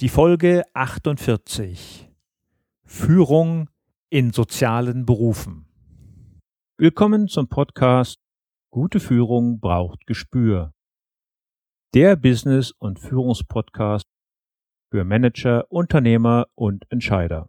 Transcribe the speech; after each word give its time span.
Die 0.00 0.10
Folge 0.10 0.62
48. 0.74 2.12
Führung 2.84 3.70
in 4.10 4.30
sozialen 4.30 5.06
Berufen. 5.06 5.64
Willkommen 6.76 7.28
zum 7.28 7.48
Podcast 7.48 8.18
Gute 8.70 9.00
Führung 9.00 9.58
braucht 9.58 10.06
Gespür. 10.06 10.74
Der 11.94 12.14
Business- 12.14 12.72
und 12.72 12.98
Führungspodcast 13.00 14.04
für 14.90 15.04
Manager, 15.04 15.64
Unternehmer 15.72 16.46
und 16.54 16.84
Entscheider. 16.90 17.48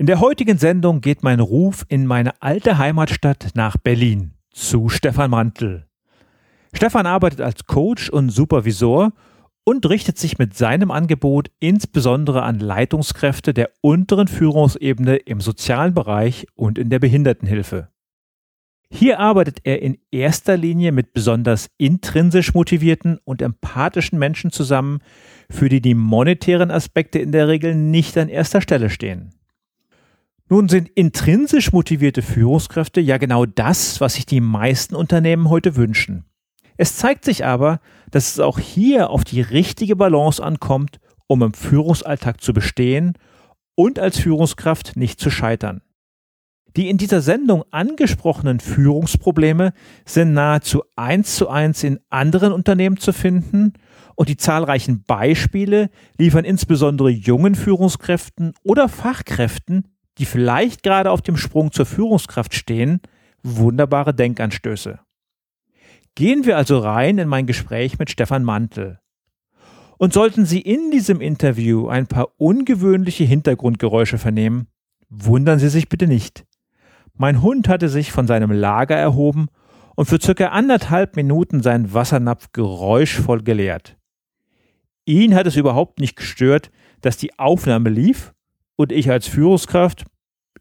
In 0.00 0.06
der 0.06 0.20
heutigen 0.20 0.56
Sendung 0.56 1.02
geht 1.02 1.22
mein 1.22 1.40
Ruf 1.40 1.84
in 1.88 2.06
meine 2.06 2.40
alte 2.40 2.78
Heimatstadt 2.78 3.50
nach 3.52 3.76
Berlin 3.76 4.32
zu 4.50 4.88
Stefan 4.88 5.30
Mantel. 5.30 5.88
Stefan 6.72 7.04
arbeitet 7.04 7.42
als 7.42 7.66
Coach 7.66 8.08
und 8.08 8.30
Supervisor 8.30 9.12
und 9.62 9.86
richtet 9.86 10.16
sich 10.16 10.38
mit 10.38 10.56
seinem 10.56 10.90
Angebot 10.90 11.50
insbesondere 11.60 12.44
an 12.44 12.60
Leitungskräfte 12.60 13.52
der 13.52 13.72
unteren 13.82 14.26
Führungsebene 14.26 15.16
im 15.16 15.42
sozialen 15.42 15.92
Bereich 15.92 16.46
und 16.54 16.78
in 16.78 16.88
der 16.88 16.98
Behindertenhilfe. 16.98 17.90
Hier 18.90 19.18
arbeitet 19.20 19.58
er 19.64 19.82
in 19.82 19.98
erster 20.10 20.56
Linie 20.56 20.92
mit 20.92 21.12
besonders 21.12 21.68
intrinsisch 21.76 22.54
motivierten 22.54 23.18
und 23.24 23.42
empathischen 23.42 24.18
Menschen 24.18 24.50
zusammen, 24.50 25.00
für 25.50 25.68
die 25.68 25.82
die 25.82 25.94
monetären 25.94 26.70
Aspekte 26.70 27.18
in 27.18 27.32
der 27.32 27.48
Regel 27.48 27.74
nicht 27.74 28.16
an 28.16 28.30
erster 28.30 28.62
Stelle 28.62 28.88
stehen. 28.88 29.34
Nun 30.52 30.68
sind 30.68 30.88
intrinsisch 30.88 31.70
motivierte 31.70 32.22
Führungskräfte 32.22 33.00
ja 33.00 33.18
genau 33.18 33.46
das, 33.46 34.00
was 34.00 34.14
sich 34.14 34.26
die 34.26 34.40
meisten 34.40 34.96
Unternehmen 34.96 35.48
heute 35.48 35.76
wünschen. 35.76 36.24
Es 36.76 36.96
zeigt 36.96 37.24
sich 37.24 37.44
aber, 37.44 37.78
dass 38.10 38.32
es 38.32 38.40
auch 38.40 38.58
hier 38.58 39.10
auf 39.10 39.22
die 39.22 39.42
richtige 39.42 39.94
Balance 39.94 40.42
ankommt, 40.42 40.98
um 41.28 41.42
im 41.42 41.52
Führungsalltag 41.52 42.40
zu 42.40 42.52
bestehen 42.52 43.12
und 43.76 44.00
als 44.00 44.18
Führungskraft 44.18 44.96
nicht 44.96 45.20
zu 45.20 45.30
scheitern. 45.30 45.82
Die 46.76 46.88
in 46.88 46.98
dieser 46.98 47.20
Sendung 47.20 47.62
angesprochenen 47.70 48.58
Führungsprobleme 48.58 49.72
sind 50.04 50.32
nahezu 50.32 50.82
eins 50.96 51.36
zu 51.36 51.48
eins 51.48 51.84
in 51.84 52.00
anderen 52.10 52.52
Unternehmen 52.52 52.96
zu 52.96 53.12
finden 53.12 53.74
und 54.16 54.28
die 54.28 54.36
zahlreichen 54.36 55.04
Beispiele 55.04 55.90
liefern 56.18 56.44
insbesondere 56.44 57.10
jungen 57.10 57.54
Führungskräften 57.54 58.54
oder 58.64 58.88
Fachkräften 58.88 59.89
die 60.18 60.24
vielleicht 60.24 60.82
gerade 60.82 61.10
auf 61.10 61.22
dem 61.22 61.36
Sprung 61.36 61.72
zur 61.72 61.86
Führungskraft 61.86 62.54
stehen, 62.54 63.00
wunderbare 63.42 64.14
Denkanstöße. 64.14 65.00
Gehen 66.14 66.44
wir 66.44 66.56
also 66.56 66.78
rein 66.78 67.18
in 67.18 67.28
mein 67.28 67.46
Gespräch 67.46 67.98
mit 67.98 68.10
Stefan 68.10 68.44
Mantel. 68.44 68.98
Und 69.98 70.12
sollten 70.12 70.46
Sie 70.46 70.60
in 70.60 70.90
diesem 70.90 71.20
Interview 71.20 71.88
ein 71.88 72.06
paar 72.06 72.28
ungewöhnliche 72.38 73.24
Hintergrundgeräusche 73.24 74.18
vernehmen, 74.18 74.66
wundern 75.08 75.58
Sie 75.58 75.68
sich 75.68 75.88
bitte 75.88 76.06
nicht. 76.06 76.46
Mein 77.14 77.42
Hund 77.42 77.68
hatte 77.68 77.88
sich 77.88 78.12
von 78.12 78.26
seinem 78.26 78.50
Lager 78.50 78.96
erhoben 78.96 79.48
und 79.94 80.06
für 80.06 80.20
circa 80.20 80.48
anderthalb 80.48 81.16
Minuten 81.16 81.62
seinen 81.62 81.92
Wassernapf 81.92 82.52
geräuschvoll 82.52 83.42
geleert. 83.42 83.98
Ihn 85.04 85.34
hat 85.34 85.46
es 85.46 85.56
überhaupt 85.56 86.00
nicht 86.00 86.16
gestört, 86.16 86.70
dass 87.02 87.16
die 87.16 87.38
Aufnahme 87.38 87.90
lief 87.90 88.32
und 88.80 88.92
ich 88.92 89.10
als 89.10 89.28
Führungskraft, 89.28 90.06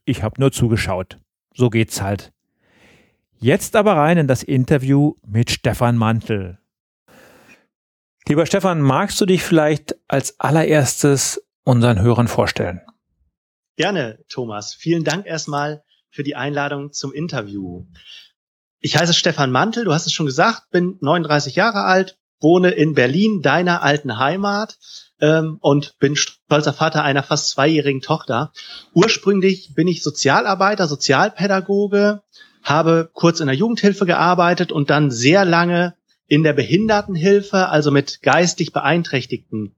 ich 0.03 0.23
habe 0.23 0.41
nur 0.41 0.51
zugeschaut. 0.51 1.19
So 1.53 1.69
geht's 1.69 2.01
halt. 2.01 2.33
Jetzt 3.37 3.77
aber 3.77 3.93
rein 3.93 4.17
in 4.17 4.27
das 4.27 4.43
Interview 4.43 5.13
mit 5.25 5.49
Stefan 5.49 5.95
Mantel. 5.95 6.59
Lieber 8.27 8.45
Stefan, 8.45 8.81
magst 8.81 9.21
du 9.21 9.25
dich 9.25 9.41
vielleicht 9.41 9.95
als 10.09 10.37
allererstes 10.37 11.41
unseren 11.63 12.01
Hörern 12.01 12.27
vorstellen? 12.27 12.81
Gerne, 13.77 14.19
Thomas. 14.27 14.73
Vielen 14.73 15.05
Dank 15.05 15.25
erstmal 15.25 15.81
für 16.09 16.23
die 16.23 16.35
Einladung 16.35 16.91
zum 16.91 17.13
Interview. 17.13 17.85
Ich 18.81 18.97
heiße 18.97 19.13
Stefan 19.13 19.49
Mantel, 19.49 19.85
du 19.85 19.93
hast 19.93 20.07
es 20.07 20.11
schon 20.11 20.25
gesagt, 20.25 20.71
bin 20.71 20.97
39 20.99 21.55
Jahre 21.55 21.85
alt, 21.85 22.18
wohne 22.39 22.71
in 22.71 22.93
Berlin, 22.93 23.41
deiner 23.41 23.81
alten 23.83 24.17
Heimat, 24.17 24.77
ähm, 25.21 25.57
und 25.61 25.97
bin 25.99 26.15
stolzer 26.15 26.73
Vater 26.73 27.03
einer 27.03 27.23
fast 27.23 27.49
zweijährigen 27.49 28.01
Tochter. 28.01 28.51
Ursprünglich 28.93 29.73
bin 29.75 29.87
ich 29.87 30.01
Sozialarbeiter, 30.01 30.87
Sozialpädagoge, 30.87 32.21
habe 32.63 33.09
kurz 33.13 33.39
in 33.39 33.47
der 33.47 33.55
Jugendhilfe 33.55 34.05
gearbeitet 34.05 34.71
und 34.71 34.89
dann 34.89 35.11
sehr 35.11 35.45
lange 35.45 35.95
in 36.27 36.43
der 36.43 36.53
Behindertenhilfe, 36.53 37.69
also 37.69 37.91
mit 37.91 38.21
geistig 38.21 38.71
beeinträchtigten 38.71 39.75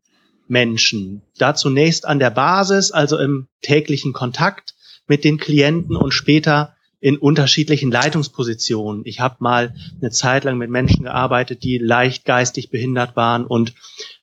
Menschen. 0.48 1.22
Da 1.38 1.56
zunächst 1.56 2.06
an 2.06 2.20
der 2.20 2.30
Basis, 2.30 2.92
also 2.92 3.18
im 3.18 3.48
täglichen 3.62 4.12
Kontakt 4.14 4.76
mit 5.08 5.24
den 5.24 5.38
Klienten 5.38 5.96
und 5.96 6.12
später 6.12 6.76
in 7.02 7.18
unterschiedlichen 7.18 7.92
Leitungspositionen. 7.92 9.02
Ich 9.06 9.20
habe 9.20 9.38
mal 9.40 9.74
eine 10.00 10.12
Zeit 10.12 10.44
lang 10.44 10.60
mit 10.60 10.70
Menschen 10.70 11.04
gearbeitet, 11.04 11.64
die 11.64 11.80
leicht 11.80 12.26
geistig 12.26 12.70
behindert 12.70 13.16
waren 13.16 13.46
und 13.46 13.74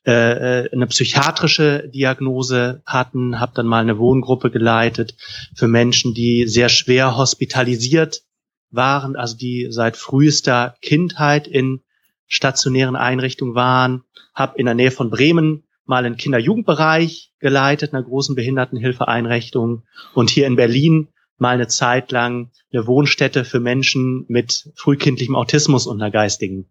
äh, 0.06 0.62
äh, 0.62 0.72
eine 0.72 0.86
psychiatrische 0.86 1.90
Diagnose 1.92 2.80
hatten, 2.86 3.40
habe 3.40 3.52
dann 3.56 3.66
mal 3.66 3.80
eine 3.80 3.98
Wohngruppe 3.98 4.50
geleitet 4.50 5.16
für 5.54 5.66
Menschen, 5.66 6.14
die 6.14 6.46
sehr 6.46 6.68
schwer 6.68 7.16
hospitalisiert 7.16 8.22
waren, 8.70 9.16
also 9.16 9.36
die 9.36 9.66
seit 9.70 9.96
frühester 9.96 10.76
Kindheit 10.80 11.48
in 11.48 11.80
stationären 12.28 12.94
Einrichtungen 12.94 13.56
waren, 13.56 14.04
habe 14.34 14.56
in 14.56 14.66
der 14.66 14.74
Nähe 14.74 14.92
von 14.92 15.10
Bremen 15.10 15.64
mal 15.84 16.04
einen 16.04 16.16
Kinder-Jugendbereich 16.16 17.32
geleitet, 17.40 17.92
einer 17.92 18.04
großen 18.04 18.36
Behindertenhilfeeinrichtung 18.36 19.82
und 20.14 20.30
hier 20.30 20.46
in 20.46 20.54
Berlin 20.54 21.08
mal 21.38 21.54
eine 21.54 21.68
Zeit 21.68 22.12
lang 22.12 22.50
eine 22.72 22.86
Wohnstätte 22.86 23.44
für 23.44 23.60
Menschen 23.60 24.24
mit 24.28 24.70
frühkindlichem 24.74 25.36
Autismus 25.36 25.86
und 25.86 26.00
einer 26.00 26.10
geistigen 26.10 26.68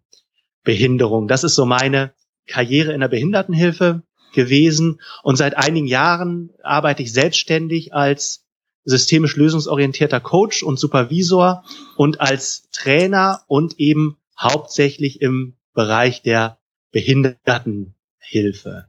Behinderung. 0.62 1.28
Das 1.28 1.44
ist 1.44 1.54
so 1.54 1.66
meine 1.66 2.12
Karriere 2.46 2.92
in 2.92 3.00
der 3.00 3.08
Behindertenhilfe 3.08 4.02
gewesen. 4.32 5.00
Und 5.22 5.36
seit 5.36 5.56
einigen 5.56 5.86
Jahren 5.86 6.50
arbeite 6.62 7.02
ich 7.02 7.12
selbstständig 7.12 7.94
als 7.94 8.44
systemisch 8.84 9.36
lösungsorientierter 9.36 10.20
Coach 10.20 10.62
und 10.62 10.78
Supervisor 10.78 11.64
und 11.96 12.20
als 12.20 12.68
Trainer 12.70 13.42
und 13.46 13.78
eben 13.78 14.16
hauptsächlich 14.38 15.20
im 15.20 15.56
Bereich 15.74 16.22
der 16.22 16.58
Behindertenhilfe. 16.92 18.86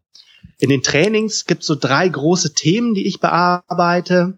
In 0.57 0.69
den 0.69 0.83
Trainings 0.83 1.45
gibt 1.45 1.61
es 1.61 1.67
so 1.67 1.75
drei 1.75 2.07
große 2.07 2.53
Themen, 2.53 2.93
die 2.93 3.07
ich 3.07 3.19
bearbeite 3.19 4.37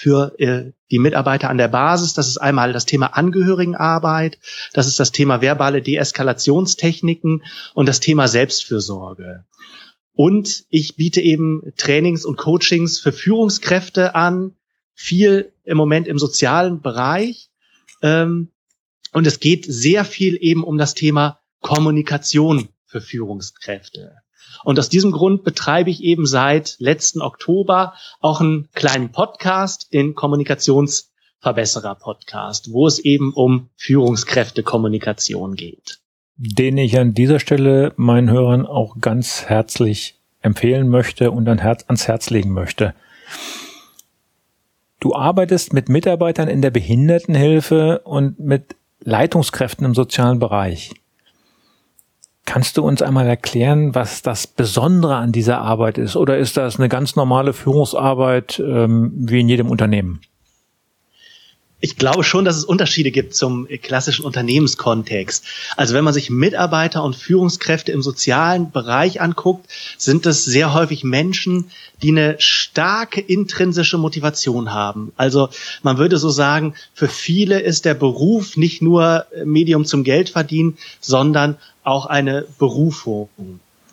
für 0.00 0.32
äh, 0.38 0.72
die 0.90 0.98
Mitarbeiter 0.98 1.50
an 1.50 1.58
der 1.58 1.68
Basis. 1.68 2.14
Das 2.14 2.26
ist 2.26 2.38
einmal 2.38 2.72
das 2.72 2.86
Thema 2.86 3.08
Angehörigenarbeit, 3.18 4.38
das 4.72 4.86
ist 4.86 4.98
das 4.98 5.12
Thema 5.12 5.42
verbale 5.42 5.82
Deeskalationstechniken 5.82 7.44
und 7.74 7.86
das 7.86 8.00
Thema 8.00 8.26
Selbstfürsorge. 8.26 9.44
Und 10.14 10.64
ich 10.70 10.96
biete 10.96 11.20
eben 11.20 11.74
Trainings 11.76 12.24
und 12.24 12.38
Coachings 12.38 12.98
für 12.98 13.12
Führungskräfte 13.12 14.14
an, 14.14 14.56
viel 14.94 15.52
im 15.64 15.76
Moment 15.76 16.08
im 16.08 16.18
sozialen 16.18 16.80
Bereich. 16.80 17.50
Ähm, 18.00 18.48
und 19.12 19.26
es 19.26 19.38
geht 19.38 19.66
sehr 19.68 20.06
viel 20.06 20.38
eben 20.40 20.64
um 20.64 20.78
das 20.78 20.94
Thema 20.94 21.40
Kommunikation 21.60 22.70
für 22.86 23.02
Führungskräfte. 23.02 24.14
Und 24.64 24.78
aus 24.78 24.88
diesem 24.88 25.12
Grund 25.12 25.44
betreibe 25.44 25.90
ich 25.90 26.02
eben 26.02 26.26
seit 26.26 26.76
letzten 26.78 27.22
Oktober 27.22 27.94
auch 28.20 28.40
einen 28.40 28.68
kleinen 28.74 29.10
Podcast, 29.12 29.92
den 29.92 30.14
Kommunikationsverbesserer 30.14 31.94
Podcast, 31.94 32.72
wo 32.72 32.86
es 32.86 32.98
eben 32.98 33.32
um 33.32 33.68
Führungskräftekommunikation 33.76 35.54
geht. 35.54 35.98
den 36.36 36.78
ich 36.78 36.98
an 36.98 37.12
dieser 37.12 37.38
Stelle 37.38 37.92
meinen 37.96 38.30
Hörern 38.30 38.64
auch 38.64 38.96
ganz 39.00 39.44
herzlich 39.44 40.16
empfehlen 40.40 40.88
möchte 40.88 41.30
und 41.30 41.48
ans 41.48 42.08
Herz 42.08 42.30
legen 42.30 42.52
möchte. 42.52 42.94
Du 45.00 45.14
arbeitest 45.14 45.72
mit 45.72 45.88
Mitarbeitern 45.88 46.48
in 46.48 46.62
der 46.62 46.70
Behindertenhilfe 46.70 48.00
und 48.04 48.38
mit 48.38 48.76
Leitungskräften 49.02 49.86
im 49.86 49.94
sozialen 49.94 50.38
Bereich. 50.38 50.92
Kannst 52.50 52.76
du 52.76 52.82
uns 52.82 53.00
einmal 53.00 53.28
erklären, 53.28 53.94
was 53.94 54.22
das 54.22 54.48
Besondere 54.48 55.14
an 55.14 55.30
dieser 55.30 55.58
Arbeit 55.58 55.98
ist? 55.98 56.16
Oder 56.16 56.36
ist 56.36 56.56
das 56.56 56.80
eine 56.80 56.88
ganz 56.88 57.14
normale 57.14 57.52
Führungsarbeit 57.52 58.58
ähm, 58.58 59.12
wie 59.14 59.38
in 59.38 59.48
jedem 59.48 59.70
Unternehmen? 59.70 60.20
Ich 61.78 61.96
glaube 61.96 62.24
schon, 62.24 62.44
dass 62.44 62.56
es 62.56 62.64
Unterschiede 62.64 63.12
gibt 63.12 63.36
zum 63.36 63.68
klassischen 63.82 64.24
Unternehmenskontext. 64.24 65.44
Also 65.76 65.94
wenn 65.94 66.02
man 66.02 66.12
sich 66.12 66.28
Mitarbeiter 66.28 67.04
und 67.04 67.14
Führungskräfte 67.14 67.92
im 67.92 68.02
sozialen 68.02 68.72
Bereich 68.72 69.20
anguckt, 69.20 69.70
sind 69.96 70.26
es 70.26 70.44
sehr 70.44 70.74
häufig 70.74 71.04
Menschen, 71.04 71.70
die 72.02 72.10
eine 72.10 72.34
starke 72.38 73.20
intrinsische 73.20 73.96
Motivation 73.96 74.72
haben. 74.72 75.12
Also 75.16 75.50
man 75.82 75.98
würde 75.98 76.18
so 76.18 76.30
sagen, 76.30 76.74
für 76.94 77.08
viele 77.08 77.60
ist 77.60 77.84
der 77.84 77.94
Beruf 77.94 78.56
nicht 78.56 78.82
nur 78.82 79.26
Medium 79.44 79.84
zum 79.84 80.02
Geldverdienen, 80.02 80.76
sondern 81.00 81.56
auch 81.84 82.06
eine 82.06 82.46
Berufung. 82.58 83.28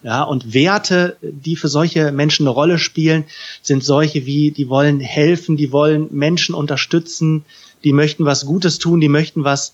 Ja, 0.04 0.24
und 0.24 0.54
Werte, 0.54 1.18
die 1.22 1.56
für 1.56 1.68
solche 1.68 2.12
Menschen 2.12 2.44
eine 2.44 2.54
Rolle 2.54 2.78
spielen, 2.78 3.26
sind 3.62 3.84
solche 3.84 4.26
wie, 4.26 4.52
die 4.52 4.70
wollen 4.70 5.00
helfen, 5.00 5.58
die 5.58 5.72
wollen 5.72 6.08
Menschen 6.12 6.54
unterstützen, 6.54 7.46
die 7.84 7.94
möchten 7.94 8.26
was 8.26 8.46
Gutes 8.46 8.80
tun, 8.80 9.02
die 9.02 9.10
möchten 9.10 9.44
was 9.44 9.74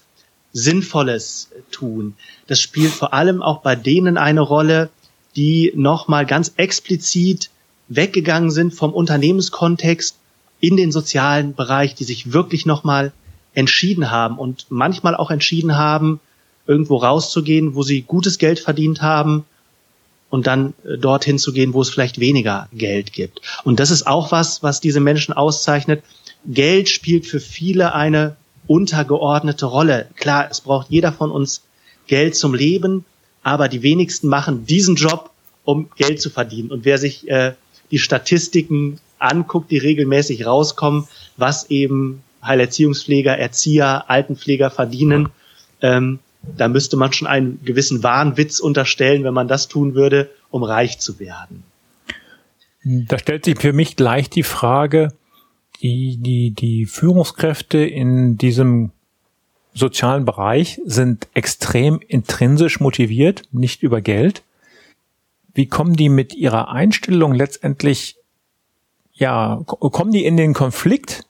Sinnvolles 0.54 1.50
tun. 1.71 2.15
Das 2.48 2.62
spielt 2.62 2.92
vor 2.92 3.13
allem 3.13 3.42
auch 3.42 3.62
bei 3.62 3.75
denen 3.75 4.18
eine 4.18 4.42
Rolle, 4.42 4.89
die 5.36 5.74
nochmal 5.75 6.25
ganz 6.25 6.54
explizit 6.57 7.50
weggegangen 7.89 8.51
sind 8.51 8.74
vom 8.74 8.94
Unternehmenskontext 8.94 10.18
in 10.60 10.77
den 10.77 10.92
sozialen 10.92 11.56
Bereich, 11.56 11.95
die 11.95 12.06
sich 12.06 12.31
wirklich 12.31 12.65
nochmal 12.65 13.12
entschieden 13.54 14.10
haben 14.10 14.38
und 14.38 14.68
manchmal 14.69 15.15
auch 15.15 15.31
entschieden 15.31 15.75
haben, 15.77 16.19
irgendwo 16.68 16.98
rauszugehen, 16.98 17.75
wo 17.75 17.83
sie 17.83 18.01
gutes 18.01 18.38
Geld 18.38 18.60
verdient 18.60 19.01
haben 19.01 19.45
und 20.30 20.48
dann 20.48 20.74
äh, 20.83 20.98
dorthin 20.98 21.38
zu 21.38 21.54
gehen, 21.54 21.74
wo 21.74 21.81
es 21.81 21.89
vielleicht 21.89 22.19
weniger 22.19 22.68
Geld 22.74 23.13
gibt. 23.13 23.42
Und 23.63 23.80
das 23.80 23.92
ist 23.92 24.07
auch 24.07 24.31
was, 24.31 24.63
was 24.63 24.81
diese 24.81 25.00
Menschen 25.00 25.33
auszeichnet, 25.33 26.04
Geld 26.45 26.89
spielt 26.89 27.25
für 27.25 27.39
viele 27.39 27.94
eine 27.94 28.36
untergeordnete 28.68 29.65
Rolle. 29.65 30.10
Klar, 30.15 30.48
es 30.50 30.62
braucht 30.62 30.89
jeder 30.89 31.12
von 31.12 31.31
uns 31.31 31.63
Geld 32.07 32.36
zum 32.36 32.54
Leben, 32.54 33.06
aber 33.44 33.68
die 33.68 33.83
wenigsten 33.83 34.27
machen 34.27 34.65
diesen 34.65 34.95
Job, 34.95 35.31
um 35.65 35.89
Geld 35.98 36.21
zu 36.21 36.30
verdienen. 36.30 36.71
Und 36.71 36.86
wer 36.86 36.98
sich 36.98 37.30
äh, 37.30 37.54
die 37.92 38.00
Statistiken 38.00 39.00
anguckt, 39.19 39.71
die 39.71 39.77
regelmäßig 39.77 40.45
rauskommen, 40.45 41.07
was 41.38 41.69
eben 41.69 42.24
Heilerziehungspfleger, 42.44 43.38
Erzieher, 43.38 44.10
Altenpfleger 44.10 44.69
verdienen, 44.69 45.30
ähm, 45.81 46.19
da 46.57 46.68
müsste 46.68 46.98
man 46.98 47.13
schon 47.13 47.28
einen 47.28 47.63
gewissen 47.63 48.04
Wahnwitz 48.04 48.60
unterstellen, 48.60 49.24
wenn 49.24 49.34
man 49.34 49.48
das 49.48 49.68
tun 49.68 49.95
würde, 49.95 50.30
um 50.50 50.63
reich 50.63 51.00
zu 51.00 51.19
werden. 51.19 51.63
Da 52.84 53.18
stellt 53.18 53.45
sich 53.45 53.57
für 53.60 53.74
mich 53.74 53.95
gleich 53.95 54.30
die 54.30 54.44
Frage, 54.44 55.13
die, 55.81 56.18
die, 56.18 56.51
die 56.51 56.86
Führungskräfte 56.86 57.80
in 57.80 58.38
diesem 58.38 58.92
sozialen 59.74 60.25
Bereich 60.25 60.80
sind 60.86 61.28
extrem 61.34 62.00
intrinsisch 62.07 62.80
motiviert, 62.80 63.44
nicht 63.51 63.81
über 63.84 64.01
Geld. 64.01 64.44
Wie 65.54 65.68
kommen 65.68 65.96
die 65.96 66.10
mit 66.10 66.36
ihrer 66.36 66.69
Einstellung 66.69 67.34
letztendlich, 67.34 68.18
ja, 69.13 69.62
kommen 69.66 70.12
die 70.12 70.25
in 70.25 70.38
den 70.38 70.54
Konflikt, 70.54 71.25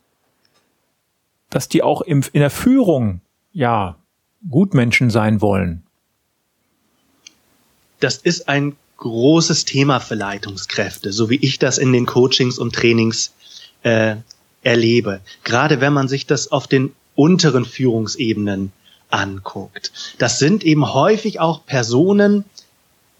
dass 1.49 1.69
die 1.69 1.83
auch 1.83 2.01
im, 2.01 2.23
in 2.33 2.41
der 2.41 2.49
Führung, 2.49 3.21
ja, 3.53 3.97
Gutmenschen 4.49 5.09
sein 5.09 5.41
wollen? 5.41 5.83
Das 7.99 8.17
ist 8.17 8.49
ein 8.49 8.75
großes 8.97 9.65
Thema 9.65 9.99
für 9.99 10.15
Leitungskräfte, 10.15 11.11
so 11.11 11.29
wie 11.29 11.37
ich 11.37 11.59
das 11.59 11.77
in 11.77 11.93
den 11.93 12.05
Coachings 12.05 12.57
und 12.57 12.73
Trainings 12.73 13.33
äh, 13.83 14.15
erlebe. 14.61 15.21
Gerade 15.43 15.81
wenn 15.81 15.93
man 15.93 16.07
sich 16.07 16.25
das 16.25 16.51
auf 16.51 16.67
den 16.67 16.93
unteren 17.15 17.65
Führungsebenen 17.65 18.71
anguckt. 19.09 19.91
Das 20.17 20.39
sind 20.39 20.63
eben 20.63 20.93
häufig 20.93 21.39
auch 21.39 21.65
Personen, 21.65 22.45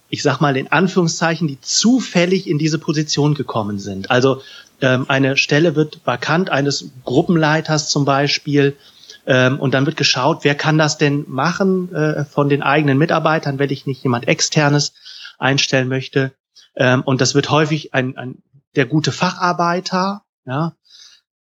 ich 0.10 0.24
sag 0.24 0.42
mal 0.42 0.58
in 0.58 0.72
Anführungszeichen, 0.72 1.48
die 1.48 1.62
zufällig 1.62 2.48
in 2.48 2.58
diese 2.58 2.80
Position 2.80 3.36
gekommen 3.36 3.80
sind. 3.80 4.10
Also 4.10 4.42
ähm, 4.82 5.06
eine 5.08 5.38
Stelle 5.38 5.76
wird 5.76 6.00
vakant 6.06 6.50
eines 6.50 6.90
Gruppenleiters 7.06 7.90
zum 7.90 8.06
Beispiel 8.06 8.76
ähm, 9.26 9.60
und 9.60 9.74
dann 9.74 9.86
wird 9.86 9.98
geschaut, 9.98 10.44
wer 10.44 10.56
kann 10.56 10.78
das 10.78 10.98
denn 10.98 11.26
machen 11.28 11.94
äh, 11.94 12.26
von 12.26 12.50
den 12.50 12.62
eigenen 12.62 12.98
Mitarbeitern, 12.98 13.60
wenn 13.60 13.70
ich 13.70 13.86
nicht 13.86 14.04
jemand 14.04 14.28
externes 14.28 14.94
einstellen 15.38 15.88
möchte. 15.88 16.34
Ähm, 16.76 17.02
und 17.02 17.22
das 17.22 17.36
wird 17.36 17.50
häufig 17.50 17.94
ein, 17.94 18.18
ein 18.18 18.44
der 18.76 18.86
gute 18.86 19.12
Facharbeiter, 19.12 20.24
ja, 20.46 20.76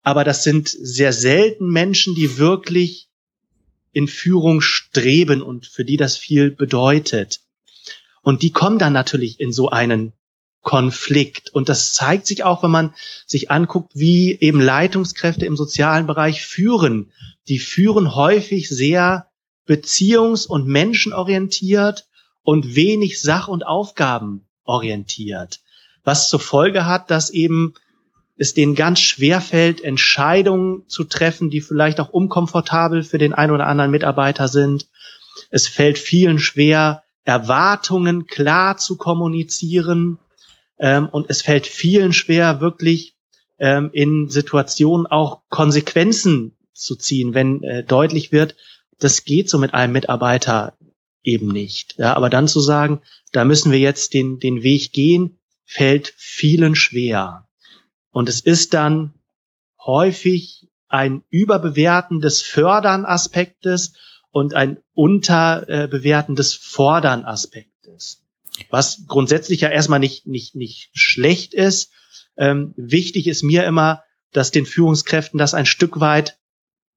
aber 0.04 0.24
das 0.24 0.44
sind 0.44 0.70
sehr 0.70 1.14
selten 1.14 1.70
Menschen, 1.70 2.14
die 2.14 2.38
wirklich 2.38 3.10
in 3.92 4.08
Führung 4.08 4.62
streben 4.62 5.42
und 5.42 5.66
für 5.66 5.86
die 5.86 5.98
das 5.98 6.18
viel 6.18 6.52
bedeutet. 6.52 7.40
Und 8.22 8.42
die 8.42 8.52
kommen 8.52 8.78
dann 8.78 8.94
natürlich 8.94 9.40
in 9.40 9.54
so 9.54 9.70
einen 9.70 10.14
Konflikt. 10.66 11.54
Und 11.54 11.70
das 11.70 11.94
zeigt 11.94 12.26
sich 12.26 12.44
auch, 12.44 12.64
wenn 12.64 12.72
man 12.72 12.94
sich 13.28 13.52
anguckt, 13.52 13.92
wie 13.94 14.36
eben 14.42 14.60
Leitungskräfte 14.60 15.46
im 15.46 15.56
sozialen 15.56 16.08
Bereich 16.08 16.44
führen. 16.44 17.12
Die 17.48 17.60
führen 17.60 18.16
häufig 18.16 18.68
sehr 18.68 19.28
beziehungs- 19.68 20.48
und 20.48 20.68
menschenorientiert 20.68 22.08
und 22.42 22.76
wenig 22.76 23.22
sach- 23.22 23.48
und 23.48 23.66
aufgabenorientiert. 23.66 25.62
Was 26.04 26.30
zur 26.30 26.40
Folge 26.40 26.88
hat, 26.88 27.12
dass 27.12 27.30
eben 27.30 27.76
es 28.36 28.56
denen 28.56 28.74
ganz 28.74 29.00
schwer 29.00 29.42
fällt, 29.42 29.84
Entscheidungen 29.84 30.84
zu 30.88 31.04
treffen, 31.04 31.52
die 31.52 31.62
vielleicht 31.62 32.00
auch 32.00 32.10
unkomfortabel 32.10 33.04
für 33.04 33.20
den 33.20 33.34
einen 33.34 33.54
oder 33.54 33.68
anderen 33.68 33.92
Mitarbeiter 33.92 34.48
sind. 34.48 34.88
Es 35.52 35.68
fällt 35.68 36.00
vielen 36.00 36.40
schwer, 36.40 37.04
Erwartungen 37.24 38.26
klar 38.26 38.78
zu 38.78 38.98
kommunizieren. 38.98 40.18
Ähm, 40.80 41.08
und 41.10 41.30
es 41.30 41.42
fällt 41.42 41.68
vielen 41.68 42.14
schwer, 42.14 42.62
wirklich 42.62 43.16
ähm, 43.58 43.90
in 43.94 44.30
Situationen 44.30 45.08
auch 45.08 45.42
Konsequenzen 45.50 46.58
zu 46.74 46.96
ziehen, 46.96 47.34
wenn 47.34 47.64
äh, 47.64 47.84
deutlich 47.84 48.32
wird, 48.32 48.56
das 49.00 49.24
geht 49.26 49.50
so 49.50 49.58
mit 49.58 49.74
einem 49.74 49.94
Mitarbeiter 49.94 50.78
eben 51.24 51.48
nicht. 51.48 51.96
Ja, 51.98 52.16
aber 52.16 52.30
dann 52.30 52.48
zu 52.48 52.60
sagen, 52.60 53.02
da 53.32 53.46
müssen 53.46 53.72
wir 53.72 53.80
jetzt 53.80 54.14
den, 54.14 54.40
den 54.40 54.64
Weg 54.64 54.94
gehen, 54.94 55.40
fällt 55.66 56.14
vielen 56.18 56.76
schwer. 56.76 57.48
Und 58.12 58.30
es 58.30 58.40
ist 58.40 58.74
dann 58.74 59.14
häufig 59.84 60.68
ein 60.88 61.24
Überbewerten 61.30 62.22
des 62.22 62.42
Fördern 62.42 63.06
Aspektes 63.06 63.94
und 64.32 64.54
ein 64.54 64.78
Unterbewerten 64.94 66.36
des 66.36 66.54
Fordern 66.54 67.26
Aspektes. 67.26 68.25
Was 68.70 69.06
grundsätzlich 69.08 69.62
ja 69.62 69.70
erstmal 69.70 70.00
nicht, 70.00 70.28
nicht, 70.28 70.56
nicht 70.56 70.90
schlecht 70.94 71.54
ist. 71.54 71.92
Ähm, 72.38 72.74
wichtig 72.78 73.28
ist 73.28 73.44
mir 73.44 73.66
immer, 73.66 74.04
dass 74.32 74.52
den 74.52 74.66
Führungskräften 74.66 75.38
das 75.38 75.54
ein 75.54 75.66
Stück 75.66 76.00
weit 76.00 76.38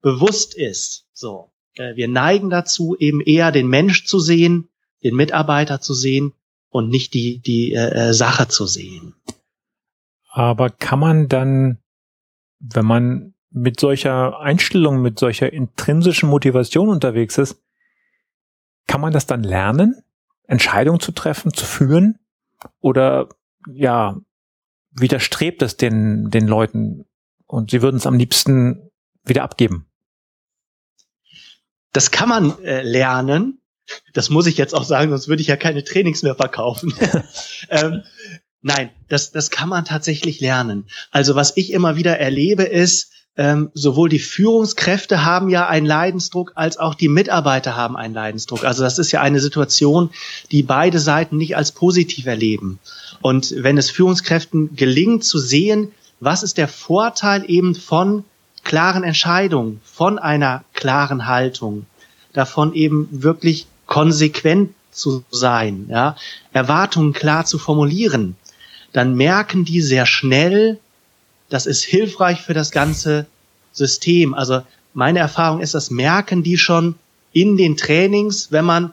bewusst 0.01 0.55
ist. 0.55 1.05
So. 1.13 1.51
Äh, 1.75 1.95
wir 1.95 2.07
neigen 2.07 2.49
dazu, 2.49 2.95
eben 2.97 3.21
eher 3.21 3.51
den 3.51 3.67
Mensch 3.67 4.05
zu 4.05 4.19
sehen, 4.19 4.69
den 5.03 5.15
Mitarbeiter 5.15 5.81
zu 5.81 5.93
sehen 5.93 6.33
und 6.69 6.89
nicht 6.89 7.13
die, 7.13 7.39
die 7.39 7.73
äh, 7.73 8.09
äh 8.09 8.13
Sache 8.13 8.47
zu 8.47 8.65
sehen. 8.65 9.15
Aber 10.29 10.69
kann 10.69 10.99
man 10.99 11.27
dann, 11.27 11.79
wenn 12.59 12.85
man 12.85 13.33
mit 13.51 13.79
solcher 13.79 14.39
Einstellung, 14.39 15.01
mit 15.01 15.17
solcher 15.17 15.51
intrinsischen 15.51 16.29
Motivation 16.29 16.89
unterwegs 16.89 17.37
ist, 17.37 17.61
kann 18.85 19.01
man 19.01 19.13
das 19.13 19.25
dann 19.25 19.43
lernen, 19.43 20.03
Entscheidungen 20.49 20.99
zu 20.99 21.11
treffen, 21.11 21.53
zu 21.53 21.65
führen? 21.65 22.19
Oder 22.81 23.29
ja, 23.71 24.17
widerstrebt 24.91 25.61
es 25.61 25.77
den, 25.77 26.29
den 26.29 26.47
Leuten 26.47 27.05
und 27.45 27.71
sie 27.71 27.81
würden 27.81 27.97
es 27.97 28.07
am 28.07 28.17
liebsten 28.17 28.89
wieder 29.23 29.43
abgeben? 29.43 29.87
Das 31.93 32.11
kann 32.11 32.29
man 32.29 32.63
äh, 32.63 32.81
lernen. 32.81 33.61
Das 34.13 34.29
muss 34.29 34.45
ich 34.45 34.57
jetzt 34.57 34.75
auch 34.75 34.83
sagen, 34.83 35.09
sonst 35.09 35.27
würde 35.27 35.41
ich 35.41 35.47
ja 35.47 35.57
keine 35.57 35.83
Trainings 35.83 36.21
mehr 36.21 36.35
verkaufen. 36.35 36.93
ähm, 37.69 38.03
Nein, 38.61 38.91
das, 39.07 39.31
das 39.31 39.51
kann 39.51 39.69
man 39.69 39.85
tatsächlich 39.85 40.41
lernen. 40.41 40.89
Also 41.11 41.35
was 41.35 41.55
ich 41.55 41.71
immer 41.71 41.95
wieder 41.95 42.19
erlebe 42.19 42.63
ist, 42.63 43.13
ähm, 43.39 43.71
sowohl 43.73 44.09
die 44.09 44.19
Führungskräfte 44.19 45.23
haben 45.23 45.47
ja 45.47 45.65
einen 45.65 45.85
Leidensdruck, 45.85 46.51
als 46.55 46.77
auch 46.77 46.93
die 46.93 47.07
Mitarbeiter 47.07 47.73
haben 47.73 47.95
einen 47.95 48.13
Leidensdruck. 48.13 48.65
Also 48.65 48.83
das 48.83 48.99
ist 48.99 49.13
ja 49.13 49.21
eine 49.21 49.39
Situation, 49.39 50.09
die 50.51 50.61
beide 50.61 50.99
Seiten 50.99 51.37
nicht 51.37 51.55
als 51.55 51.71
positiv 51.71 52.25
erleben. 52.25 52.79
Und 53.21 53.55
wenn 53.57 53.77
es 53.77 53.91
Führungskräften 53.91 54.75
gelingt 54.75 55.23
zu 55.23 55.39
sehen, 55.39 55.93
was 56.19 56.43
ist 56.43 56.57
der 56.57 56.67
Vorteil 56.67 57.45
eben 57.47 57.75
von 57.75 58.25
klaren 58.65 59.05
Entscheidungen, 59.05 59.79
von 59.85 60.19
einer 60.19 60.65
klaren 60.73 61.25
Haltung, 61.25 61.85
davon 62.33 62.73
eben 62.73 63.07
wirklich 63.09 63.67
konsequent 63.85 64.73
zu 64.91 65.23
sein, 65.31 65.85
ja, 65.87 66.17
Erwartungen 66.51 67.13
klar 67.13 67.45
zu 67.45 67.57
formulieren, 67.57 68.35
dann 68.91 69.15
merken 69.15 69.63
die 69.63 69.79
sehr 69.79 70.05
schnell, 70.05 70.77
das 71.49 71.65
ist 71.65 71.83
hilfreich 71.83 72.41
für 72.41 72.53
das 72.53 72.71
ganze 72.71 73.25
System. 73.71 74.33
Also 74.33 74.61
meine 74.93 75.19
Erfahrung 75.19 75.61
ist, 75.61 75.73
das 75.73 75.91
merken 75.91 76.43
die 76.43 76.57
schon 76.57 76.95
in 77.31 77.57
den 77.57 77.77
Trainings, 77.77 78.51
wenn 78.51 78.65
man 78.65 78.91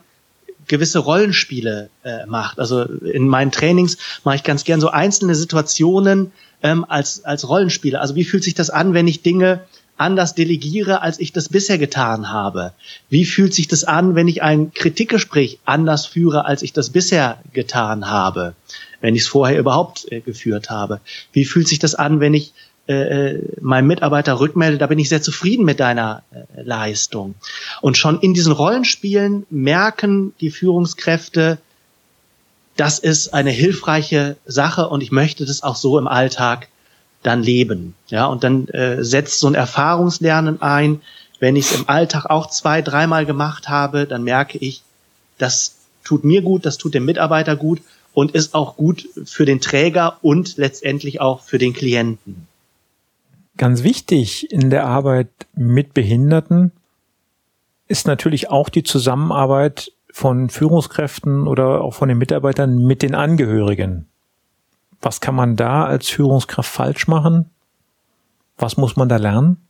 gewisse 0.67 0.99
Rollenspiele 0.99 1.89
äh, 2.03 2.25
macht. 2.25 2.59
Also 2.59 2.83
in 2.83 3.27
meinen 3.27 3.51
Trainings 3.51 3.97
mache 4.23 4.35
ich 4.35 4.43
ganz 4.43 4.63
gern 4.63 4.81
so 4.81 4.89
einzelne 4.89 5.33
Situationen 5.33 6.31
ähm, 6.61 6.85
als, 6.87 7.23
als 7.23 7.47
Rollenspiele. 7.47 7.99
Also 7.99 8.15
wie 8.15 8.25
fühlt 8.25 8.43
sich 8.43 8.53
das 8.53 8.69
an, 8.69 8.93
wenn 8.93 9.07
ich 9.07 9.21
Dinge 9.21 9.61
anders 9.97 10.35
delegiere, 10.35 11.01
als 11.01 11.19
ich 11.19 11.33
das 11.33 11.49
bisher 11.49 11.77
getan 11.77 12.31
habe? 12.31 12.73
Wie 13.09 13.25
fühlt 13.25 13.53
sich 13.53 13.67
das 13.67 13.83
an, 13.83 14.15
wenn 14.15 14.27
ich 14.27 14.43
ein 14.43 14.73
Kritikgespräch 14.73 15.59
anders 15.65 16.05
führe, 16.05 16.45
als 16.45 16.61
ich 16.61 16.73
das 16.73 16.91
bisher 16.91 17.39
getan 17.53 18.09
habe? 18.09 18.53
Wenn 19.01 19.15
ich 19.15 19.23
es 19.23 19.27
vorher 19.27 19.59
überhaupt 19.59 20.11
äh, 20.11 20.21
geführt 20.21 20.69
habe? 20.69 21.01
Wie 21.31 21.45
fühlt 21.45 21.67
sich 21.67 21.79
das 21.79 21.95
an, 21.95 22.19
wenn 22.19 22.33
ich 22.33 22.53
äh, 22.87 22.93
äh, 23.33 23.43
meinem 23.59 23.87
Mitarbeiter 23.87 24.39
rückmelde, 24.39 24.77
da 24.77 24.87
bin 24.87 24.97
ich 24.97 25.09
sehr 25.09 25.21
zufrieden 25.21 25.65
mit 25.65 25.81
deiner 25.81 26.23
äh, 26.31 26.61
Leistung. 26.61 27.35
Und 27.81 27.97
schon 27.97 28.21
in 28.21 28.33
diesen 28.33 28.53
Rollenspielen 28.53 29.45
merken 29.49 30.33
die 30.39 30.51
Führungskräfte, 30.51 31.57
das 32.77 32.99
ist 32.99 33.33
eine 33.33 33.49
hilfreiche 33.49 34.37
Sache 34.45 34.87
und 34.87 35.01
ich 35.03 35.11
möchte 35.11 35.45
das 35.45 35.63
auch 35.63 35.75
so 35.75 35.99
im 35.99 36.07
Alltag 36.07 36.69
dann 37.23 37.43
leben. 37.43 37.93
Ja, 38.07 38.27
und 38.27 38.45
dann 38.45 38.69
äh, 38.69 39.03
setzt 39.03 39.41
so 39.41 39.47
ein 39.47 39.55
Erfahrungslernen 39.55 40.61
ein. 40.61 41.01
Wenn 41.39 41.57
ich 41.57 41.65
es 41.65 41.77
im 41.77 41.89
Alltag 41.89 42.27
auch 42.27 42.49
zwei, 42.49 42.81
dreimal 42.81 43.25
gemacht 43.25 43.67
habe, 43.67 44.05
dann 44.05 44.23
merke 44.23 44.59
ich, 44.59 44.81
das 45.37 45.75
tut 46.05 46.23
mir 46.23 46.41
gut, 46.41 46.65
das 46.65 46.77
tut 46.77 46.93
dem 46.93 47.03
Mitarbeiter 47.03 47.57
gut 47.57 47.81
und 48.17 48.31
ist 48.31 48.55
auch 48.55 48.77
gut 48.77 49.07
für 49.25 49.45
den 49.45 49.61
Träger 49.61 50.17
und 50.23 50.57
letztendlich 50.57 51.21
auch 51.21 51.41
für 51.41 51.59
den 51.59 51.73
Klienten. 51.73 52.47
Ganz 53.57 53.83
wichtig 53.83 54.51
in 54.51 54.71
der 54.71 54.87
Arbeit 54.87 55.29
mit 55.53 55.93
Behinderten 55.93 56.71
ist 57.87 58.07
natürlich 58.07 58.49
auch 58.49 58.69
die 58.69 58.81
Zusammenarbeit 58.81 59.91
von 60.09 60.49
Führungskräften 60.49 61.45
oder 61.45 61.81
auch 61.81 61.93
von 61.93 62.09
den 62.09 62.17
Mitarbeitern 62.17 62.79
mit 62.79 63.03
den 63.03 63.13
Angehörigen. 63.13 64.07
Was 64.99 65.21
kann 65.21 65.35
man 65.35 65.55
da 65.55 65.85
als 65.85 66.09
Führungskraft 66.09 66.71
falsch 66.71 67.07
machen? 67.07 67.51
Was 68.57 68.77
muss 68.77 68.95
man 68.95 69.09
da 69.09 69.17
lernen? 69.17 69.66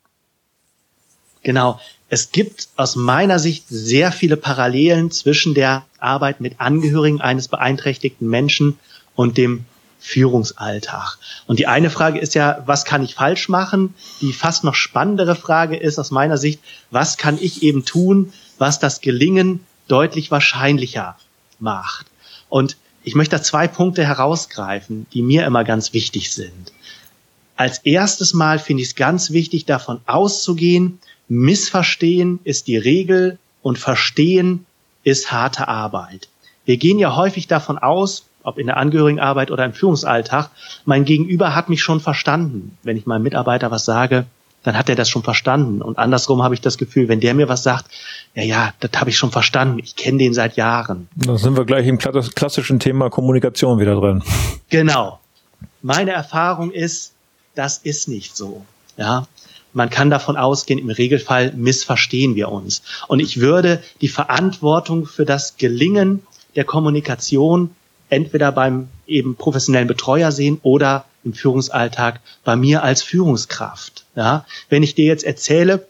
Genau. 1.48 1.80
Es 2.10 2.34
gibt 2.34 2.68
aus 2.76 2.98
meiner 2.98 3.40
Sicht 3.40 3.70
sehr 3.70 4.12
viele 4.12 4.36
Parallelen 4.36 5.12
zwischen 5.12 5.54
der 5.54 5.86
Arbeit 5.98 6.42
mit 6.42 6.60
Angehörigen 6.60 7.22
eines 7.22 7.48
beeinträchtigten 7.48 8.28
Menschen 8.28 8.78
und 9.16 9.38
dem 9.38 9.64
Führungsalltag. 10.02 11.18
Und 11.46 11.60
die 11.60 11.68
eine 11.68 11.90
Frage 11.90 12.20
ist 12.20 12.36
ja, 12.36 12.64
was 12.66 12.84
kann 12.84 13.02
ich 13.02 13.16
falsch 13.16 13.48
machen? 13.48 13.94
Die 14.20 14.34
fast 14.34 14.66
noch 14.66 14.76
spannendere 14.76 15.38
Frage 15.38 15.78
ist 15.78 16.00
aus 16.00 16.12
meiner 16.12 16.38
Sicht, 16.38 16.60
was 16.92 17.16
kann 17.16 17.38
ich 17.40 17.64
eben 17.64 17.86
tun, 17.86 18.34
was 18.58 18.80
das 18.80 19.00
Gelingen 19.00 19.62
deutlich 19.88 20.32
wahrscheinlicher 20.32 21.16
macht? 21.60 22.08
Und 22.50 22.76
ich 23.06 23.16
möchte 23.16 23.38
da 23.38 23.42
zwei 23.42 23.70
Punkte 23.70 24.04
herausgreifen, 24.04 25.06
die 25.14 25.22
mir 25.22 25.46
immer 25.46 25.64
ganz 25.64 25.94
wichtig 25.94 26.30
sind. 26.34 26.74
Als 27.56 27.80
erstes 27.80 28.34
Mal 28.34 28.60
finde 28.60 28.84
ich 28.84 28.90
es 28.90 28.96
ganz 28.96 29.32
wichtig, 29.32 29.64
davon 29.64 30.02
auszugehen, 30.08 31.00
Missverstehen 31.30 32.40
ist 32.44 32.68
die 32.68 32.78
Regel 32.78 33.38
und 33.62 33.78
Verstehen 33.78 34.66
ist 35.04 35.32
harte 35.32 35.68
Arbeit. 35.68 36.30
Wir 36.66 36.78
gehen 36.78 37.00
ja 37.00 37.16
häufig 37.16 37.48
davon 37.48 37.78
aus, 37.78 38.26
ob 38.44 38.58
in 38.58 38.68
der 38.68 38.78
Angehörigenarbeit 38.78 39.52
oder 39.52 39.66
im 39.66 39.74
Führungsalltag, 39.74 40.50
mein 40.86 41.04
Gegenüber 41.04 41.54
hat 41.54 41.70
mich 41.70 41.82
schon 41.82 42.00
verstanden. 42.00 42.78
Wenn 42.84 42.96
ich 42.96 43.06
meinem 43.06 43.24
Mitarbeiter 43.24 43.72
was 43.72 43.84
sage, 43.84 44.26
dann 44.64 44.78
hat 44.78 44.90
er 44.90 44.96
das 44.96 45.10
schon 45.10 45.24
verstanden. 45.24 45.82
Und 45.82 45.98
andersrum 45.98 46.44
habe 46.44 46.54
ich 46.54 46.62
das 46.62 46.78
Gefühl, 46.78 47.08
wenn 47.10 47.20
der 47.20 47.34
mir 47.34 47.48
was 47.50 47.64
sagt, 47.64 47.86
ja, 48.36 48.44
ja, 48.44 48.74
das 48.80 48.92
habe 48.96 49.10
ich 49.10 49.18
schon 49.18 49.32
verstanden. 49.32 49.80
Ich 49.80 49.96
kenne 49.96 50.18
den 50.18 50.34
seit 50.34 50.56
Jahren. 50.56 51.08
Da 51.16 51.38
sind 51.38 51.58
wir 51.58 51.66
gleich 51.66 51.88
im 51.88 51.98
klassischen 51.98 52.80
Thema 52.80 53.10
Kommunikation 53.10 53.80
wieder 53.80 53.96
drin. 53.96 54.24
Genau. 54.70 55.20
Meine 55.82 56.12
Erfahrung 56.12 56.72
ist, 56.72 57.14
das 57.56 57.78
ist 57.78 58.08
nicht 58.08 58.36
so. 58.36 58.66
Ja. 58.98 59.28
Man 59.78 59.92
kann 59.92 60.10
davon 60.10 60.38
ausgehen, 60.38 60.80
im 60.80 60.90
Regelfall 60.90 61.54
missverstehen 61.56 62.34
wir 62.34 62.50
uns. 62.50 62.82
Und 63.08 63.20
ich 63.20 63.40
würde 63.40 63.84
die 64.02 64.08
Verantwortung 64.08 65.06
für 65.06 65.24
das 65.24 65.58
Gelingen 65.58 66.24
der 66.56 66.64
Kommunikation 66.64 67.70
entweder 68.10 68.52
beim 68.52 68.88
eben 69.06 69.36
professionellen 69.36 69.88
Betreuer 69.88 70.32
sehen 70.32 70.60
oder 70.64 71.06
im 71.24 71.34
Führungsalltag 71.34 72.22
bei 72.44 72.56
mir 72.56 72.82
als 72.82 73.04
Führungskraft. 73.04 74.06
Ja, 74.16 74.48
wenn 74.68 74.82
ich 74.82 74.96
dir 74.96 75.06
jetzt 75.06 75.24
erzähle, 75.24 75.88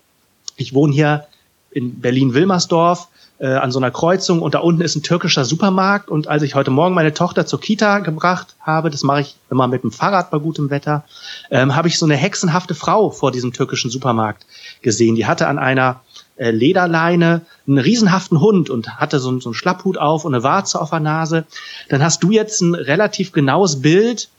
ich 0.58 0.74
wohne 0.74 0.92
hier 0.94 1.28
in 1.72 2.02
Berlin-Wilmersdorf 2.02 3.08
äh, 3.40 3.48
an 3.48 3.72
so 3.72 3.80
einer 3.80 3.92
Kreuzung 3.92 4.42
und 4.42 4.56
da 4.56 4.60
unten 4.60 4.82
ist 4.82 4.96
ein 4.96 5.04
türkischer 5.04 5.46
Supermarkt 5.46 6.10
und 6.10 6.28
als 6.28 6.44
ich 6.44 6.56
heute 6.56 6.72
Morgen 6.72 6.96
meine 6.96 7.14
Tochter 7.14 7.46
zur 7.46 7.60
Kita 7.60 8.00
gebracht 8.00 8.56
habe, 8.60 8.90
das 8.90 9.04
mache 9.04 9.22
ich 9.22 9.36
immer 9.50 9.68
mit 9.68 9.84
dem 9.84 9.92
Fahrrad 9.92 10.32
bei 10.32 10.40
gutem 10.40 10.70
Wetter, 10.70 11.04
ähm, 11.52 11.76
habe 11.76 11.88
ich 11.88 11.98
so 12.00 12.06
eine 12.06 12.16
hexenhafte 12.16 12.76
Frau 12.76 13.12
vor 13.12 13.32
diesem 13.32 13.54
türkischen 13.54 13.92
Supermarkt 13.92 14.46
gesehen. 14.82 15.16
Die 15.16 15.28
hatte 15.28 15.48
an 15.48 15.60
einer 15.60 16.02
äh, 16.38 16.52
Lederleine 16.52 17.42
einen 17.68 17.78
riesenhaften 17.78 18.40
Hund 18.40 18.70
und 18.70 18.98
hatte 18.98 19.20
so, 19.20 19.40
so 19.40 19.50
einen 19.50 19.54
Schlapphut 19.54 19.98
auf 19.98 20.26
und 20.26 20.34
eine 20.34 20.44
Warze 20.44 20.82
auf 20.82 20.90
der 20.90 21.00
Nase, 21.00 21.46
dann 21.90 22.04
hast 22.04 22.24
du 22.24 22.32
jetzt 22.32 22.62
ein 22.62 22.76
relativ 22.76 23.32
genaues 23.32 23.82
Bild 23.82 24.30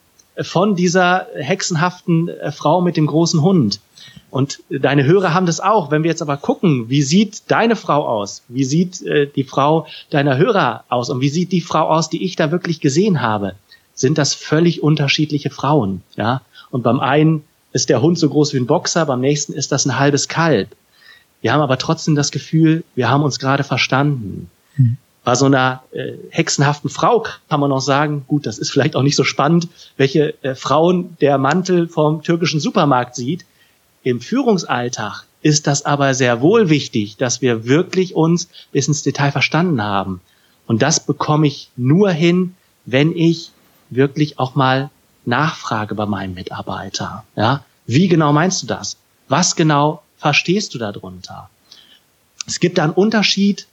von 0.43 0.77
dieser 0.77 1.27
hexenhaften 1.35 2.29
äh, 2.29 2.53
Frau 2.53 2.81
mit 2.81 2.97
dem 2.97 3.07
großen 3.07 3.43
Hund. 3.43 3.81
Und 4.31 4.61
deine 4.69 5.05
Hörer 5.05 5.33
haben 5.33 5.47
das 5.47 5.61
auch. 5.61 5.91
Wenn 5.91 6.03
wir 6.03 6.11
jetzt 6.11 6.23
aber 6.23 6.37
gucken, 6.37 6.91
wie 6.91 7.03
sieht 7.03 7.51
deine 7.51 7.77
Frau 7.77 8.07
aus? 8.07 8.43
Wie 8.49 8.65
sieht 8.65 9.01
äh, 9.03 9.27
die 9.27 9.45
Frau 9.45 9.87
deiner 10.11 10.37
Hörer 10.37 10.85
aus? 10.89 11.09
Und 11.09 11.21
wie 11.21 11.31
sieht 11.31 11.53
die 11.53 11.63
Frau 11.63 11.89
aus, 11.89 12.11
die 12.11 12.25
ich 12.25 12.37
da 12.37 12.51
wirklich 12.51 12.81
gesehen 12.81 13.23
habe? 13.23 13.55
Sind 13.95 14.19
das 14.19 14.35
völlig 14.35 14.83
unterschiedliche 14.83 15.51
Frauen? 15.51 16.03
Ja. 16.17 16.43
Und 16.71 16.83
beim 16.83 17.01
einen 17.01 17.45
ist 17.73 17.89
der 17.89 18.03
Hund 18.03 18.19
so 18.19 18.29
groß 18.29 18.53
wie 18.55 18.59
ein 18.59 18.67
Boxer, 18.67 19.07
beim 19.07 19.21
nächsten 19.21 19.53
ist 19.53 19.73
das 19.73 19.87
ein 19.87 19.99
halbes 19.99 20.29
Kalb. 20.29 20.69
Wir 21.41 21.53
haben 21.53 21.61
aber 21.61 21.79
trotzdem 21.79 22.15
das 22.15 22.31
Gefühl, 22.31 22.85
wir 22.95 23.09
haben 23.09 23.23
uns 23.23 23.39
gerade 23.39 23.65
verstanden. 23.65 24.51
Hm. 24.75 24.97
Bei 25.25 25.35
so 25.35 25.47
einer 25.47 25.83
äh, 25.93 26.15
hexenhaften 26.31 26.91
Frau 26.91 27.25
kann 27.49 27.61
man 27.61 27.71
noch 27.71 27.81
sagen, 27.81 28.25
gut, 28.27 28.47
das 28.47 28.59
ist 28.59 28.71
vielleicht 28.71 28.97
auch 28.97 29.03
nicht 29.03 29.17
so 29.17 29.25
spannend, 29.25 29.69
welche 29.97 30.43
äh, 30.43 30.55
Frauen 30.55 31.17
der 31.21 31.39
Mantel 31.39 31.89
vom 31.89 32.23
türkischen 32.23 32.61
Supermarkt 32.61 33.15
sieht. 33.15 33.45
Im 34.03 34.21
Führungsalltag 34.21 35.25
ist 35.43 35.67
das 35.67 35.85
aber 35.85 36.15
sehr 36.15 36.41
wohl 36.41 36.69
wichtig, 36.69 37.17
dass 37.17 37.41
wir 37.41 37.67
wirklich 37.67 38.15
uns 38.15 38.49
bis 38.73 38.89
ins 38.89 39.03
Detail 39.03 39.33
verstanden 39.33 39.83
haben. 39.83 40.21
Und 40.67 40.83
das 40.83 41.01
bekomme 41.01 41.47
ich 41.47 41.71
nur 41.77 42.11
hin, 42.11 42.55
wenn 42.85 43.17
ich 43.17 43.51
wirklich 43.91 44.39
auch 44.39 44.55
mal 44.55 44.91
nachfrage 45.25 45.95
bei 45.95 46.07
meinem 46.07 46.35
Mitarbeiter. 46.35 47.25
Ja, 47.37 47.65
wie 47.87 48.09
genau 48.09 48.33
meinst 48.33 48.63
du 48.63 48.67
das? 48.67 48.97
Was 49.29 49.57
genau 49.57 50.03
verstehst 50.19 50.75
du 50.75 50.79
darunter? 50.79 51.49
Es 52.47 52.61
gibt 52.61 52.79
da 52.79 52.85
einen 52.85 52.93
Unterschied, 52.93 53.67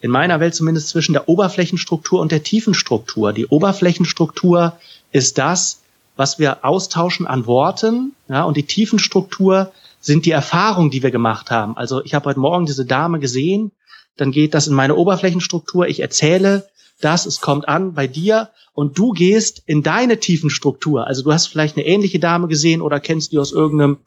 in 0.00 0.10
meiner 0.10 0.40
Welt 0.40 0.54
zumindest, 0.54 0.88
zwischen 0.88 1.12
der 1.12 1.28
Oberflächenstruktur 1.28 2.20
und 2.20 2.32
der 2.32 2.42
Tiefenstruktur. 2.42 3.32
Die 3.32 3.46
Oberflächenstruktur 3.46 4.78
ist 5.12 5.38
das, 5.38 5.81
was 6.16 6.38
wir 6.38 6.64
austauschen 6.64 7.26
an 7.26 7.46
Worten, 7.46 8.14
ja, 8.28 8.44
und 8.44 8.56
die 8.56 8.66
Tiefenstruktur 8.66 9.72
sind 10.00 10.26
die 10.26 10.30
Erfahrungen, 10.30 10.90
die 10.90 11.02
wir 11.02 11.10
gemacht 11.10 11.50
haben. 11.50 11.76
Also 11.76 12.04
ich 12.04 12.14
habe 12.14 12.26
heute 12.26 12.40
Morgen 12.40 12.66
diese 12.66 12.84
Dame 12.84 13.18
gesehen, 13.18 13.72
dann 14.16 14.32
geht 14.32 14.54
das 14.54 14.66
in 14.66 14.74
meine 14.74 14.96
Oberflächenstruktur, 14.96 15.86
ich 15.86 16.00
erzähle 16.00 16.68
das, 17.00 17.26
es 17.26 17.40
kommt 17.40 17.68
an 17.68 17.94
bei 17.94 18.06
dir 18.06 18.50
und 18.72 18.98
du 18.98 19.10
gehst 19.10 19.62
in 19.66 19.82
deine 19.82 20.18
Tiefenstruktur. 20.18 21.06
Also 21.06 21.22
du 21.22 21.32
hast 21.32 21.46
vielleicht 21.46 21.76
eine 21.76 21.86
ähnliche 21.86 22.18
Dame 22.18 22.48
gesehen 22.48 22.80
oder 22.80 23.00
kennst 23.00 23.32
die 23.32 23.38
aus 23.38 23.52
irgendeinem 23.52 23.98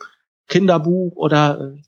Kinderbuch 0.47 1.15
oder 1.15 1.73
äh, 1.75 1.81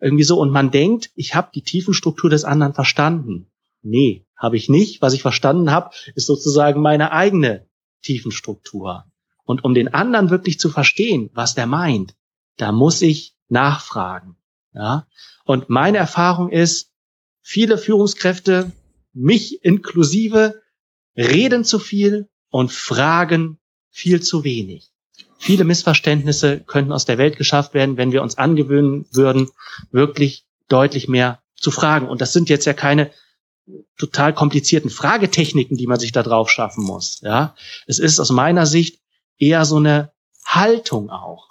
irgendwie 0.00 0.24
so. 0.24 0.38
Und 0.38 0.50
man 0.50 0.70
denkt, 0.70 1.10
ich 1.14 1.34
habe 1.34 1.50
die 1.54 1.62
Tiefenstruktur 1.62 2.30
des 2.30 2.44
anderen 2.44 2.74
verstanden. 2.74 3.46
Nee, 3.82 4.26
habe 4.36 4.56
ich 4.56 4.68
nicht. 4.68 5.02
Was 5.02 5.14
ich 5.14 5.22
verstanden 5.22 5.70
habe, 5.70 5.90
ist 6.14 6.26
sozusagen 6.26 6.80
meine 6.80 7.12
eigene 7.12 7.66
Tiefenstruktur. 8.02 9.04
Und 9.44 9.64
um 9.64 9.74
den 9.74 9.92
anderen 9.92 10.30
wirklich 10.30 10.58
zu 10.58 10.70
verstehen, 10.70 11.30
was 11.34 11.54
der 11.54 11.66
meint, 11.66 12.14
da 12.56 12.72
muss 12.72 13.02
ich 13.02 13.34
nachfragen. 13.48 14.36
Ja? 14.72 15.06
Und 15.44 15.68
meine 15.68 15.98
Erfahrung 15.98 16.50
ist, 16.50 16.92
viele 17.42 17.78
Führungskräfte, 17.78 18.72
mich 19.12 19.64
inklusive, 19.64 20.62
reden 21.16 21.64
zu 21.64 21.78
viel 21.78 22.28
und 22.48 22.72
fragen 22.72 23.58
viel 23.90 24.22
zu 24.22 24.44
wenig. 24.44 24.90
Viele 25.38 25.64
Missverständnisse 25.64 26.60
könnten 26.60 26.92
aus 26.92 27.04
der 27.04 27.18
Welt 27.18 27.36
geschafft 27.36 27.74
werden, 27.74 27.96
wenn 27.96 28.12
wir 28.12 28.22
uns 28.22 28.38
angewöhnen 28.38 29.06
würden, 29.10 29.50
wirklich 29.90 30.46
deutlich 30.68 31.08
mehr 31.08 31.42
zu 31.56 31.70
fragen. 31.70 32.08
Und 32.08 32.20
das 32.20 32.32
sind 32.32 32.48
jetzt 32.48 32.64
ja 32.64 32.72
keine 32.72 33.10
total 33.98 34.32
komplizierten 34.34 34.90
Fragetechniken, 34.90 35.76
die 35.76 35.86
man 35.86 35.98
sich 35.98 36.12
da 36.12 36.22
drauf 36.22 36.50
schaffen 36.50 36.84
muss. 36.84 37.20
Ja, 37.22 37.54
es 37.86 37.98
ist 37.98 38.20
aus 38.20 38.30
meiner 38.30 38.66
Sicht 38.66 39.01
eher 39.42 39.64
so 39.64 39.76
eine 39.76 40.12
Haltung 40.44 41.10
auch. 41.10 41.48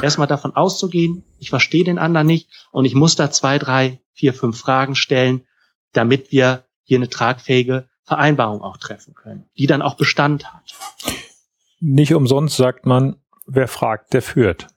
Erstmal 0.00 0.28
davon 0.28 0.54
auszugehen, 0.54 1.24
ich 1.38 1.50
verstehe 1.50 1.84
den 1.84 1.98
anderen 1.98 2.26
nicht 2.26 2.48
und 2.70 2.84
ich 2.84 2.94
muss 2.94 3.16
da 3.16 3.30
zwei, 3.30 3.58
drei, 3.58 4.00
vier, 4.12 4.34
fünf 4.34 4.58
Fragen 4.58 4.94
stellen, 4.94 5.46
damit 5.92 6.30
wir 6.30 6.64
hier 6.84 6.98
eine 6.98 7.08
tragfähige 7.08 7.88
Vereinbarung 8.04 8.62
auch 8.62 8.76
treffen 8.76 9.14
können, 9.14 9.48
die 9.56 9.66
dann 9.66 9.82
auch 9.82 9.96
Bestand 9.96 10.52
hat. 10.52 10.74
Nicht 11.80 12.14
umsonst 12.14 12.56
sagt 12.56 12.86
man, 12.86 13.16
wer 13.46 13.68
fragt, 13.68 14.12
der 14.12 14.22
führt. 14.22 14.68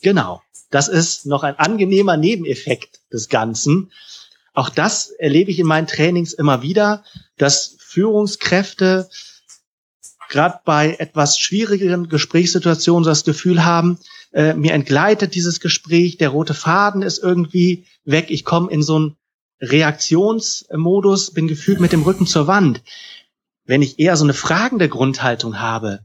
Genau. 0.00 0.40
Das 0.70 0.88
ist 0.88 1.26
noch 1.26 1.42
ein 1.42 1.58
angenehmer 1.58 2.16
Nebeneffekt 2.16 3.00
des 3.12 3.28
Ganzen. 3.28 3.90
Auch 4.52 4.68
das 4.68 5.10
erlebe 5.10 5.50
ich 5.50 5.58
in 5.58 5.66
meinen 5.66 5.86
Trainings 5.86 6.32
immer 6.32 6.62
wieder, 6.62 7.04
dass 7.36 7.76
Führungskräfte 7.78 9.08
gerade 10.28 10.60
bei 10.64 10.96
etwas 10.98 11.38
schwierigeren 11.38 12.08
Gesprächssituationen 12.08 13.04
das 13.04 13.24
Gefühl 13.24 13.64
haben, 13.64 13.98
äh, 14.32 14.54
mir 14.54 14.72
entgleitet 14.72 15.34
dieses 15.34 15.60
Gespräch, 15.60 16.18
der 16.18 16.30
rote 16.30 16.54
Faden 16.54 17.02
ist 17.02 17.22
irgendwie 17.22 17.86
weg, 18.04 18.26
ich 18.28 18.44
komme 18.44 18.70
in 18.70 18.82
so 18.82 18.96
einen 18.96 19.16
Reaktionsmodus, 19.60 21.32
bin 21.32 21.48
gefühlt 21.48 21.80
mit 21.80 21.92
dem 21.92 22.02
Rücken 22.02 22.26
zur 22.26 22.46
Wand. 22.46 22.82
Wenn 23.64 23.82
ich 23.82 23.98
eher 23.98 24.16
so 24.16 24.24
eine 24.24 24.34
fragende 24.34 24.88
Grundhaltung 24.88 25.60
habe, 25.60 26.00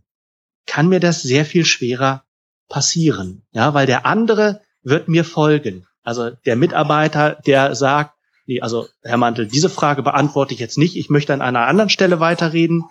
kann 0.65 0.87
mir 0.87 0.99
das 0.99 1.21
sehr 1.21 1.45
viel 1.45 1.65
schwerer 1.65 2.23
passieren. 2.69 3.43
Ja, 3.51 3.73
weil 3.73 3.85
der 3.85 4.05
andere 4.05 4.61
wird 4.81 5.07
mir 5.07 5.23
folgen. 5.23 5.85
Also 6.03 6.31
der 6.45 6.55
Mitarbeiter, 6.55 7.37
der 7.45 7.75
sagt, 7.75 8.15
nee, 8.45 8.61
also 8.61 8.87
Herr 9.01 9.17
Mantel, 9.17 9.47
diese 9.47 9.69
Frage 9.69 10.03
beantworte 10.03 10.53
ich 10.53 10.59
jetzt 10.59 10.77
nicht, 10.77 10.95
ich 10.97 11.09
möchte 11.09 11.33
an 11.33 11.41
einer 11.41 11.67
anderen 11.67 11.89
Stelle 11.89 12.19
weiterreden, 12.19 12.83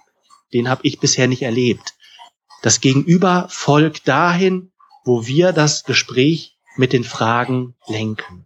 den 0.53 0.69
habe 0.69 0.83
ich 0.85 1.01
bisher 1.01 1.29
nicht 1.29 1.43
erlebt. 1.43 1.95
Das 2.63 2.81
Gegenüber 2.81 3.47
folgt 3.49 4.07
dahin, 4.07 4.73
wo 5.05 5.27
wir 5.27 5.53
das 5.53 5.85
Gespräch 5.85 6.57
mit 6.77 6.93
den 6.93 7.05
Fragen 7.05 7.75
lenken. 7.87 8.45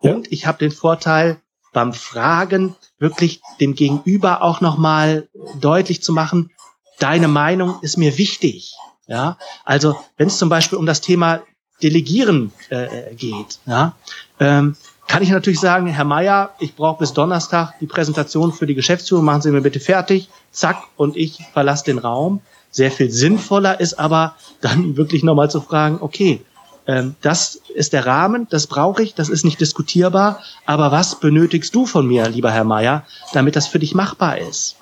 Und 0.00 0.30
ich 0.32 0.46
habe 0.46 0.58
den 0.58 0.70
Vorteil, 0.70 1.40
beim 1.72 1.92
Fragen 1.92 2.74
wirklich 2.98 3.42
dem 3.60 3.74
Gegenüber 3.74 4.42
auch 4.42 4.60
nochmal 4.60 5.28
deutlich 5.60 6.02
zu 6.02 6.12
machen, 6.12 6.50
deine 6.98 7.28
Meinung 7.28 7.78
ist 7.82 7.98
mir 7.98 8.18
wichtig. 8.18 8.74
Ja, 9.06 9.38
also 9.64 9.98
wenn 10.16 10.28
es 10.28 10.38
zum 10.38 10.48
Beispiel 10.48 10.78
um 10.78 10.86
das 10.86 11.00
Thema 11.00 11.42
Delegieren 11.82 12.52
äh, 12.68 13.14
geht, 13.14 13.60
ja, 13.66 13.94
ähm, 14.40 14.76
kann 15.08 15.22
ich 15.22 15.30
natürlich 15.30 15.58
sagen, 15.58 15.86
Herr 15.86 16.04
Meier, 16.04 16.50
ich 16.60 16.76
brauche 16.76 16.98
bis 16.98 17.14
Donnerstag 17.14 17.78
die 17.80 17.86
Präsentation 17.86 18.52
für 18.52 18.66
die 18.66 18.74
Geschäftsführung, 18.74 19.24
machen 19.24 19.42
Sie 19.42 19.50
mir 19.50 19.62
bitte 19.62 19.80
fertig, 19.80 20.28
zack, 20.52 20.82
und 20.96 21.16
ich 21.16 21.38
verlasse 21.52 21.86
den 21.86 21.98
Raum. 21.98 22.40
Sehr 22.70 22.92
viel 22.92 23.10
sinnvoller 23.10 23.80
ist 23.80 23.98
aber 23.98 24.36
dann 24.60 24.96
wirklich 24.96 25.24
nochmal 25.24 25.50
zu 25.50 25.60
fragen, 25.62 25.98
okay, 26.00 26.42
ähm, 26.86 27.16
das 27.22 27.60
ist 27.74 27.94
der 27.94 28.06
Rahmen, 28.06 28.46
das 28.50 28.66
brauche 28.66 29.02
ich, 29.02 29.14
das 29.14 29.30
ist 29.30 29.44
nicht 29.44 29.60
diskutierbar, 29.60 30.42
aber 30.66 30.92
was 30.92 31.18
benötigst 31.18 31.74
du 31.74 31.86
von 31.86 32.06
mir, 32.06 32.28
lieber 32.28 32.50
Herr 32.50 32.64
Meier, 32.64 33.04
damit 33.32 33.56
das 33.56 33.66
für 33.66 33.78
dich 33.78 33.94
machbar 33.94 34.38
ist? 34.38 34.76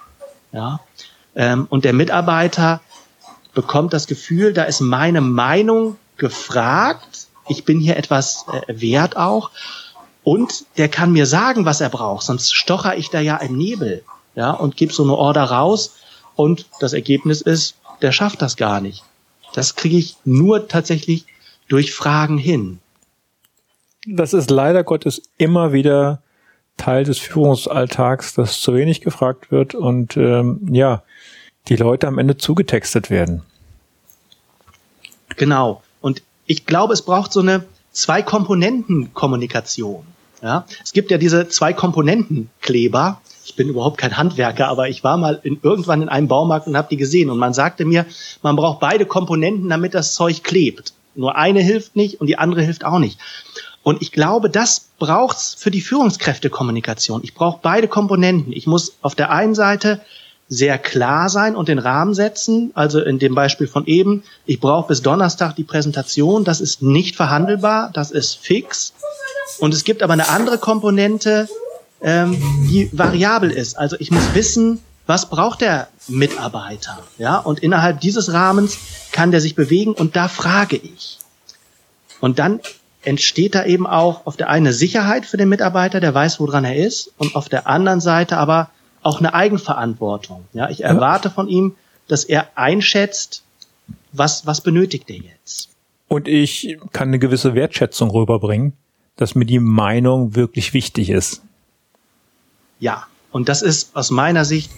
Ja, 0.52 0.80
ähm, 1.36 1.66
und 1.70 1.84
der 1.84 1.92
Mitarbeiter 1.92 2.80
bekommt 3.54 3.92
das 3.92 4.06
Gefühl, 4.06 4.52
da 4.52 4.64
ist 4.64 4.80
meine 4.80 5.20
Meinung 5.20 5.96
gefragt, 6.16 7.28
ich 7.48 7.64
bin 7.64 7.78
hier 7.78 7.96
etwas 7.96 8.44
äh, 8.52 8.80
wert 8.80 9.16
auch, 9.16 9.50
und 10.26 10.66
der 10.76 10.88
kann 10.88 11.12
mir 11.12 11.24
sagen, 11.24 11.64
was 11.66 11.80
er 11.80 11.88
braucht, 11.88 12.26
sonst 12.26 12.52
stocher 12.52 12.96
ich 12.96 13.10
da 13.10 13.20
ja 13.20 13.36
im 13.36 13.56
Nebel, 13.56 14.02
ja, 14.34 14.50
und 14.50 14.76
gebe 14.76 14.92
so 14.92 15.04
eine 15.04 15.14
Order 15.14 15.44
raus 15.44 15.98
und 16.34 16.66
das 16.80 16.94
Ergebnis 16.94 17.40
ist, 17.40 17.76
der 18.02 18.10
schafft 18.10 18.42
das 18.42 18.56
gar 18.56 18.80
nicht. 18.80 19.04
Das 19.54 19.76
kriege 19.76 19.96
ich 19.96 20.16
nur 20.24 20.66
tatsächlich 20.66 21.26
durch 21.68 21.94
Fragen 21.94 22.38
hin. 22.38 22.80
Das 24.04 24.34
ist 24.34 24.50
leider 24.50 24.82
Gottes 24.82 25.22
immer 25.38 25.72
wieder 25.72 26.20
Teil 26.76 27.04
des 27.04 27.18
Führungsalltags, 27.18 28.34
dass 28.34 28.60
zu 28.60 28.74
wenig 28.74 29.02
gefragt 29.02 29.52
wird 29.52 29.76
und 29.76 30.16
ähm, 30.16 30.58
ja, 30.72 31.04
die 31.68 31.76
Leute 31.76 32.08
am 32.08 32.18
Ende 32.18 32.36
zugetextet 32.36 33.10
werden. 33.10 33.44
Genau. 35.36 35.84
Und 36.00 36.24
ich 36.46 36.66
glaube, 36.66 36.94
es 36.94 37.02
braucht 37.02 37.32
so 37.32 37.38
eine 37.38 37.64
Zwei-Komponenten-Kommunikation. 37.92 40.15
Ja? 40.42 40.66
Es 40.82 40.92
gibt 40.92 41.10
ja 41.10 41.18
diese 41.18 41.48
Zwei-Komponenten-Kleber. 41.48 43.20
Ich 43.44 43.56
bin 43.56 43.68
überhaupt 43.68 43.98
kein 43.98 44.16
Handwerker, 44.16 44.68
aber 44.68 44.88
ich 44.88 45.04
war 45.04 45.16
mal 45.16 45.40
in, 45.42 45.58
irgendwann 45.62 46.02
in 46.02 46.08
einem 46.08 46.28
Baumarkt 46.28 46.66
und 46.66 46.76
habe 46.76 46.88
die 46.90 46.96
gesehen. 46.96 47.30
Und 47.30 47.38
man 47.38 47.54
sagte 47.54 47.84
mir, 47.84 48.06
man 48.42 48.56
braucht 48.56 48.80
beide 48.80 49.06
Komponenten, 49.06 49.68
damit 49.68 49.94
das 49.94 50.14
Zeug 50.14 50.42
klebt. 50.42 50.92
Nur 51.14 51.36
eine 51.36 51.60
hilft 51.60 51.96
nicht 51.96 52.20
und 52.20 52.26
die 52.26 52.38
andere 52.38 52.62
hilft 52.62 52.84
auch 52.84 52.98
nicht. 52.98 53.18
Und 53.82 54.02
ich 54.02 54.10
glaube, 54.10 54.50
das 54.50 54.88
braucht's 54.98 55.54
für 55.54 55.70
die 55.70 55.80
Führungskräftekommunikation. 55.80 57.20
Ich 57.22 57.34
brauche 57.34 57.60
beide 57.62 57.86
Komponenten. 57.86 58.52
Ich 58.52 58.66
muss 58.66 58.96
auf 59.00 59.14
der 59.14 59.30
einen 59.30 59.54
Seite 59.54 60.00
sehr 60.48 60.78
klar 60.78 61.28
sein 61.28 61.56
und 61.56 61.68
den 61.68 61.78
Rahmen 61.78 62.14
setzen. 62.14 62.72
Also 62.74 63.00
in 63.00 63.18
dem 63.18 63.34
Beispiel 63.34 63.66
von 63.66 63.86
eben, 63.86 64.22
ich 64.44 64.60
brauche 64.60 64.88
bis 64.88 65.02
Donnerstag 65.02 65.54
die 65.56 65.64
Präsentation. 65.64 66.44
Das 66.44 66.60
ist 66.60 66.82
nicht 66.82 67.16
verhandelbar, 67.16 67.90
das 67.92 68.10
ist 68.10 68.36
fix. 68.38 68.92
Und 69.58 69.74
es 69.74 69.84
gibt 69.84 70.02
aber 70.02 70.12
eine 70.12 70.28
andere 70.28 70.58
Komponente, 70.58 71.48
ähm, 72.02 72.40
die 72.68 72.90
variabel 72.92 73.50
ist. 73.50 73.78
Also 73.78 73.96
ich 73.98 74.10
muss 74.10 74.34
wissen, 74.34 74.82
was 75.06 75.30
braucht 75.30 75.60
der 75.60 75.88
Mitarbeiter? 76.08 76.98
Ja, 77.18 77.38
und 77.38 77.60
innerhalb 77.60 78.00
dieses 78.00 78.32
Rahmens 78.32 78.78
kann 79.12 79.30
der 79.30 79.40
sich 79.40 79.54
bewegen 79.54 79.92
und 79.92 80.16
da 80.16 80.28
frage 80.28 80.76
ich. 80.76 81.18
Und 82.20 82.38
dann 82.38 82.60
entsteht 83.02 83.54
da 83.54 83.64
eben 83.64 83.86
auch 83.86 84.26
auf 84.26 84.36
der 84.36 84.50
einen 84.50 84.72
Sicherheit 84.72 85.26
für 85.26 85.36
den 85.36 85.48
Mitarbeiter, 85.48 86.00
der 86.00 86.12
weiß, 86.12 86.40
woran 86.40 86.64
er 86.64 86.76
ist, 86.76 87.12
und 87.18 87.36
auf 87.36 87.48
der 87.48 87.68
anderen 87.68 88.00
Seite 88.00 88.36
aber 88.36 88.70
auch 89.02 89.20
eine 89.20 89.32
Eigenverantwortung. 89.32 90.44
Ja, 90.52 90.68
ich 90.68 90.82
erwarte 90.82 91.30
von 91.30 91.46
ihm, 91.46 91.76
dass 92.08 92.24
er 92.24 92.48
einschätzt, 92.56 93.44
was, 94.12 94.46
was 94.46 94.60
benötigt 94.60 95.08
er 95.08 95.16
jetzt. 95.16 95.68
Und 96.08 96.26
ich 96.26 96.78
kann 96.92 97.08
eine 97.08 97.20
gewisse 97.20 97.54
Wertschätzung 97.54 98.10
rüberbringen, 98.10 98.72
dass 99.16 99.34
mir 99.34 99.46
die 99.46 99.58
Meinung 99.58 100.34
wirklich 100.34 100.74
wichtig 100.74 101.10
ist. 101.10 101.42
Ja, 102.78 103.06
und 103.32 103.48
das 103.48 103.62
ist 103.62 103.96
aus 103.96 104.10
meiner 104.10 104.44
Sicht 104.44 104.70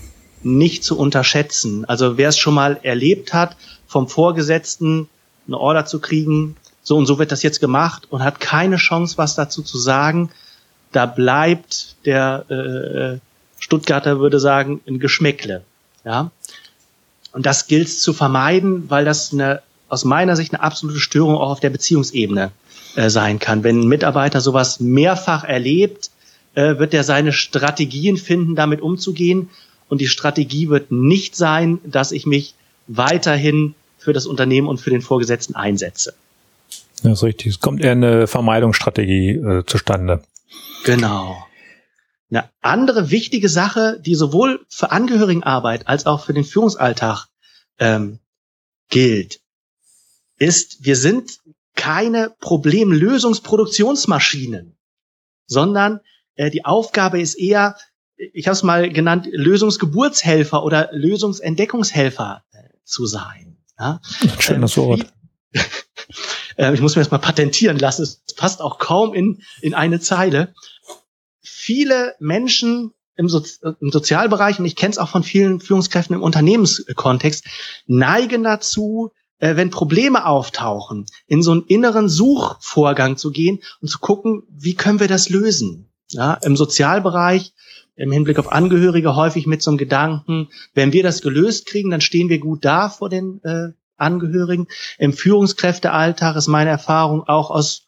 nicht 0.43 0.85
zu 0.85 0.97
unterschätzen. 0.99 1.85
Also 1.85 2.17
wer 2.17 2.29
es 2.29 2.39
schon 2.39 2.55
mal 2.55 2.79
erlebt 2.83 3.35
hat, 3.35 3.57
vom 3.87 4.09
Vorgesetzten 4.09 5.09
eine 5.47 5.59
Order 5.59 5.85
zu 5.87 6.01
kriegen, 6.01 6.57
so 6.83 6.97
und 6.97 7.07
so 7.07 7.19
wird 7.19 7.33
das 7.33 7.43
jetzt 7.43 7.61
gemacht 7.61 8.07
und 8.11 8.23
hat 8.23 8.41
keine 8.41 8.77
Chance, 8.77 9.19
was 9.19 9.35
dazu 9.35 9.63
zu 9.63 9.79
sagen, 9.79 10.31
da 10.93 11.07
bleibt 11.07 11.97
der 12.05 12.51
äh, 12.51 13.19
Stuttgarter 13.63 14.21
würde 14.21 14.41
sagen, 14.41 14.81
ein 14.87 14.99
Geschmäckle. 14.99 15.65
Ja? 16.05 16.31
Und 17.33 17.45
das 17.45 17.67
gilt 17.67 17.91
zu 17.91 18.13
vermeiden, 18.13 18.89
weil 18.89 19.05
das 19.05 19.33
eine, 19.33 19.61
aus 19.89 20.05
meiner 20.05 20.37
Sicht 20.37 20.55
eine 20.55 20.63
absolute 20.63 21.01
Störung 21.01 21.37
auch 21.37 21.51
auf 21.51 21.61
der 21.61 21.71
Beziehungsebene 21.71 22.53
äh, 22.97 23.11
sein 23.11 23.39
kann. 23.39 23.65
Wenn 23.65 23.81
ein 23.81 23.89
Mitarbeiter 23.89 24.41
sowas 24.41 24.81
mehrfach 24.81 25.45
erlebt, 25.45 26.11
äh, 26.55 26.79
wird 26.79 26.95
er 26.95 27.05
seine 27.05 27.33
Strategien 27.33 28.17
finden, 28.17 28.55
damit 28.55 28.81
umzugehen. 28.81 29.51
Und 29.89 30.01
die 30.01 30.09
Strategie 30.09 30.69
wird 30.69 30.91
nicht 30.91 31.37
sein, 31.37 31.79
dass 31.85 32.13
ich 32.13 32.27
mich 32.27 32.55
weiterhin 32.87 33.75
für 33.99 34.13
das 34.13 34.27
Unternehmen 34.27 34.67
und 34.67 34.81
für 34.81 34.91
den 34.91 35.03
Vorgesetzten 35.03 35.55
einsetze. 35.55 36.15
Das 37.03 37.13
ist 37.19 37.23
richtig. 37.23 37.47
Es 37.55 37.61
kommt 37.61 37.81
eher 37.81 37.93
eine 37.93 38.27
Vermeidungsstrategie 38.27 39.31
äh, 39.31 39.65
zustande. 39.67 40.23
Genau. 40.85 41.45
Eine 42.31 42.51
andere 42.61 43.11
wichtige 43.11 43.49
Sache, 43.49 44.01
die 44.05 44.15
sowohl 44.15 44.61
für 44.69 44.91
Angehörigenarbeit 44.91 45.89
als 45.89 46.07
auch 46.07 46.25
für 46.25 46.35
den 46.35 46.45
Führungsalltag 46.45 47.27
ähm, 47.79 48.19
gilt, 48.91 49.41
ist, 50.39 50.85
wir 50.85 50.97
sind 50.97 51.41
keine 51.79 52.35
Problemlösungsproduktionsmaschinen, 52.41 54.77
sondern 55.47 56.01
äh, 56.35 56.51
die 56.51 56.65
Aufgabe 56.65 57.21
ist 57.21 57.35
eher, 57.35 57.77
ich 58.17 58.49
habe 58.49 58.55
es 58.55 58.65
mal 58.65 58.91
genannt, 58.91 59.29
Lösungsgeburtshelfer 59.31 60.65
oder 60.65 60.89
Lösungsentdeckungshelfer 60.93 62.43
äh, 62.51 62.71
zu 62.85 63.07
sein. 63.07 63.59
Ja? 63.79 64.01
Schönes 64.41 64.77
ähm, 64.77 64.83
Wort. 64.83 65.07
Äh, 66.57 66.73
ich 66.75 66.81
muss 66.81 66.97
mir 66.97 67.03
das 67.03 67.13
mal 67.13 67.19
patentieren 67.19 67.79
lassen. 67.79 68.03
Es 68.03 68.25
passt 68.35 68.61
auch 68.61 68.79
kaum 68.79 69.15
in, 69.15 69.43
in 69.61 69.75
eine 69.75 70.01
Zeile. 70.01 70.53
Viele 71.41 72.17
Menschen 72.19 72.93
im, 73.15 73.29
so 73.29 73.45
im 73.63 73.93
Sozialbereich, 73.93 74.59
und 74.59 74.65
ich 74.65 74.75
kenne 74.75 74.91
es 74.91 74.99
auch 74.99 75.09
von 75.09 75.23
vielen 75.23 75.61
Führungskräften 75.61 76.17
im 76.17 76.23
Unternehmenskontext, 76.23 77.45
neigen 77.87 78.43
dazu, 78.43 79.13
äh, 79.39 79.57
wenn 79.57 79.71
Probleme 79.71 80.27
auftauchen, 80.27 81.07
in 81.27 81.43
so 81.43 81.53
einen 81.53 81.65
inneren 81.67 82.09
Suchvorgang 82.09 83.17
zu 83.17 83.31
gehen 83.31 83.61
und 83.81 83.89
zu 83.89 83.99
gucken, 83.99 84.43
wie 84.51 84.75
können 84.75 85.01
wir 85.01 85.09
das 85.09 85.29
lösen. 85.29 85.89
Ja, 86.11 86.35
Im 86.35 86.57
Sozialbereich, 86.57 87.53
im 87.97 88.13
Hinblick 88.13 88.39
auf 88.39 88.51
Angehörige 88.51 89.17
häufig 89.17 89.47
mit 89.47 89.61
so 89.61 89.71
einem 89.71 89.79
Gedanken, 89.79 90.49
wenn 90.73 90.93
wir 90.93 91.03
das 91.03 91.21
gelöst 91.21 91.67
kriegen, 91.67 91.91
dann 91.91 92.01
stehen 92.01 92.29
wir 92.29 92.39
gut 92.39 92.65
da 92.65 92.89
vor 92.89 93.09
den 93.11 93.43
äh, 93.43 93.73
Angehörigen. 93.97 94.69
Im 94.99 95.13
Führungskräftealltag 95.13 96.37
ist 96.37 96.47
meine 96.47 96.71
Erfahrung 96.71 97.25
auch 97.25 97.51
aus 97.51 97.87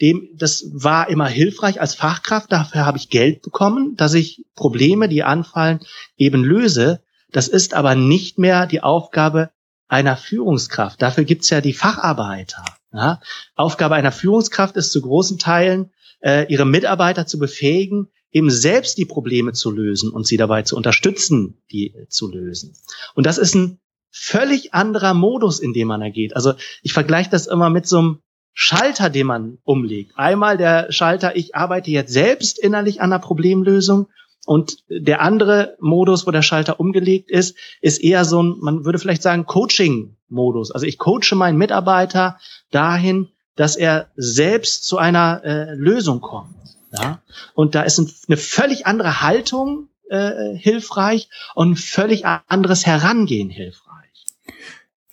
dem, 0.00 0.28
das 0.34 0.66
war 0.72 1.08
immer 1.08 1.28
hilfreich 1.28 1.80
als 1.80 1.94
Fachkraft. 1.94 2.50
Dafür 2.50 2.84
habe 2.84 2.98
ich 2.98 3.10
Geld 3.10 3.42
bekommen, 3.42 3.94
dass 3.96 4.14
ich 4.14 4.44
Probleme, 4.56 5.08
die 5.08 5.22
anfallen, 5.22 5.80
eben 6.16 6.42
löse. 6.42 7.00
Das 7.30 7.48
ist 7.48 7.74
aber 7.74 7.94
nicht 7.94 8.38
mehr 8.38 8.66
die 8.66 8.82
Aufgabe 8.82 9.50
einer 9.88 10.16
Führungskraft. 10.16 11.00
Dafür 11.00 11.24
gibt's 11.24 11.50
ja 11.50 11.60
die 11.60 11.72
Facharbeiter. 11.72 12.64
Ja? 12.92 13.20
Aufgabe 13.54 13.94
einer 13.94 14.12
Führungskraft 14.12 14.76
ist 14.76 14.92
zu 14.92 15.02
großen 15.02 15.38
Teilen, 15.38 15.90
äh, 16.20 16.50
ihre 16.52 16.64
Mitarbeiter 16.64 17.26
zu 17.26 17.38
befähigen, 17.38 18.08
eben 18.30 18.50
selbst 18.50 18.98
die 18.98 19.04
Probleme 19.04 19.52
zu 19.52 19.70
lösen 19.70 20.10
und 20.10 20.26
sie 20.26 20.36
dabei 20.36 20.62
zu 20.62 20.76
unterstützen, 20.76 21.62
die 21.70 21.94
zu 22.08 22.30
lösen. 22.30 22.76
Und 23.14 23.26
das 23.26 23.38
ist 23.38 23.54
ein 23.54 23.78
völlig 24.10 24.74
anderer 24.74 25.14
Modus, 25.14 25.60
in 25.60 25.72
dem 25.72 25.88
man 25.88 26.00
da 26.00 26.08
geht. 26.08 26.34
Also 26.34 26.54
ich 26.82 26.92
vergleiche 26.92 27.30
das 27.30 27.46
immer 27.46 27.70
mit 27.70 27.86
so 27.86 27.98
einem 27.98 28.18
Schalter, 28.52 29.10
den 29.10 29.26
man 29.26 29.58
umlegt. 29.64 30.12
Einmal 30.14 30.56
der 30.56 30.92
Schalter, 30.92 31.36
ich 31.36 31.56
arbeite 31.56 31.90
jetzt 31.90 32.12
selbst 32.12 32.58
innerlich 32.58 33.00
an 33.00 33.10
der 33.10 33.18
Problemlösung 33.18 34.08
und 34.46 34.78
der 34.88 35.20
andere 35.20 35.76
Modus, 35.80 36.26
wo 36.26 36.30
der 36.30 36.42
Schalter 36.42 36.78
umgelegt 36.78 37.30
ist, 37.30 37.56
ist 37.80 38.02
eher 38.02 38.24
so 38.24 38.42
ein, 38.42 38.56
man 38.60 38.84
würde 38.84 38.98
vielleicht 38.98 39.22
sagen, 39.22 39.46
Coaching-Modus. 39.46 40.70
Also 40.70 40.86
ich 40.86 40.98
coache 40.98 41.34
meinen 41.34 41.56
Mitarbeiter 41.56 42.38
dahin, 42.70 43.28
dass 43.56 43.76
er 43.76 44.08
selbst 44.16 44.84
zu 44.84 44.98
einer 44.98 45.42
äh, 45.44 45.74
Lösung 45.74 46.20
kommt. 46.20 46.54
Ja? 46.92 47.22
Und 47.54 47.74
da 47.74 47.82
ist 47.82 47.98
eine 47.98 48.36
völlig 48.36 48.86
andere 48.86 49.22
Haltung 49.22 49.88
äh, 50.10 50.54
hilfreich 50.56 51.28
und 51.54 51.72
ein 51.72 51.76
völlig 51.76 52.26
anderes 52.26 52.84
Herangehen 52.86 53.50
hilfreich. 53.50 53.94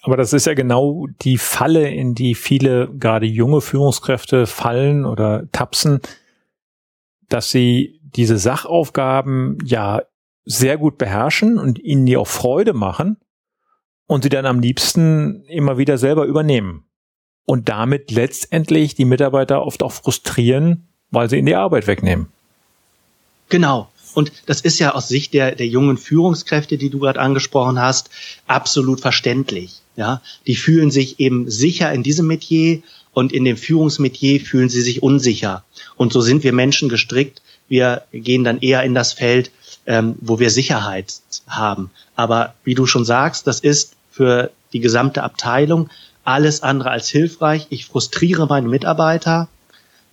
Aber 0.04 0.17
das 0.17 0.34
ist 0.34 0.48
ja 0.48 0.56
genau 0.56 1.08
die 1.22 1.38
Falle, 1.38 1.89
in 1.89 2.15
die 2.15 2.34
viele 2.34 2.89
gerade 2.98 3.28
junge 3.28 3.62
Führungskräfte 3.62 4.48
fallen 4.48 5.06
oder 5.06 5.50
tapsen, 5.52 6.02
dass 7.30 7.52
sie 7.52 8.00
diese 8.15 8.38
Sachaufgaben 8.38 9.58
ja 9.63 10.02
sehr 10.45 10.78
gut 10.78 10.97
beherrschen 10.97 11.58
und 11.58 11.80
ihnen 11.80 12.06
die 12.06 12.17
auch 12.17 12.28
Freude 12.28 12.74
machen 12.74 13.17
und 14.08 14.24
sie 14.24 14.30
dann 14.30 14.45
am 14.45 14.60
liebsten 14.60 15.43
immer 15.45 15.78
wieder 15.78 15.97
selber 15.97 16.26
übernehmen 16.26 16.86
und 17.45 17.69
damit 17.69 18.12
letztendlich 18.12 18.95
die 18.95 19.06
Mitarbeiter 19.06 19.65
oft 19.65 19.84
auch 19.84 19.91
frustrieren, 19.91 20.88
weil 21.10 21.30
sie 21.30 21.38
ihnen 21.38 21.45
die 21.45 21.56
Arbeit 21.56 21.88
wegnehmen. 21.88 22.28
Genau. 23.50 23.89
Und 24.13 24.32
das 24.45 24.62
ist 24.62 24.80
ja 24.80 24.93
aus 24.93 25.08
Sicht 25.08 25.34
der, 25.34 25.56
der 25.56 25.67
jungen 25.67 25.97
Führungskräfte, 25.97 26.78
die 26.78 26.89
du 26.89 27.00
gerade 27.00 27.19
angesprochen 27.19 27.80
hast, 27.80 28.10
absolut 28.47 29.00
verständlich. 29.00 29.82
Ja, 29.95 30.21
die 30.47 30.56
fühlen 30.56 30.91
sich 30.91 31.19
eben 31.19 31.50
sicher 31.50 31.91
in 31.91 32.04
diesem 32.04 32.28
Metier 32.28 32.82
und 33.13 33.34
in 33.34 33.43
dem 33.43 33.58
Führungsmetier 33.58 34.39
fühlen 34.39 34.69
sie 34.69 34.82
sich 34.82 35.04
unsicher. 35.04 35.63
Und 35.97 36.13
so 36.13 36.21
sind 36.21 36.43
wir 36.43 36.54
Menschen 36.54 36.89
gestrickt. 36.89 37.41
Wir 37.71 38.03
gehen 38.12 38.43
dann 38.43 38.60
eher 38.60 38.84
in 38.84 38.93
das 38.93 39.13
Feld, 39.13 39.49
ähm, 39.86 40.15
wo 40.19 40.39
wir 40.39 40.49
Sicherheit 40.49 41.21
haben. 41.47 41.89
Aber 42.17 42.53
wie 42.65 42.75
du 42.75 42.86
schon 42.86 43.05
sagst, 43.05 43.47
das 43.47 43.62
ist 43.62 43.93
für 44.12 44.51
die 44.73 44.81
gesamte 44.81 45.23
Abteilung 45.23 45.89
alles 46.25 46.63
andere 46.63 46.91
als 46.91 47.07
hilfreich. 47.07 47.67
Ich 47.69 47.86
frustriere 47.86 48.45
meine 48.45 48.67
Mitarbeiter. 48.67 49.47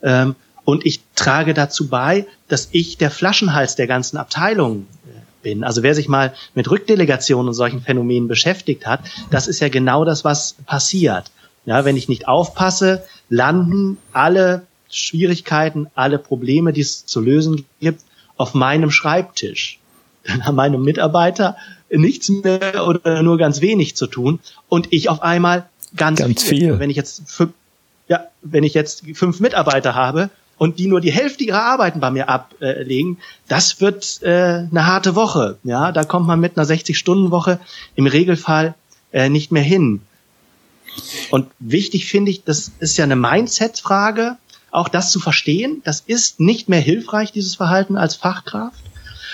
Ähm, 0.05 0.37
und 0.65 0.87
ich 0.87 1.01
trage 1.17 1.53
dazu 1.53 1.89
bei, 1.89 2.29
dass 2.47 2.69
ich 2.71 2.97
der 2.97 3.11
Flaschenhals 3.11 3.75
der 3.75 3.89
ganzen 3.89 4.19
Abteilung 4.19 4.87
äh, 5.09 5.19
bin. 5.43 5.65
Also 5.65 5.83
wer 5.83 5.97
sich 5.97 6.07
mal 6.07 6.35
mit 6.55 6.71
Rückdelegationen 6.71 7.49
und 7.49 7.55
solchen 7.55 7.83
Phänomenen 7.83 8.29
beschäftigt 8.29 8.87
hat, 8.87 9.01
das 9.33 9.49
ist 9.49 9.59
ja 9.59 9.69
genau 9.69 10.05
das, 10.05 10.25
was 10.25 10.55
passiert. 10.65 11.33
Ja, 11.67 11.85
wenn 11.85 11.97
ich 11.97 12.09
nicht 12.09 12.29
aufpasse, 12.29 13.03
landen 13.29 13.99
alle 14.13 14.63
Schwierigkeiten, 14.91 15.89
alle 15.95 16.19
Probleme, 16.19 16.73
die 16.73 16.81
es 16.81 17.07
zu 17.07 17.21
lösen 17.21 17.67
gibt, 17.81 18.03
auf 18.37 18.55
meinem 18.55 18.91
Schreibtisch. 18.91 19.79
Dann 20.25 20.45
haben 20.45 20.57
meine 20.57 20.79
Mitarbeiter 20.79 21.57
nichts 21.91 22.29
mehr 22.29 22.87
oder 22.87 23.23
nur 23.23 23.39
ganz 23.39 23.61
wenig 23.61 23.97
zu 23.97 24.07
tun 24.07 24.41
und 24.69 24.93
ich 24.93 25.09
auf 25.09 25.23
einmal 25.23 25.69
ganz, 25.97 26.21
ganz 26.21 26.43
viel. 26.43 26.59
viel. 26.59 26.79
Wenn 26.79 26.91
ich 26.91 26.97
jetzt 26.97 27.23
fünf, 27.27 27.53
ja, 28.09 28.27
wenn 28.43 28.65
ich 28.65 28.75
jetzt 28.75 29.05
fünf 29.15 29.41
Mitarbeiter 29.41 29.95
habe 29.95 30.31
und 30.59 30.79
die 30.79 30.87
nur 30.87 31.01
die 31.01 31.13
Hälfte 31.13 31.45
ihrer 31.45 31.63
Arbeiten 31.63 32.01
bei 32.01 32.11
mir 32.11 32.29
ablegen, 32.29 33.19
das 33.49 33.81
wird 33.81 34.21
äh, 34.23 34.67
eine 34.71 34.87
harte 34.87 35.15
Woche. 35.15 35.59
Ja, 35.65 35.93
da 35.93 36.05
kommt 36.05 36.27
man 36.27 36.41
mit 36.41 36.59
einer 36.59 36.67
60-Stunden-Woche 36.67 37.59
im 37.95 38.07
Regelfall 38.07 38.75
äh, 39.13 39.29
nicht 39.29 39.53
mehr 39.53 39.63
hin. 39.63 40.03
Und 41.31 41.47
wichtig 41.59 42.07
finde 42.07 42.31
ich, 42.31 42.45
das 42.45 42.73
ist 42.81 42.97
ja 42.97 43.05
eine 43.05 43.17
Mindset-Frage, 43.17 44.37
auch 44.71 44.89
das 44.89 45.11
zu 45.11 45.21
verstehen. 45.21 45.83
Das 45.85 46.01
ist 46.01 46.41
nicht 46.41 46.69
mehr 46.69 46.81
hilfreich, 46.81 47.33
dieses 47.33 47.55
Verhalten 47.55 47.97
als 47.97 48.17
Fachkraft. 48.17 48.83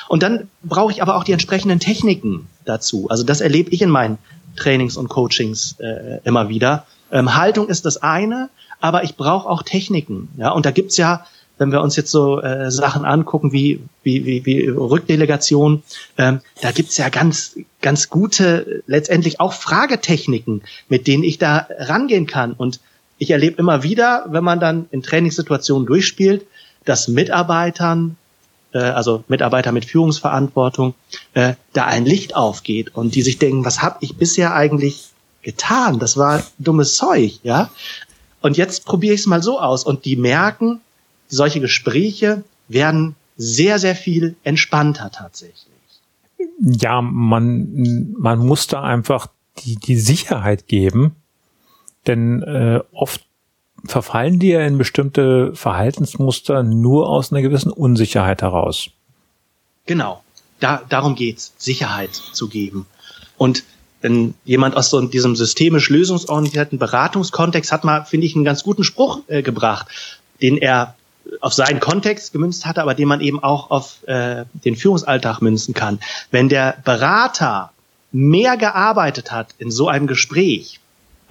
Und 0.09 0.23
dann 0.23 0.49
brauche 0.62 0.92
ich 0.92 1.03
aber 1.03 1.16
auch 1.16 1.25
die 1.25 1.33
entsprechenden 1.33 1.81
Techniken 1.81 2.47
dazu. 2.64 3.09
Also 3.09 3.25
das 3.25 3.40
erlebe 3.40 3.70
ich 3.70 3.83
in 3.83 3.90
meinen 3.90 4.18
Trainings 4.57 4.97
und 4.97 5.09
Coachings 5.09 5.77
äh, 5.81 6.20
immer 6.25 6.49
wieder. 6.49 6.87
Ähm, 7.11 7.37
Haltung 7.37 7.68
ist 7.68 7.85
das 7.85 8.03
eine, 8.03 8.51
aber 8.81 9.05
ich 9.05 9.16
brauche 9.16 9.49
auch 9.49 9.62
Techniken. 9.62 10.29
Ja, 10.37 10.51
und 10.51 10.66
da 10.66 10.70
gibt's 10.70 10.97
ja, 10.97 11.27
wenn 11.59 11.73
wir 11.73 11.81
uns 11.81 11.97
jetzt 11.97 12.11
so 12.11 12.40
äh, 12.40 12.70
Sachen 12.70 13.05
angucken 13.05 13.53
wie 13.53 13.81
wie 14.03 14.25
wie, 14.25 14.44
wie 14.44 14.68
Rückdelegation, 14.68 15.83
ähm, 16.18 16.40
da 16.61 16.73
gibt's 16.73 16.97
ja 16.97 17.09
ganz 17.09 17.57
ganz 17.81 18.09
gute 18.09 18.83
letztendlich 18.87 19.40
auch 19.40 19.53
Fragetechniken, 19.53 20.62
mit 20.88 21.07
denen 21.07 21.23
ich 21.23 21.38
da 21.38 21.66
rangehen 21.79 22.27
kann. 22.27 22.53
Und 22.53 22.81
ich 23.24 23.30
erlebe 23.30 23.56
immer 23.58 23.82
wieder, 23.82 24.26
wenn 24.28 24.44
man 24.44 24.60
dann 24.60 24.87
in 24.90 25.02
Trainingssituationen 25.02 25.87
durchspielt, 25.87 26.46
dass 26.84 27.08
Mitarbeitern 27.08 28.16
äh, 28.74 28.78
also 28.78 29.24
Mitarbeiter 29.28 29.72
mit 29.72 29.87
Führungsverantwortung, 29.87 30.94
äh, 31.32 31.54
da 31.72 31.87
ein 31.87 32.04
Licht 32.04 32.37
aufgeht 32.37 32.94
und 32.94 33.14
die 33.14 33.22
sich 33.22 33.38
denken, 33.38 33.64
was 33.64 33.80
habe 33.80 33.98
ich 34.00 34.16
bisher 34.16 34.54
eigentlich 34.54 35.10
getan? 35.42 35.98
Das 35.98 36.16
war 36.16 36.42
dummes 36.58 36.96
Zeug, 36.96 37.38
ja. 37.42 37.70
Und 38.42 38.58
jetzt 38.58 38.84
probiere 38.84 39.14
ich 39.14 39.20
es 39.20 39.26
mal 39.26 39.42
so 39.42 39.58
aus. 39.58 39.84
Und 39.84 40.04
die 40.04 40.16
merken, 40.16 40.80
solche 41.28 41.60
Gespräche 41.60 42.44
werden 42.68 43.14
sehr, 43.37 43.78
sehr 43.78 43.96
viel 43.96 44.37
entspannter 44.44 45.10
tatsächlich. 45.10 45.64
Ja, 46.60 47.00
man, 47.00 48.12
man 48.18 48.38
muss 48.40 48.66
da 48.66 48.82
einfach 48.82 49.28
die, 49.60 49.76
die 49.76 49.98
Sicherheit 49.98 50.66
geben, 50.66 51.16
denn 52.06 52.42
äh, 52.42 52.80
oft 52.92 53.24
verfallen 53.86 54.38
die 54.38 54.48
ja 54.48 54.60
in 54.62 54.78
bestimmte 54.78 55.54
Verhaltensmuster 55.54 56.62
nur 56.62 57.08
aus 57.08 57.32
einer 57.32 57.42
gewissen 57.42 57.70
Unsicherheit 57.70 58.42
heraus. 58.42 58.88
Genau, 59.86 60.22
da, 60.60 60.82
darum 60.88 61.14
geht's, 61.14 61.52
Sicherheit 61.58 62.14
zu 62.14 62.48
geben. 62.48 62.86
Und 63.36 63.64
wenn 64.00 64.34
jemand 64.44 64.76
aus 64.76 64.90
so 64.90 65.00
diesem 65.00 65.34
systemisch 65.36 65.88
lösungsorientierten 65.88 66.78
Beratungskontext 66.78 67.72
hat 67.72 67.84
mal, 67.84 68.04
finde 68.04 68.26
ich, 68.26 68.34
einen 68.34 68.44
ganz 68.44 68.62
guten 68.62 68.84
Spruch 68.84 69.20
äh, 69.28 69.42
gebracht, 69.42 69.86
den 70.40 70.58
er 70.58 70.94
auf 71.40 71.54
seinen 71.54 71.80
Kontext 71.80 72.32
gemünzt 72.32 72.66
hatte, 72.66 72.82
aber 72.82 72.94
den 72.94 73.08
man 73.08 73.20
eben 73.20 73.42
auch 73.42 73.70
auf 73.70 74.06
äh, 74.06 74.44
den 74.52 74.76
Führungsalltag 74.76 75.40
münzen 75.40 75.72
kann. 75.72 76.00
Wenn 76.30 76.48
der 76.48 76.76
Berater 76.84 77.72
mehr 78.12 78.56
gearbeitet 78.56 79.32
hat 79.32 79.54
in 79.58 79.70
so 79.70 79.88
einem 79.88 80.06
Gespräch 80.06 80.80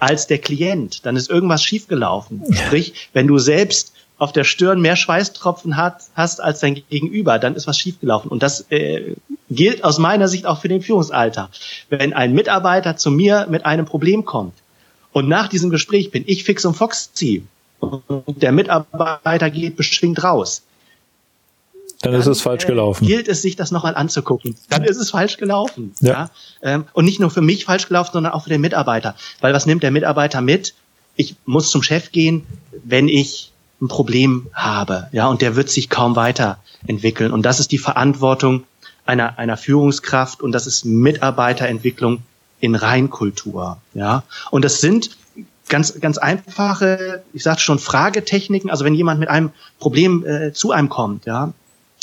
als 0.04 0.26
der 0.26 0.38
Klient, 0.38 1.06
dann 1.06 1.16
ist 1.16 1.30
irgendwas 1.30 1.64
schiefgelaufen. 1.64 2.42
Sprich, 2.52 3.08
wenn 3.14 3.26
du 3.26 3.38
selbst 3.38 3.94
auf 4.18 4.32
der 4.32 4.44
Stirn 4.44 4.82
mehr 4.82 4.96
Schweißtropfen 4.96 5.78
hat, 5.78 6.02
hast 6.14 6.42
als 6.42 6.60
dein 6.60 6.74
Gegenüber, 6.90 7.38
dann 7.38 7.54
ist 7.54 7.66
was 7.66 7.78
schiefgelaufen. 7.78 8.30
Und 8.30 8.42
das 8.42 8.70
äh, 8.70 9.14
gilt 9.50 9.82
aus 9.82 9.98
meiner 9.98 10.28
Sicht 10.28 10.44
auch 10.44 10.60
für 10.60 10.68
den 10.68 10.82
Führungsalter. 10.82 11.48
Wenn 11.88 12.12
ein 12.12 12.34
Mitarbeiter 12.34 12.96
zu 12.98 13.10
mir 13.10 13.46
mit 13.48 13.64
einem 13.64 13.86
Problem 13.86 14.26
kommt 14.26 14.54
und 15.12 15.26
nach 15.26 15.48
diesem 15.48 15.70
Gespräch 15.70 16.10
bin 16.10 16.24
ich 16.26 16.44
fix 16.44 16.66
und 16.66 16.74
foxy 16.74 17.44
und 17.80 18.42
der 18.42 18.52
Mitarbeiter 18.52 19.50
geht 19.50 19.76
beschwingt 19.76 20.22
raus, 20.22 20.62
dann, 22.00 22.12
dann, 22.12 22.20
ist 22.20 22.26
es 22.26 22.42
falsch 22.42 22.66
gelaufen. 22.66 23.04
Äh, 23.04 23.08
gilt 23.08 23.28
es, 23.28 23.42
sich 23.42 23.56
das 23.56 23.70
nochmal 23.70 23.94
anzugucken. 23.94 24.56
Dann 24.68 24.84
ist 24.84 24.96
es 24.96 25.10
falsch 25.10 25.36
gelaufen. 25.36 25.94
Ja. 26.00 26.12
ja? 26.12 26.30
Ähm, 26.62 26.84
und 26.92 27.04
nicht 27.04 27.20
nur 27.20 27.30
für 27.30 27.40
mich 27.40 27.64
falsch 27.64 27.88
gelaufen, 27.88 28.10
sondern 28.12 28.32
auch 28.32 28.44
für 28.44 28.50
den 28.50 28.60
Mitarbeiter. 28.60 29.14
Weil 29.40 29.54
was 29.54 29.66
nimmt 29.66 29.82
der 29.82 29.90
Mitarbeiter 29.90 30.40
mit? 30.40 30.74
ich 31.16 31.36
muss 31.46 31.70
zum 31.70 31.82
Chef 31.82 32.12
gehen, 32.12 32.46
wenn 32.84 33.08
ich 33.08 33.52
ein 33.80 33.88
Problem 33.88 34.48
habe, 34.52 35.08
ja, 35.12 35.26
und 35.28 35.42
der 35.42 35.56
wird 35.56 35.68
sich 35.68 35.90
kaum 35.90 36.16
weiterentwickeln. 36.16 37.32
Und 37.32 37.42
das 37.42 37.60
ist 37.60 37.72
die 37.72 37.78
Verantwortung 37.78 38.64
einer, 39.04 39.38
einer 39.38 39.56
Führungskraft 39.56 40.42
und 40.42 40.52
das 40.52 40.66
ist 40.66 40.84
Mitarbeiterentwicklung 40.84 42.22
in 42.60 42.74
Reinkultur, 42.74 43.78
ja. 43.94 44.22
Und 44.50 44.64
das 44.64 44.80
sind 44.80 45.16
ganz, 45.68 46.00
ganz 46.00 46.18
einfache, 46.18 47.22
ich 47.32 47.42
sagte 47.42 47.62
schon, 47.62 47.78
Fragetechniken. 47.78 48.70
Also 48.70 48.84
wenn 48.84 48.94
jemand 48.94 49.20
mit 49.20 49.28
einem 49.28 49.50
Problem 49.78 50.24
äh, 50.24 50.52
zu 50.52 50.72
einem 50.72 50.88
kommt, 50.88 51.26
ja, 51.26 51.52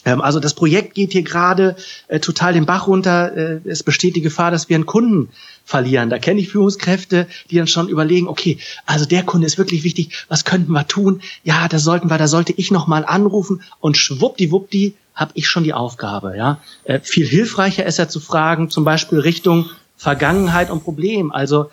also 0.03 0.39
das 0.39 0.53
Projekt 0.53 0.95
geht 0.95 1.11
hier 1.11 1.21
gerade 1.21 1.75
äh, 2.07 2.19
total 2.19 2.53
den 2.53 2.65
Bach 2.65 2.87
runter. 2.87 3.35
Äh, 3.35 3.59
es 3.65 3.83
besteht 3.83 4.15
die 4.15 4.21
Gefahr, 4.21 4.51
dass 4.51 4.69
wir 4.69 4.75
einen 4.75 4.85
Kunden 4.85 5.29
verlieren. 5.63 6.09
Da 6.09 6.19
kenne 6.19 6.39
ich 6.39 6.49
Führungskräfte, 6.49 7.27
die 7.49 7.57
dann 7.57 7.67
schon 7.67 7.87
überlegen, 7.87 8.27
okay, 8.27 8.57
also 8.85 9.05
der 9.05 9.23
Kunde 9.23 9.47
ist 9.47 9.57
wirklich 9.57 9.83
wichtig, 9.83 10.25
was 10.27 10.43
könnten 10.43 10.71
wir 10.71 10.87
tun? 10.87 11.21
Ja, 11.43 11.67
da 11.67 11.79
sollten 11.79 12.09
wir, 12.09 12.17
da 12.17 12.27
sollte 12.27 12.53
ich 12.55 12.71
nochmal 12.71 13.05
anrufen 13.05 13.61
und 13.79 13.97
schwuppdiwuppdi 13.97 14.95
habe 15.13 15.31
ich 15.35 15.47
schon 15.47 15.63
die 15.63 15.73
Aufgabe. 15.73 16.35
Ja, 16.35 16.59
äh, 16.83 16.99
Viel 17.01 17.27
hilfreicher 17.27 17.85
ist 17.85 17.99
ja 17.99 18.07
zu 18.07 18.19
fragen, 18.19 18.69
zum 18.69 18.83
Beispiel 18.83 19.19
Richtung 19.19 19.69
Vergangenheit 19.97 20.71
und 20.71 20.83
Problem. 20.83 21.31
Also 21.31 21.69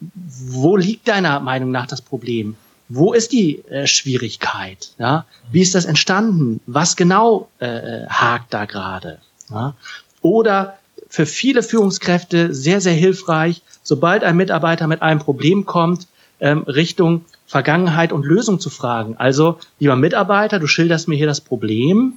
wo 0.00 0.76
liegt 0.76 1.08
deiner 1.08 1.40
Meinung 1.40 1.70
nach 1.70 1.86
das 1.86 2.00
Problem? 2.00 2.56
Wo 2.92 3.12
ist 3.12 3.30
die 3.30 3.64
äh, 3.66 3.86
Schwierigkeit? 3.86 4.90
Ja? 4.98 5.24
Wie 5.52 5.62
ist 5.62 5.76
das 5.76 5.84
entstanden? 5.84 6.60
Was 6.66 6.96
genau 6.96 7.48
äh, 7.60 8.06
hakt 8.08 8.52
da 8.52 8.64
gerade? 8.64 9.18
Ja? 9.48 9.74
Oder 10.22 10.76
für 11.08 11.24
viele 11.24 11.62
Führungskräfte 11.62 12.52
sehr, 12.52 12.80
sehr 12.80 12.92
hilfreich, 12.92 13.62
sobald 13.84 14.24
ein 14.24 14.36
Mitarbeiter 14.36 14.88
mit 14.88 15.02
einem 15.02 15.20
Problem 15.20 15.66
kommt, 15.66 16.08
ähm, 16.40 16.62
Richtung 16.62 17.24
Vergangenheit 17.46 18.12
und 18.12 18.24
Lösung 18.24 18.58
zu 18.58 18.70
fragen. 18.70 19.16
Also, 19.16 19.58
lieber 19.78 19.96
Mitarbeiter, 19.96 20.58
du 20.58 20.66
schilderst 20.66 21.06
mir 21.06 21.16
hier 21.16 21.26
das 21.26 21.40
Problem. 21.40 22.14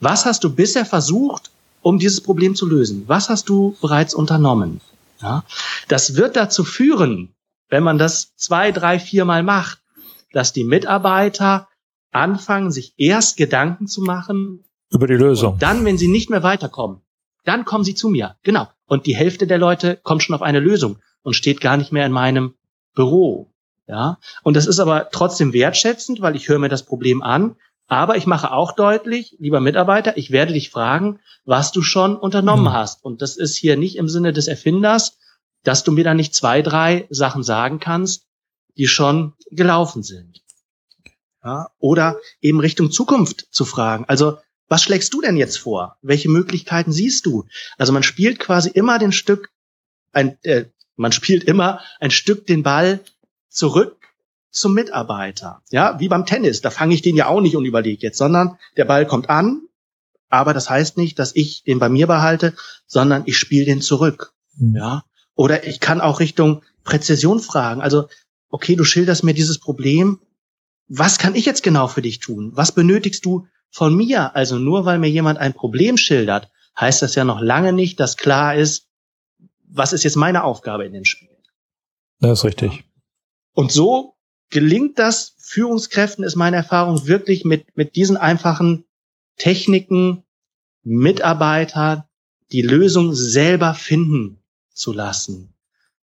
Was 0.00 0.26
hast 0.26 0.42
du 0.42 0.54
bisher 0.54 0.84
versucht, 0.84 1.50
um 1.82 1.98
dieses 1.98 2.20
Problem 2.20 2.56
zu 2.56 2.66
lösen? 2.66 3.04
Was 3.06 3.28
hast 3.28 3.48
du 3.48 3.76
bereits 3.80 4.12
unternommen? 4.12 4.80
Ja? 5.22 5.44
Das 5.86 6.16
wird 6.16 6.34
dazu 6.34 6.64
führen, 6.64 7.32
wenn 7.68 7.84
man 7.84 7.98
das 7.98 8.34
zwei, 8.36 8.72
drei, 8.72 8.98
viermal 8.98 9.44
macht, 9.44 9.78
dass 10.36 10.52
die 10.52 10.64
Mitarbeiter 10.64 11.66
anfangen, 12.12 12.70
sich 12.70 12.92
erst 12.98 13.38
Gedanken 13.38 13.86
zu 13.86 14.02
machen. 14.02 14.64
Über 14.90 15.06
die 15.06 15.14
Lösung. 15.14 15.56
dann, 15.58 15.86
wenn 15.86 15.96
sie 15.96 16.08
nicht 16.08 16.28
mehr 16.28 16.42
weiterkommen, 16.42 17.00
dann 17.44 17.64
kommen 17.64 17.84
sie 17.84 17.94
zu 17.94 18.10
mir. 18.10 18.36
Genau. 18.42 18.68
Und 18.86 19.06
die 19.06 19.16
Hälfte 19.16 19.46
der 19.46 19.56
Leute 19.56 19.98
kommt 20.02 20.22
schon 20.22 20.34
auf 20.34 20.42
eine 20.42 20.60
Lösung 20.60 20.98
und 21.22 21.34
steht 21.34 21.62
gar 21.62 21.78
nicht 21.78 21.90
mehr 21.90 22.04
in 22.04 22.12
meinem 22.12 22.54
Büro. 22.94 23.50
Ja. 23.88 24.18
Und 24.42 24.56
das 24.56 24.66
ist 24.66 24.78
aber 24.78 25.08
trotzdem 25.10 25.54
wertschätzend, 25.54 26.20
weil 26.20 26.36
ich 26.36 26.50
höre 26.50 26.58
mir 26.58 26.68
das 26.68 26.82
Problem 26.82 27.22
an. 27.22 27.56
Aber 27.88 28.16
ich 28.16 28.26
mache 28.26 28.52
auch 28.52 28.72
deutlich, 28.72 29.36
lieber 29.38 29.60
Mitarbeiter, 29.60 30.18
ich 30.18 30.32
werde 30.32 30.52
dich 30.52 30.68
fragen, 30.68 31.18
was 31.46 31.72
du 31.72 31.80
schon 31.80 32.14
unternommen 32.14 32.66
mhm. 32.66 32.72
hast. 32.74 33.02
Und 33.02 33.22
das 33.22 33.38
ist 33.38 33.56
hier 33.56 33.78
nicht 33.78 33.96
im 33.96 34.10
Sinne 34.10 34.34
des 34.34 34.48
Erfinders, 34.48 35.16
dass 35.62 35.82
du 35.82 35.92
mir 35.92 36.04
da 36.04 36.12
nicht 36.12 36.34
zwei, 36.34 36.60
drei 36.60 37.06
Sachen 37.08 37.42
sagen 37.42 37.80
kannst, 37.80 38.26
die 38.76 38.88
schon 38.88 39.34
gelaufen 39.50 40.02
sind. 40.02 40.42
Ja, 41.44 41.70
oder 41.78 42.16
eben 42.40 42.60
Richtung 42.60 42.90
Zukunft 42.90 43.46
zu 43.50 43.64
fragen. 43.64 44.04
Also, 44.08 44.38
was 44.68 44.82
schlägst 44.82 45.14
du 45.14 45.20
denn 45.20 45.36
jetzt 45.36 45.58
vor? 45.58 45.96
Welche 46.02 46.28
Möglichkeiten 46.28 46.90
siehst 46.92 47.24
du? 47.24 47.46
Also 47.78 47.92
man 47.92 48.02
spielt 48.02 48.40
quasi 48.40 48.68
immer 48.68 48.98
den 48.98 49.12
Stück, 49.12 49.50
ein, 50.12 50.38
äh, 50.42 50.64
man 50.96 51.12
spielt 51.12 51.44
immer 51.44 51.80
ein 52.00 52.10
Stück 52.10 52.46
den 52.46 52.64
Ball 52.64 53.00
zurück 53.48 53.96
zum 54.50 54.74
Mitarbeiter. 54.74 55.62
Ja, 55.70 56.00
wie 56.00 56.08
beim 56.08 56.26
Tennis. 56.26 56.62
Da 56.62 56.70
fange 56.70 56.94
ich 56.94 57.02
den 57.02 57.14
ja 57.14 57.28
auch 57.28 57.40
nicht 57.40 57.56
und 57.56 57.64
überlege 57.64 58.02
jetzt, 58.02 58.18
sondern 58.18 58.58
der 58.76 58.86
Ball 58.86 59.06
kommt 59.06 59.30
an, 59.30 59.68
aber 60.28 60.52
das 60.54 60.68
heißt 60.68 60.96
nicht, 60.96 61.18
dass 61.18 61.36
ich 61.36 61.62
den 61.62 61.78
bei 61.78 61.88
mir 61.88 62.06
behalte, 62.06 62.54
sondern 62.86 63.22
ich 63.26 63.38
spiele 63.38 63.66
den 63.66 63.80
zurück. 63.80 64.32
Mhm. 64.56 64.76
Ja. 64.76 65.04
Oder 65.34 65.66
ich 65.66 65.80
kann 65.80 66.00
auch 66.00 66.18
Richtung 66.18 66.62
Präzision 66.82 67.40
fragen. 67.40 67.82
Also 67.82 68.08
okay, 68.48 68.76
du 68.76 68.84
schilderst 68.84 69.24
mir 69.24 69.34
dieses 69.34 69.58
Problem, 69.58 70.20
was 70.88 71.18
kann 71.18 71.34
ich 71.34 71.44
jetzt 71.44 71.62
genau 71.62 71.88
für 71.88 72.02
dich 72.02 72.20
tun? 72.20 72.52
Was 72.54 72.72
benötigst 72.72 73.24
du 73.24 73.46
von 73.70 73.94
mir? 73.96 74.36
Also 74.36 74.58
nur 74.58 74.84
weil 74.84 74.98
mir 74.98 75.10
jemand 75.10 75.38
ein 75.38 75.52
Problem 75.52 75.96
schildert, 75.96 76.50
heißt 76.78 77.02
das 77.02 77.14
ja 77.14 77.24
noch 77.24 77.40
lange 77.40 77.72
nicht, 77.72 77.98
dass 77.98 78.16
klar 78.16 78.54
ist, 78.54 78.88
was 79.68 79.92
ist 79.92 80.04
jetzt 80.04 80.16
meine 80.16 80.44
Aufgabe 80.44 80.84
in 80.84 80.92
den 80.92 81.04
Spielen. 81.04 81.36
Das 82.20 82.38
ist 82.38 82.44
richtig. 82.44 82.84
Und 83.52 83.72
so 83.72 84.14
gelingt 84.50 84.98
das 84.98 85.34
Führungskräften, 85.38 86.24
ist 86.24 86.36
meine 86.36 86.56
Erfahrung, 86.56 87.06
wirklich 87.06 87.44
mit, 87.44 87.76
mit 87.76 87.96
diesen 87.96 88.16
einfachen 88.16 88.84
Techniken, 89.36 90.24
Mitarbeiter 90.82 92.08
die 92.52 92.62
Lösung 92.62 93.12
selber 93.12 93.74
finden 93.74 94.38
zu 94.72 94.92
lassen. 94.92 95.54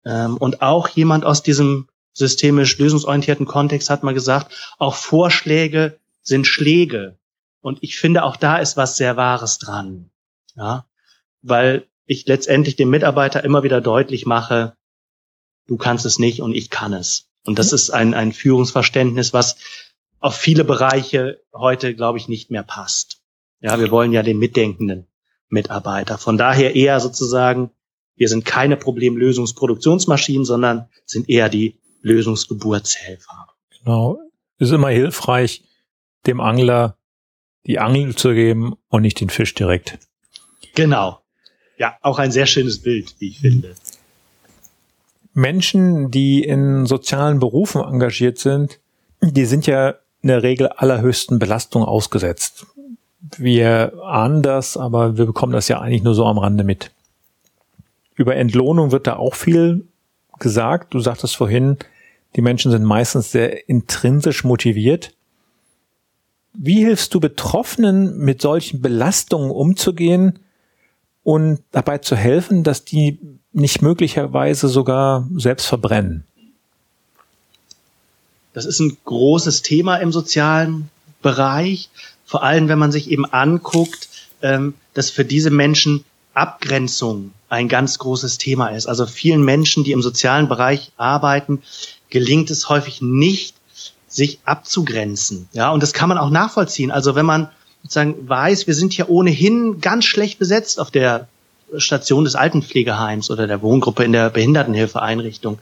Ähm, 0.04 0.36
und 0.36 0.60
auch 0.60 0.88
jemand 0.88 1.24
aus 1.24 1.42
diesem 1.42 1.88
systemisch 2.16 2.78
lösungsorientierten 2.78 3.46
Kontext 3.46 3.90
hat 3.90 4.02
man 4.02 4.14
gesagt, 4.14 4.74
auch 4.78 4.94
Vorschläge 4.94 5.98
sind 6.22 6.46
Schläge. 6.46 7.18
Und 7.60 7.78
ich 7.82 7.98
finde, 7.98 8.24
auch 8.24 8.36
da 8.36 8.56
ist 8.56 8.76
was 8.76 8.96
sehr 8.96 9.16
Wahres 9.16 9.58
dran. 9.58 10.10
Ja, 10.56 10.86
weil 11.42 11.86
ich 12.06 12.26
letztendlich 12.26 12.76
dem 12.76 12.88
Mitarbeiter 12.88 13.44
immer 13.44 13.62
wieder 13.62 13.82
deutlich 13.82 14.24
mache, 14.24 14.74
du 15.66 15.76
kannst 15.76 16.06
es 16.06 16.18
nicht 16.18 16.40
und 16.40 16.54
ich 16.54 16.70
kann 16.70 16.94
es. 16.94 17.28
Und 17.44 17.58
das 17.58 17.72
ist 17.72 17.90
ein, 17.90 18.14
ein 18.14 18.32
Führungsverständnis, 18.32 19.34
was 19.34 19.56
auf 20.18 20.36
viele 20.36 20.64
Bereiche 20.64 21.42
heute, 21.52 21.94
glaube 21.94 22.18
ich, 22.18 22.28
nicht 22.28 22.50
mehr 22.50 22.62
passt. 22.62 23.20
Ja, 23.60 23.78
wir 23.78 23.90
wollen 23.90 24.12
ja 24.12 24.22
den 24.22 24.38
mitdenkenden 24.38 25.06
Mitarbeiter. 25.48 26.16
Von 26.16 26.38
daher 26.38 26.74
eher 26.74 26.98
sozusagen, 27.00 27.70
wir 28.14 28.28
sind 28.28 28.46
keine 28.46 28.78
Problemlösungsproduktionsmaschinen, 28.78 30.46
sondern 30.46 30.88
sind 31.04 31.28
eher 31.28 31.50
die 31.50 31.78
Lösungsgeburtshelfer. 32.02 33.48
Genau. 33.78 34.18
Ist 34.58 34.72
immer 34.72 34.88
hilfreich, 34.88 35.64
dem 36.26 36.40
Angler 36.40 36.96
die 37.66 37.78
Angel 37.78 38.14
zu 38.14 38.32
geben 38.32 38.74
und 38.88 39.02
nicht 39.02 39.20
den 39.20 39.30
Fisch 39.30 39.54
direkt. 39.54 39.98
Genau. 40.74 41.20
Ja, 41.78 41.96
auch 42.00 42.18
ein 42.18 42.30
sehr 42.30 42.46
schönes 42.46 42.82
Bild, 42.82 43.14
wie 43.18 43.28
ich 43.28 43.40
finde. 43.40 43.74
Menschen, 45.34 46.10
die 46.10 46.42
in 46.42 46.86
sozialen 46.86 47.40
Berufen 47.40 47.82
engagiert 47.82 48.38
sind, 48.38 48.80
die 49.20 49.44
sind 49.44 49.66
ja 49.66 49.96
in 50.22 50.28
der 50.28 50.42
Regel 50.42 50.68
allerhöchsten 50.68 51.38
Belastung 51.38 51.84
ausgesetzt. 51.84 52.66
Wir 53.36 53.92
ahnen 54.02 54.42
das, 54.42 54.76
aber 54.76 55.18
wir 55.18 55.26
bekommen 55.26 55.52
das 55.52 55.68
ja 55.68 55.80
eigentlich 55.80 56.02
nur 56.02 56.14
so 56.14 56.24
am 56.24 56.38
Rande 56.38 56.64
mit. 56.64 56.90
Über 58.14 58.36
Entlohnung 58.36 58.92
wird 58.92 59.06
da 59.06 59.16
auch 59.16 59.34
viel 59.34 59.86
gesagt. 60.38 60.94
Du 60.94 61.00
sagtest 61.00 61.36
vorhin, 61.36 61.76
die 62.36 62.42
Menschen 62.42 62.70
sind 62.70 62.84
meistens 62.84 63.32
sehr 63.32 63.68
intrinsisch 63.68 64.44
motiviert. 64.44 65.12
Wie 66.52 66.84
hilfst 66.84 67.14
du 67.14 67.20
Betroffenen, 67.20 68.18
mit 68.18 68.40
solchen 68.40 68.80
Belastungen 68.80 69.50
umzugehen 69.50 70.38
und 71.22 71.60
dabei 71.72 71.98
zu 71.98 72.16
helfen, 72.16 72.62
dass 72.62 72.84
die 72.84 73.18
nicht 73.52 73.82
möglicherweise 73.82 74.68
sogar 74.68 75.28
selbst 75.34 75.66
verbrennen? 75.66 76.24
Das 78.52 78.64
ist 78.64 78.80
ein 78.80 78.96
großes 79.04 79.62
Thema 79.62 79.96
im 79.96 80.12
sozialen 80.12 80.90
Bereich, 81.20 81.90
vor 82.24 82.42
allem 82.42 82.68
wenn 82.68 82.78
man 82.78 82.92
sich 82.92 83.10
eben 83.10 83.26
anguckt, 83.26 84.08
ähm, 84.40 84.74
dass 84.94 85.10
für 85.10 85.24
diese 85.24 85.50
Menschen 85.50 86.04
Abgrenzung 86.32 87.32
ein 87.48 87.68
ganz 87.68 87.98
großes 87.98 88.38
Thema 88.38 88.68
ist. 88.68 88.86
Also 88.86 89.06
vielen 89.06 89.44
Menschen, 89.44 89.84
die 89.84 89.92
im 89.92 90.02
sozialen 90.02 90.48
Bereich 90.48 90.92
arbeiten, 90.96 91.62
gelingt 92.10 92.50
es 92.50 92.68
häufig 92.68 93.02
nicht, 93.02 93.54
sich 94.08 94.38
abzugrenzen. 94.44 95.48
Ja, 95.52 95.70
und 95.70 95.82
das 95.82 95.92
kann 95.92 96.08
man 96.08 96.18
auch 96.18 96.30
nachvollziehen. 96.30 96.90
Also 96.90 97.14
wenn 97.14 97.26
man 97.26 97.48
sozusagen 97.82 98.28
weiß, 98.28 98.66
wir 98.66 98.74
sind 98.74 98.96
ja 98.96 99.06
ohnehin 99.08 99.80
ganz 99.80 100.04
schlecht 100.04 100.38
besetzt 100.38 100.80
auf 100.80 100.90
der 100.90 101.28
Station 101.76 102.24
des 102.24 102.34
Altenpflegeheims 102.34 103.30
oder 103.30 103.46
der 103.46 103.62
Wohngruppe 103.62 104.04
in 104.04 104.12
der 104.12 104.30
Behindertenhilfeeinrichtung. 104.30 105.58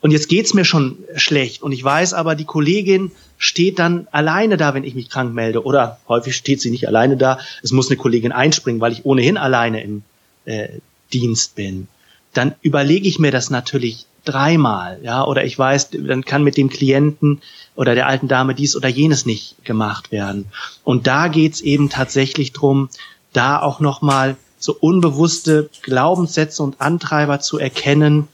Und 0.00 0.10
jetzt 0.10 0.28
geht's 0.28 0.54
mir 0.54 0.64
schon 0.64 0.98
schlecht 1.16 1.62
und 1.62 1.72
ich 1.72 1.82
weiß 1.82 2.14
aber, 2.14 2.34
die 2.34 2.44
Kollegin 2.44 3.12
steht 3.38 3.78
dann 3.78 4.06
alleine 4.12 4.56
da, 4.56 4.74
wenn 4.74 4.84
ich 4.84 4.94
mich 4.94 5.10
krank 5.10 5.34
melde. 5.34 5.64
Oder 5.64 5.98
häufig 6.08 6.36
steht 6.36 6.60
sie 6.60 6.70
nicht 6.70 6.86
alleine 6.86 7.16
da. 7.16 7.38
Es 7.62 7.72
muss 7.72 7.88
eine 7.88 7.96
Kollegin 7.96 8.32
einspringen, 8.32 8.80
weil 8.80 8.92
ich 8.92 9.04
ohnehin 9.04 9.36
alleine 9.36 9.82
im 9.82 10.02
äh, 10.46 10.68
Dienst 11.12 11.54
bin. 11.54 11.88
Dann 12.32 12.54
überlege 12.62 13.08
ich 13.08 13.18
mir 13.18 13.30
das 13.30 13.50
natürlich 13.50 14.06
dreimal, 14.24 14.98
ja, 15.02 15.24
oder 15.24 15.44
ich 15.44 15.56
weiß, 15.56 15.90
dann 15.90 16.24
kann 16.24 16.42
mit 16.42 16.56
dem 16.56 16.68
Klienten 16.68 17.40
oder 17.76 17.94
der 17.94 18.08
alten 18.08 18.26
Dame 18.26 18.54
dies 18.54 18.74
oder 18.74 18.88
jenes 18.88 19.24
nicht 19.24 19.64
gemacht 19.64 20.10
werden. 20.10 20.46
Und 20.82 21.06
da 21.06 21.28
geht's 21.28 21.60
eben 21.60 21.90
tatsächlich 21.90 22.52
drum, 22.52 22.88
da 23.32 23.60
auch 23.60 23.78
nochmal 23.78 24.36
so 24.58 24.74
unbewusste 24.74 25.70
Glaubenssätze 25.82 26.62
und 26.62 26.80
Antreiber 26.80 27.38
zu 27.40 27.58
erkennen, 27.58 28.26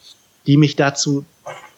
die 0.46 0.56
mich 0.56 0.76
dazu 0.76 1.26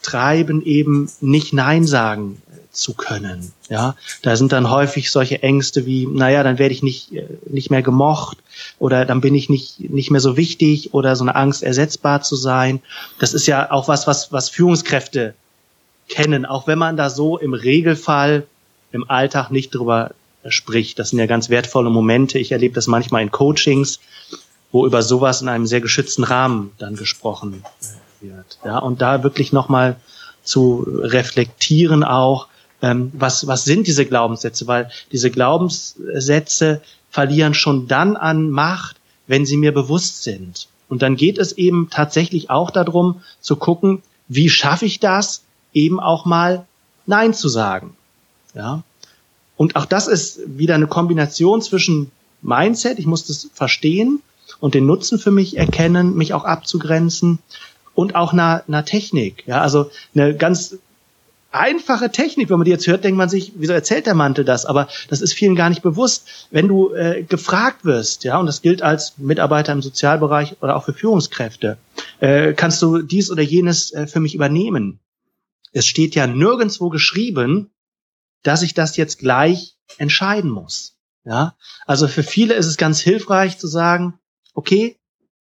treiben, 0.02 0.62
eben 0.64 1.10
nicht 1.20 1.52
Nein 1.52 1.84
sagen 1.84 2.40
zu 2.76 2.94
können. 2.94 3.52
Ja, 3.68 3.96
da 4.22 4.36
sind 4.36 4.52
dann 4.52 4.70
häufig 4.70 5.10
solche 5.10 5.42
Ängste 5.42 5.86
wie, 5.86 6.06
naja, 6.06 6.42
dann 6.42 6.58
werde 6.58 6.74
ich 6.74 6.82
nicht, 6.82 7.12
äh, 7.12 7.26
nicht 7.46 7.70
mehr 7.70 7.82
gemocht 7.82 8.38
oder 8.78 9.04
dann 9.04 9.20
bin 9.20 9.34
ich 9.34 9.48
nicht, 9.48 9.80
nicht 9.80 10.10
mehr 10.10 10.20
so 10.20 10.36
wichtig 10.36 10.92
oder 10.92 11.16
so 11.16 11.24
eine 11.24 11.34
Angst, 11.34 11.62
ersetzbar 11.62 12.22
zu 12.22 12.36
sein. 12.36 12.80
Das 13.18 13.34
ist 13.34 13.46
ja 13.46 13.70
auch 13.70 13.88
was, 13.88 14.06
was, 14.06 14.32
was 14.32 14.48
Führungskräfte 14.48 15.34
kennen, 16.08 16.44
auch 16.44 16.66
wenn 16.66 16.78
man 16.78 16.96
da 16.96 17.10
so 17.10 17.38
im 17.38 17.54
Regelfall 17.54 18.46
im 18.92 19.08
Alltag 19.08 19.50
nicht 19.50 19.74
drüber 19.74 20.12
spricht. 20.48 20.98
Das 20.98 21.10
sind 21.10 21.18
ja 21.18 21.26
ganz 21.26 21.48
wertvolle 21.48 21.90
Momente. 21.90 22.38
Ich 22.38 22.52
erlebe 22.52 22.74
das 22.74 22.86
manchmal 22.86 23.22
in 23.22 23.30
Coachings, 23.30 24.00
wo 24.72 24.86
über 24.86 25.02
sowas 25.02 25.40
in 25.40 25.48
einem 25.48 25.66
sehr 25.66 25.80
geschützten 25.80 26.24
Rahmen 26.24 26.72
dann 26.78 26.96
gesprochen 26.96 27.62
wird. 28.20 28.58
Ja, 28.64 28.78
und 28.78 29.02
da 29.02 29.22
wirklich 29.22 29.52
nochmal 29.52 29.96
zu 30.42 30.86
reflektieren 30.86 32.04
auch, 32.04 32.48
ähm, 32.84 33.10
was, 33.14 33.46
was 33.46 33.64
sind 33.64 33.86
diese 33.86 34.04
Glaubenssätze? 34.04 34.66
Weil 34.66 34.90
diese 35.10 35.30
Glaubenssätze 35.30 36.82
verlieren 37.10 37.54
schon 37.54 37.88
dann 37.88 38.14
an 38.16 38.50
Macht, 38.50 38.96
wenn 39.26 39.46
sie 39.46 39.56
mir 39.56 39.72
bewusst 39.72 40.22
sind. 40.22 40.68
Und 40.90 41.00
dann 41.00 41.16
geht 41.16 41.38
es 41.38 41.52
eben 41.52 41.88
tatsächlich 41.90 42.50
auch 42.50 42.70
darum 42.70 43.22
zu 43.40 43.56
gucken, 43.56 44.02
wie 44.28 44.50
schaffe 44.50 44.84
ich 44.84 45.00
das, 45.00 45.44
eben 45.72 45.98
auch 45.98 46.26
mal 46.26 46.66
Nein 47.06 47.32
zu 47.32 47.48
sagen. 47.48 47.96
Ja. 48.54 48.82
Und 49.56 49.76
auch 49.76 49.86
das 49.86 50.06
ist 50.06 50.40
wieder 50.46 50.74
eine 50.74 50.86
Kombination 50.86 51.62
zwischen 51.62 52.10
Mindset, 52.42 52.98
ich 52.98 53.06
muss 53.06 53.26
das 53.26 53.48
verstehen 53.54 54.20
und 54.60 54.74
den 54.74 54.84
Nutzen 54.84 55.18
für 55.18 55.30
mich 55.30 55.56
erkennen, 55.56 56.16
mich 56.16 56.34
auch 56.34 56.44
abzugrenzen 56.44 57.38
und 57.94 58.14
auch 58.14 58.34
einer, 58.34 58.62
einer 58.68 58.84
Technik. 58.84 59.44
Ja, 59.46 59.62
also 59.62 59.90
eine 60.14 60.36
ganz 60.36 60.76
einfache 61.54 62.10
Technik. 62.10 62.50
Wenn 62.50 62.58
man 62.58 62.64
die 62.64 62.70
jetzt 62.70 62.86
hört, 62.86 63.04
denkt 63.04 63.16
man 63.16 63.28
sich, 63.28 63.52
wieso 63.56 63.72
erzählt 63.72 64.06
der 64.06 64.14
Mantel 64.14 64.44
das? 64.44 64.66
Aber 64.66 64.88
das 65.08 65.20
ist 65.20 65.32
vielen 65.32 65.54
gar 65.54 65.68
nicht 65.68 65.82
bewusst. 65.82 66.48
Wenn 66.50 66.68
du 66.68 66.92
äh, 66.92 67.22
gefragt 67.22 67.84
wirst, 67.84 68.24
ja, 68.24 68.38
und 68.38 68.46
das 68.46 68.60
gilt 68.60 68.82
als 68.82 69.16
Mitarbeiter 69.18 69.72
im 69.72 69.82
Sozialbereich 69.82 70.56
oder 70.60 70.76
auch 70.76 70.84
für 70.84 70.92
Führungskräfte, 70.92 71.78
äh, 72.20 72.52
kannst 72.54 72.82
du 72.82 73.02
dies 73.02 73.30
oder 73.30 73.42
jenes 73.42 73.92
äh, 73.92 74.06
für 74.06 74.20
mich 74.20 74.34
übernehmen? 74.34 75.00
Es 75.72 75.86
steht 75.86 76.14
ja 76.14 76.26
nirgendwo 76.26 76.88
geschrieben, 76.88 77.70
dass 78.42 78.62
ich 78.62 78.74
das 78.74 78.96
jetzt 78.96 79.18
gleich 79.18 79.76
entscheiden 79.98 80.50
muss. 80.50 80.96
Ja, 81.24 81.56
also 81.86 82.06
für 82.06 82.22
viele 82.22 82.54
ist 82.54 82.66
es 82.66 82.76
ganz 82.76 83.00
hilfreich 83.00 83.58
zu 83.58 83.66
sagen, 83.66 84.18
okay, 84.52 84.98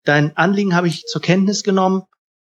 dein 0.04 0.36
Anliegen 0.36 0.76
habe 0.76 0.88
ich 0.88 1.06
zur 1.06 1.22
Kenntnis 1.22 1.64
genommen. 1.64 2.04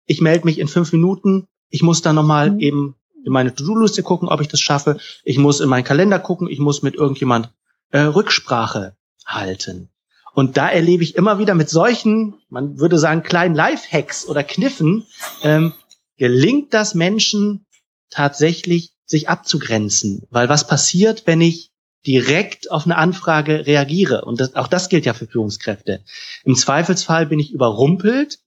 Ich 0.06 0.20
melde 0.20 0.46
mich 0.46 0.58
in 0.58 0.68
fünf 0.68 0.92
Minuten. 0.92 1.48
Ich 1.70 1.84
muss 1.84 2.02
dann 2.02 2.16
nochmal 2.16 2.52
mhm. 2.52 2.60
eben 2.60 2.96
in 3.26 3.32
meine 3.32 3.54
To-Do-Liste 3.54 4.04
gucken, 4.04 4.30
ob 4.30 4.42
ich 4.42 4.48
das 4.48 4.62
schaffe. 4.62 4.98
Ich 5.24 5.38
muss 5.38 5.60
in 5.60 5.70
meinen 5.70 5.84
Kalender 5.84 6.20
gucken. 6.20 6.50
Ich 6.50 6.60
muss 6.60 6.82
mit 6.82 6.96
irgendjemand 6.96 7.52
äh, 7.92 8.00
Rücksprache 8.00 8.96
halten. 9.26 9.90
Und 10.34 10.58
da 10.58 10.70
erlebe 10.70 11.04
ich 11.04 11.16
immer 11.16 11.40
wieder 11.40 11.56
mit 11.56 11.70
solchen, 11.70 12.36
man 12.50 12.80
würde 12.80 12.98
sagen, 12.98 13.24
kleinen 13.24 13.56
Lifehacks 13.56 14.28
oder 14.28 14.44
Kniffen, 14.44 15.06
ähm, 15.44 15.74
gelingt 16.18 16.74
das 16.74 16.96
Menschen 16.96 17.66
tatsächlich, 18.10 18.94
sich 19.06 19.28
abzugrenzen. 19.28 20.28
Weil 20.30 20.50
was 20.50 20.68
passiert, 20.68 21.24
wenn 21.26 21.42
ich 21.42 21.72
direkt 22.06 22.72
auf 22.72 22.86
eine 22.86 22.98
Anfrage 22.98 23.66
reagiere? 23.66 24.24
Und 24.24 24.40
das, 24.40 24.56
auch 24.56 24.68
das 24.68 24.90
gilt 24.90 25.06
ja 25.06 25.14
für 25.14 25.28
Führungskräfte. 25.28 26.04
Im 26.44 26.56
Zweifelsfall 26.56 27.26
bin 27.26 27.40
ich 27.40 27.52
überrumpelt 27.52 28.40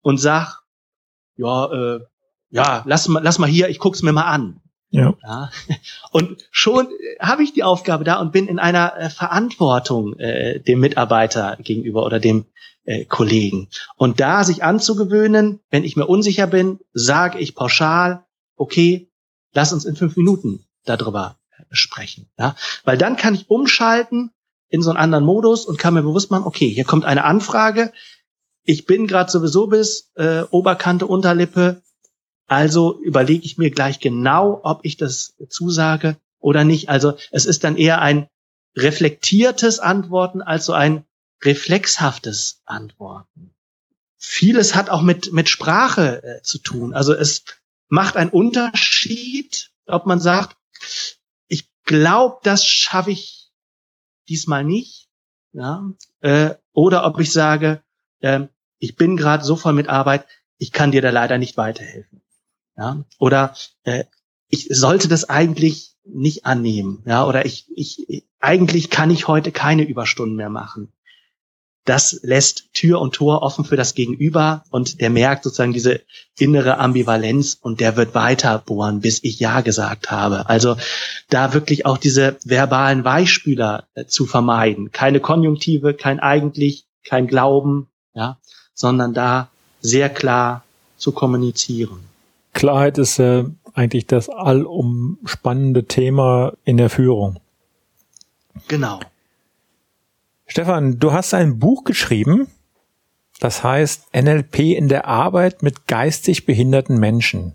und 0.00 0.18
sag, 0.18 0.62
ja, 1.36 1.66
äh, 1.72 2.00
ja, 2.50 2.82
lass 2.86 3.08
mal, 3.08 3.22
lass 3.22 3.38
mal 3.38 3.48
hier, 3.48 3.68
ich 3.68 3.78
guck's 3.78 4.02
mir 4.02 4.12
mal 4.12 4.24
an. 4.24 4.60
Ja. 4.90 5.14
ja. 5.22 5.50
Und 6.10 6.48
schon 6.50 6.88
habe 7.20 7.42
ich 7.42 7.52
die 7.52 7.62
Aufgabe 7.62 8.02
da 8.04 8.16
und 8.20 8.32
bin 8.32 8.48
in 8.48 8.58
einer 8.58 8.96
äh, 8.96 9.08
Verantwortung 9.08 10.18
äh, 10.18 10.58
dem 10.58 10.80
Mitarbeiter 10.80 11.56
gegenüber 11.62 12.04
oder 12.04 12.18
dem 12.18 12.46
äh, 12.84 13.04
Kollegen. 13.04 13.68
Und 13.96 14.18
da 14.18 14.42
sich 14.42 14.64
anzugewöhnen, 14.64 15.60
wenn 15.70 15.84
ich 15.84 15.96
mir 15.96 16.06
unsicher 16.06 16.48
bin, 16.48 16.80
sage 16.92 17.38
ich 17.38 17.54
pauschal, 17.54 18.24
okay, 18.56 19.10
lass 19.52 19.72
uns 19.72 19.84
in 19.84 19.94
fünf 19.94 20.16
Minuten 20.16 20.64
darüber 20.84 21.36
sprechen. 21.70 22.28
Ja? 22.36 22.56
Weil 22.84 22.98
dann 22.98 23.16
kann 23.16 23.34
ich 23.34 23.48
umschalten 23.48 24.32
in 24.68 24.82
so 24.82 24.90
einen 24.90 24.98
anderen 24.98 25.24
Modus 25.24 25.66
und 25.66 25.78
kann 25.78 25.94
mir 25.94 26.02
bewusst 26.02 26.30
machen, 26.30 26.46
okay, 26.46 26.68
hier 26.68 26.84
kommt 26.84 27.04
eine 27.04 27.24
Anfrage, 27.24 27.92
ich 28.62 28.86
bin 28.86 29.06
gerade 29.06 29.30
sowieso 29.30 29.66
bis 29.66 30.10
äh, 30.14 30.42
Oberkante, 30.50 31.06
Unterlippe, 31.06 31.82
also 32.50 33.00
überlege 33.00 33.46
ich 33.46 33.58
mir 33.58 33.70
gleich 33.70 34.00
genau, 34.00 34.60
ob 34.64 34.80
ich 34.82 34.96
das 34.96 35.36
zusage 35.50 36.16
oder 36.40 36.64
nicht. 36.64 36.88
Also 36.88 37.16
es 37.30 37.46
ist 37.46 37.62
dann 37.62 37.76
eher 37.76 38.02
ein 38.02 38.28
reflektiertes 38.76 39.78
Antworten 39.78 40.42
als 40.42 40.64
so 40.64 40.72
ein 40.72 41.04
reflexhaftes 41.44 42.60
Antworten. 42.66 43.54
Vieles 44.16 44.74
hat 44.74 44.90
auch 44.90 45.02
mit, 45.02 45.32
mit 45.32 45.48
Sprache 45.48 46.24
äh, 46.24 46.42
zu 46.42 46.58
tun. 46.58 46.92
Also 46.92 47.14
es 47.14 47.44
macht 47.88 48.16
einen 48.16 48.30
Unterschied, 48.30 49.70
ob 49.86 50.06
man 50.06 50.18
sagt, 50.18 50.56
ich 51.46 51.70
glaube, 51.84 52.40
das 52.42 52.66
schaffe 52.66 53.12
ich 53.12 53.52
diesmal 54.28 54.64
nicht, 54.64 55.08
ja, 55.52 55.88
äh, 56.18 56.56
oder 56.72 57.06
ob 57.06 57.20
ich 57.20 57.32
sage, 57.32 57.80
äh, 58.18 58.48
ich 58.80 58.96
bin 58.96 59.16
gerade 59.16 59.44
so 59.44 59.54
voll 59.54 59.72
mit 59.72 59.88
Arbeit, 59.88 60.26
ich 60.58 60.72
kann 60.72 60.90
dir 60.90 61.00
da 61.00 61.10
leider 61.10 61.38
nicht 61.38 61.56
weiterhelfen. 61.56 62.19
Ja? 62.80 63.04
Oder 63.18 63.54
äh, 63.84 64.04
ich 64.48 64.66
sollte 64.70 65.06
das 65.06 65.28
eigentlich 65.28 65.94
nicht 66.04 66.46
annehmen. 66.46 67.02
Ja? 67.06 67.26
Oder 67.26 67.44
ich, 67.44 67.66
ich, 67.76 68.24
eigentlich 68.40 68.90
kann 68.90 69.10
ich 69.10 69.28
heute 69.28 69.52
keine 69.52 69.84
Überstunden 69.84 70.34
mehr 70.34 70.50
machen. 70.50 70.92
Das 71.84 72.20
lässt 72.22 72.72
Tür 72.74 73.00
und 73.00 73.14
Tor 73.14 73.42
offen 73.42 73.64
für 73.64 73.76
das 73.76 73.94
Gegenüber 73.94 74.64
und 74.70 75.00
der 75.00 75.08
merkt 75.08 75.44
sozusagen 75.44 75.72
diese 75.72 76.02
innere 76.38 76.78
Ambivalenz 76.78 77.58
und 77.60 77.80
der 77.80 77.96
wird 77.96 78.14
weiter 78.14 78.58
bohren, 78.58 79.00
bis 79.00 79.22
ich 79.24 79.40
Ja 79.40 79.60
gesagt 79.62 80.10
habe. 80.10 80.48
Also 80.48 80.76
da 81.30 81.54
wirklich 81.54 81.86
auch 81.86 81.96
diese 81.96 82.36
verbalen 82.44 83.04
Weichspüler 83.04 83.88
äh, 83.94 84.04
zu 84.04 84.26
vermeiden. 84.26 84.92
Keine 84.92 85.20
Konjunktive, 85.20 85.94
kein 85.94 86.20
eigentlich, 86.20 86.86
kein 87.04 87.26
Glauben, 87.26 87.88
ja, 88.14 88.38
sondern 88.74 89.14
da 89.14 89.50
sehr 89.80 90.10
klar 90.10 90.64
zu 90.96 91.12
kommunizieren. 91.12 92.09
Klarheit 92.60 92.98
ist 92.98 93.16
ja 93.16 93.46
eigentlich 93.72 94.06
das 94.06 94.28
allumspannende 94.28 95.86
Thema 95.86 96.52
in 96.62 96.76
der 96.76 96.90
Führung. 96.90 97.40
Genau. 98.68 99.00
Stefan, 100.46 100.98
du 100.98 101.10
hast 101.10 101.32
ein 101.32 101.58
Buch 101.58 101.84
geschrieben, 101.84 102.48
das 103.38 103.64
heißt 103.64 104.14
NLP 104.14 104.58
in 104.76 104.88
der 104.88 105.06
Arbeit 105.06 105.62
mit 105.62 105.86
geistig 105.86 106.44
behinderten 106.44 106.98
Menschen. 106.98 107.54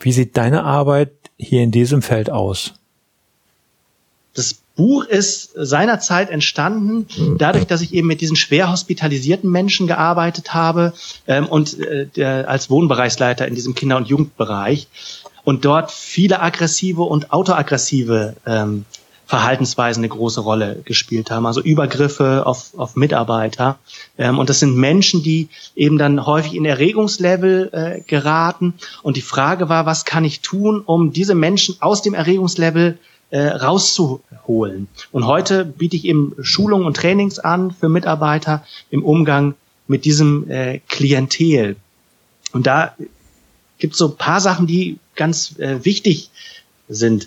Wie 0.00 0.12
sieht 0.12 0.38
deine 0.38 0.64
Arbeit 0.64 1.12
hier 1.36 1.62
in 1.62 1.70
diesem 1.70 2.00
Feld 2.00 2.30
aus? 2.30 2.72
Das 4.32 4.63
Buch 4.76 5.04
ist 5.04 5.50
seinerzeit 5.54 6.30
entstanden, 6.30 7.06
dadurch, 7.38 7.66
dass 7.66 7.80
ich 7.80 7.94
eben 7.94 8.08
mit 8.08 8.20
diesen 8.20 8.36
schwer 8.36 8.72
hospitalisierten 8.72 9.50
Menschen 9.50 9.86
gearbeitet 9.86 10.52
habe 10.52 10.92
ähm, 11.26 11.46
und 11.46 11.78
äh, 11.78 12.06
der, 12.06 12.48
als 12.48 12.70
Wohnbereichsleiter 12.70 13.46
in 13.46 13.54
diesem 13.54 13.74
Kinder- 13.74 13.96
und 13.96 14.08
Jugendbereich 14.08 14.88
und 15.44 15.64
dort 15.64 15.92
viele 15.92 16.40
aggressive 16.40 17.02
und 17.02 17.32
autoaggressive 17.32 18.34
ähm, 18.46 18.84
Verhaltensweisen 19.26 20.02
eine 20.02 20.10
große 20.10 20.40
Rolle 20.40 20.82
gespielt 20.84 21.30
haben, 21.30 21.46
also 21.46 21.62
Übergriffe 21.62 22.46
auf, 22.46 22.76
auf 22.76 22.94
Mitarbeiter. 22.94 23.78
Ähm, 24.18 24.38
und 24.38 24.50
das 24.50 24.60
sind 24.60 24.76
Menschen, 24.76 25.22
die 25.22 25.48
eben 25.74 25.98
dann 25.98 26.26
häufig 26.26 26.54
in 26.54 26.64
Erregungslevel 26.64 27.70
äh, 27.72 28.00
geraten. 28.02 28.74
Und 29.02 29.16
die 29.16 29.22
Frage 29.22 29.68
war, 29.68 29.86
was 29.86 30.04
kann 30.04 30.24
ich 30.24 30.40
tun, 30.40 30.82
um 30.84 31.12
diese 31.12 31.34
Menschen 31.34 31.76
aus 31.80 32.02
dem 32.02 32.12
Erregungslevel 32.12 32.98
äh, 33.34 33.48
rauszuholen. 33.48 34.86
Und 35.10 35.26
heute 35.26 35.64
biete 35.64 35.96
ich 35.96 36.04
eben 36.04 36.36
Schulungen 36.40 36.86
und 36.86 36.96
Trainings 36.96 37.40
an 37.40 37.72
für 37.72 37.88
Mitarbeiter 37.88 38.64
im 38.90 39.04
Umgang 39.04 39.54
mit 39.88 40.04
diesem 40.04 40.48
äh, 40.48 40.78
Klientel. 40.86 41.74
Und 42.52 42.68
da 42.68 42.94
gibt 43.78 43.94
es 43.94 43.98
so 43.98 44.10
paar 44.10 44.40
Sachen, 44.40 44.68
die 44.68 45.00
ganz 45.16 45.58
äh, 45.58 45.84
wichtig 45.84 46.30
sind. 46.88 47.26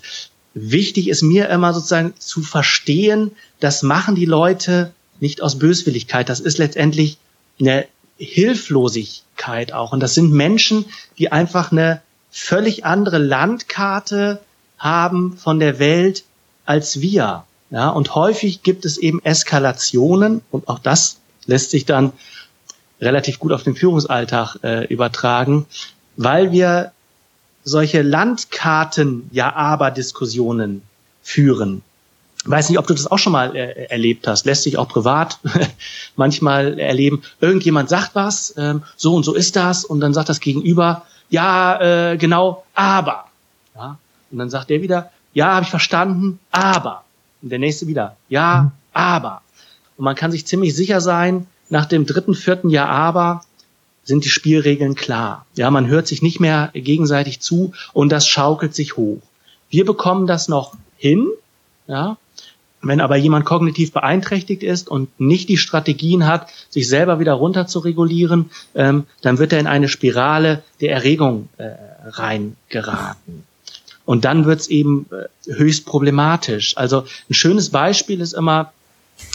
Wichtig 0.54 1.10
ist 1.10 1.24
mir 1.24 1.50
immer 1.50 1.74
sozusagen 1.74 2.14
zu 2.18 2.42
verstehen, 2.42 3.32
das 3.60 3.84
machen 3.84 4.16
die 4.16 4.26
Leute 4.26 4.94
nicht 5.20 5.42
aus 5.42 5.60
Böswilligkeit. 5.60 6.30
Das 6.30 6.40
ist 6.40 6.58
letztendlich 6.58 7.18
eine 7.60 7.86
Hilflosigkeit 8.16 9.74
auch. 9.74 9.92
Und 9.92 10.00
das 10.00 10.14
sind 10.14 10.32
Menschen, 10.32 10.86
die 11.18 11.34
einfach 11.34 11.74
eine 11.74 12.02
völlig 12.32 12.86
andere 12.86 13.18
Landkarte 13.18 14.40
haben 14.78 15.38
von 15.38 15.60
der 15.60 15.80
Welt 15.80 16.24
als 16.66 17.02
wir. 17.02 17.44
Ja, 17.70 17.90
und 17.90 18.16
häufig 18.16 18.64
gibt 18.64 18.86
es 18.86 18.98
eben 18.98 19.22
Eskalationen 19.24 20.42
und 20.52 20.70
auch 20.70 20.80
das 20.80 21.18
lässt 21.46 21.72
sich 21.72 21.86
dann 21.86 22.14
relativ 23.02 23.40
gut 23.40 23.52
auf 23.52 23.64
den 23.64 23.76
Führungsalltag 23.76 24.56
äh, 24.64 24.86
übertragen, 24.86 25.66
weil 26.16 26.52
wir 26.52 26.94
solche 27.64 28.02
Landkarten-Ja-Aber-Diskussionen 28.02 30.82
führen. 31.22 31.84
Ich 32.44 32.50
weiß 32.50 32.70
nicht, 32.70 32.80
ob 32.80 32.88
du 32.88 32.94
das 32.94 33.12
auch 33.12 33.20
schon 33.20 33.34
mal 33.34 33.54
äh, 33.56 33.88
erlebt 33.90 34.28
hast. 34.28 34.46
Lässt 34.46 34.64
sich 34.64 34.78
auch 34.78 34.88
privat 34.88 35.40
manchmal 36.16 36.80
erleben. 36.80 37.24
Irgendjemand 37.42 37.90
sagt 37.90 38.16
was, 38.16 38.54
ähm, 38.58 38.84
so 38.96 39.16
und 39.16 39.24
so 39.24 39.34
ist 39.34 39.58
das, 39.58 39.84
und 39.84 40.00
dann 40.00 40.14
sagt 40.14 40.30
das 40.30 40.40
Gegenüber, 40.40 41.04
ja, 41.30 42.12
äh, 42.12 42.18
genau, 42.18 42.64
aber. 42.74 43.26
Und 44.32 44.38
dann 44.38 44.50
sagt 44.50 44.70
der 44.70 44.82
wieder, 44.82 45.12
ja, 45.34 45.54
habe 45.54 45.64
ich 45.64 45.70
verstanden, 45.70 46.40
aber. 46.52 47.04
Und 47.42 47.50
der 47.50 47.60
nächste 47.60 47.88
wieder, 47.88 48.16
ja, 48.30 48.72
aber. 48.94 49.42
Und 49.98 50.06
man 50.06 50.16
kann 50.16 50.32
sich 50.32 50.46
ziemlich 50.46 50.76
sicher 50.76 51.02
sein, 51.02 51.48
nach 51.70 51.86
dem 51.86 52.06
dritten, 52.06 52.34
vierten 52.34 52.70
Jahr 52.70 52.90
aber 52.90 53.44
sind 54.04 54.24
die 54.24 54.30
Spielregeln 54.30 54.96
klar. 54.96 55.46
Ja, 55.56 55.70
man 55.70 55.88
hört 55.88 56.08
sich 56.08 56.22
nicht 56.22 56.40
mehr 56.40 56.72
gegenseitig 56.74 57.42
zu 57.42 57.74
und 57.94 58.10
das 58.10 58.28
schaukelt 58.28 58.74
sich 58.74 58.96
hoch. 58.96 59.22
Wir 59.70 59.86
bekommen 59.86 60.28
das 60.28 60.48
noch 60.48 60.76
hin, 60.98 61.28
ja. 61.88 62.18
Wenn 62.82 63.02
aber 63.02 63.18
jemand 63.18 63.44
kognitiv 63.44 63.92
beeinträchtigt 63.92 64.64
ist 64.64 64.88
und 64.88 65.20
nicht 65.20 65.50
die 65.50 65.58
Strategien 65.58 66.28
hat, 66.28 66.48
sich 66.70 66.88
selber 66.88 67.20
wieder 67.20 67.34
runter 67.34 67.68
zu 67.68 67.80
regulieren, 67.80 68.52
ähm, 68.76 69.06
dann 69.22 69.40
wird 69.40 69.52
er 69.52 69.60
in 69.60 69.68
eine 69.68 69.90
Spirale 69.90 70.64
der 70.80 70.92
Erregung 70.92 71.50
äh, 71.58 71.72
reingeraten. 72.06 73.44
Und 74.08 74.24
dann 74.24 74.46
wird's 74.46 74.68
eben 74.68 75.06
äh, 75.12 75.54
höchst 75.54 75.86
problematisch. 75.86 76.78
Also 76.78 77.04
ein 77.30 77.34
schönes 77.34 77.72
Beispiel 77.72 78.22
ist 78.22 78.32
immer 78.32 78.72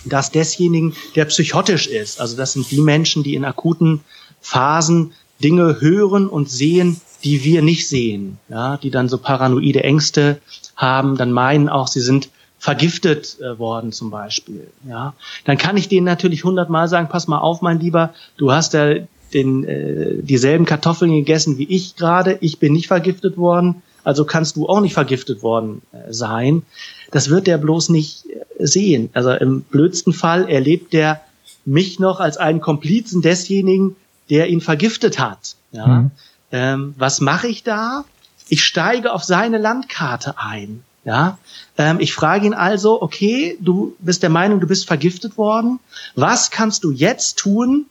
das 0.06 0.30
desjenigen, 0.30 0.96
der 1.14 1.26
psychotisch 1.26 1.86
ist. 1.86 2.18
Also 2.18 2.38
das 2.38 2.54
sind 2.54 2.70
die 2.70 2.80
Menschen, 2.80 3.22
die 3.22 3.34
in 3.34 3.44
akuten 3.44 4.00
Phasen 4.40 5.12
Dinge 5.44 5.82
hören 5.82 6.26
und 6.26 6.48
sehen, 6.48 7.02
die 7.22 7.44
wir 7.44 7.60
nicht 7.60 7.86
sehen. 7.86 8.38
Ja, 8.48 8.78
die 8.78 8.90
dann 8.90 9.10
so 9.10 9.18
paranoide 9.18 9.84
Ängste 9.84 10.40
haben, 10.74 11.18
dann 11.18 11.32
meinen 11.32 11.68
auch, 11.68 11.86
sie 11.86 12.00
sind 12.00 12.30
vergiftet 12.58 13.36
äh, 13.42 13.58
worden 13.58 13.92
zum 13.92 14.10
Beispiel. 14.10 14.68
Ja, 14.88 15.12
dann 15.44 15.58
kann 15.58 15.76
ich 15.76 15.88
denen 15.88 16.06
natürlich 16.06 16.44
hundertmal 16.44 16.88
sagen: 16.88 17.10
Pass 17.10 17.28
mal 17.28 17.40
auf, 17.40 17.60
mein 17.60 17.78
Lieber, 17.78 18.14
du 18.38 18.52
hast 18.52 18.72
ja 18.72 18.94
den, 19.34 19.64
äh, 19.64 20.22
dieselben 20.22 20.64
Kartoffeln 20.64 21.12
gegessen 21.12 21.58
wie 21.58 21.68
ich 21.68 21.94
gerade. 21.96 22.38
Ich 22.40 22.58
bin 22.58 22.72
nicht 22.72 22.86
vergiftet 22.86 23.36
worden, 23.36 23.82
also 24.04 24.24
kannst 24.24 24.56
du 24.56 24.68
auch 24.68 24.80
nicht 24.80 24.94
vergiftet 24.94 25.42
worden 25.42 25.82
äh, 25.92 26.12
sein. 26.12 26.62
Das 27.10 27.28
wird 27.28 27.46
der 27.46 27.58
bloß 27.58 27.88
nicht 27.88 28.26
äh, 28.26 28.66
sehen. 28.66 29.10
Also 29.12 29.30
im 29.32 29.62
blödsten 29.62 30.12
Fall 30.12 30.48
erlebt 30.48 30.92
der 30.92 31.20
mich 31.64 31.98
noch 31.98 32.20
als 32.20 32.36
einen 32.36 32.60
Komplizen 32.60 33.22
desjenigen, 33.22 33.96
der 34.30 34.48
ihn 34.48 34.60
vergiftet 34.60 35.18
hat. 35.18 35.56
Ja? 35.70 35.86
Mhm. 35.86 36.10
Ähm, 36.50 36.94
was 36.98 37.20
mache 37.20 37.48
ich 37.48 37.62
da? 37.62 38.04
Ich 38.48 38.64
steige 38.64 39.12
auf 39.12 39.24
seine 39.24 39.58
Landkarte 39.58 40.34
ein. 40.38 40.82
Ja, 41.04 41.38
ähm, 41.78 41.98
ich 41.98 42.14
frage 42.14 42.46
ihn 42.46 42.54
also, 42.54 43.02
okay, 43.02 43.58
du 43.60 43.96
bist 43.98 44.22
der 44.22 44.30
Meinung, 44.30 44.60
du 44.60 44.68
bist 44.68 44.86
vergiftet 44.86 45.36
worden. 45.36 45.80
Was 46.14 46.52
kannst 46.52 46.84
du 46.84 46.92
jetzt 46.92 47.38
tun, 47.38 47.86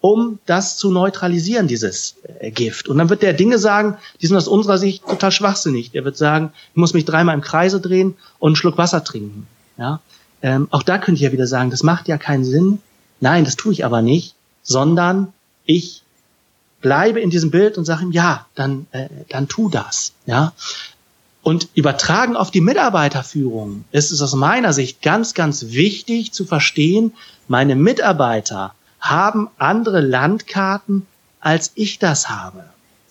um 0.00 0.38
das 0.46 0.76
zu 0.76 0.90
neutralisieren, 0.90 1.66
dieses 1.66 2.16
äh, 2.40 2.50
Gift? 2.50 2.88
Und 2.88 2.98
dann 2.98 3.10
wird 3.10 3.22
der 3.22 3.32
Dinge 3.32 3.58
sagen, 3.58 3.96
die 4.20 4.26
sind 4.26 4.36
aus 4.36 4.48
unserer 4.48 4.78
Sicht 4.78 5.04
total 5.06 5.32
schwachsinnig. 5.32 5.90
Der 5.90 6.04
wird 6.04 6.16
sagen, 6.16 6.52
ich 6.70 6.76
muss 6.76 6.94
mich 6.94 7.04
dreimal 7.04 7.34
im 7.34 7.40
Kreise 7.40 7.80
drehen 7.80 8.16
und 8.38 8.50
einen 8.50 8.56
Schluck 8.56 8.78
Wasser 8.78 9.04
trinken. 9.04 9.46
Ja, 9.76 10.00
ähm, 10.42 10.68
auch 10.70 10.82
da 10.82 10.98
könnte 10.98 11.16
ich 11.16 11.22
ja 11.22 11.32
wieder 11.32 11.46
sagen, 11.46 11.70
das 11.70 11.82
macht 11.82 12.08
ja 12.08 12.18
keinen 12.18 12.44
Sinn. 12.44 12.80
Nein, 13.20 13.44
das 13.44 13.56
tue 13.56 13.72
ich 13.72 13.84
aber 13.84 14.02
nicht, 14.02 14.34
sondern 14.62 15.32
ich 15.64 16.02
bleibe 16.80 17.20
in 17.20 17.30
diesem 17.30 17.50
Bild 17.50 17.76
und 17.76 17.84
sage 17.84 18.04
ihm, 18.04 18.12
ja, 18.12 18.46
dann, 18.54 18.86
äh, 18.92 19.08
dann 19.28 19.48
tu 19.48 19.68
das. 19.68 20.12
Ja, 20.26 20.52
und 21.48 21.68
übertragen 21.74 22.36
auf 22.36 22.50
die 22.50 22.60
Mitarbeiterführung 22.60 23.84
ist 23.90 24.10
es 24.10 24.20
aus 24.20 24.34
meiner 24.34 24.74
Sicht 24.74 25.00
ganz, 25.00 25.32
ganz 25.34 25.68
wichtig 25.68 26.32
zu 26.32 26.44
verstehen, 26.44 27.14
meine 27.46 27.74
Mitarbeiter 27.74 28.74
haben 29.00 29.48
andere 29.58 30.00
Landkarten, 30.00 31.06
als 31.40 31.72
ich 31.74 31.98
das 31.98 32.28
habe. 32.28 32.64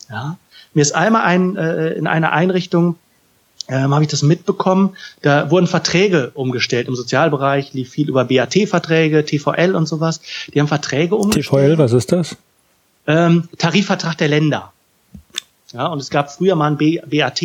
Ja? 0.09 0.37
Mir 0.73 0.81
ist 0.81 0.93
einmal 0.93 1.23
ein, 1.23 1.55
äh, 1.55 1.93
in 1.93 2.07
einer 2.07 2.31
Einrichtung, 2.31 2.97
ähm, 3.69 3.93
habe 3.93 4.03
ich 4.03 4.09
das 4.09 4.21
mitbekommen, 4.21 4.95
da 5.21 5.51
wurden 5.51 5.67
Verträge 5.67 6.31
umgestellt. 6.33 6.87
Im 6.87 6.95
Sozialbereich 6.95 7.73
lief 7.73 7.89
viel 7.89 8.07
über 8.07 8.25
BAT-Verträge, 8.25 9.25
TVL 9.25 9.75
und 9.75 9.87
sowas. 9.87 10.21
Die 10.53 10.59
haben 10.59 10.67
Verträge 10.67 11.15
umgestellt. 11.15 11.47
TVL, 11.47 11.77
was 11.77 11.91
ist 11.91 12.11
das? 12.11 12.37
Ähm, 13.07 13.49
Tarifvertrag 13.57 14.17
der 14.17 14.29
Länder. 14.29 14.71
Ja, 15.73 15.87
und 15.87 15.99
es 15.99 16.09
gab 16.09 16.31
früher 16.31 16.55
mal 16.55 16.71
ein 16.71 16.77
BAT, 16.77 17.41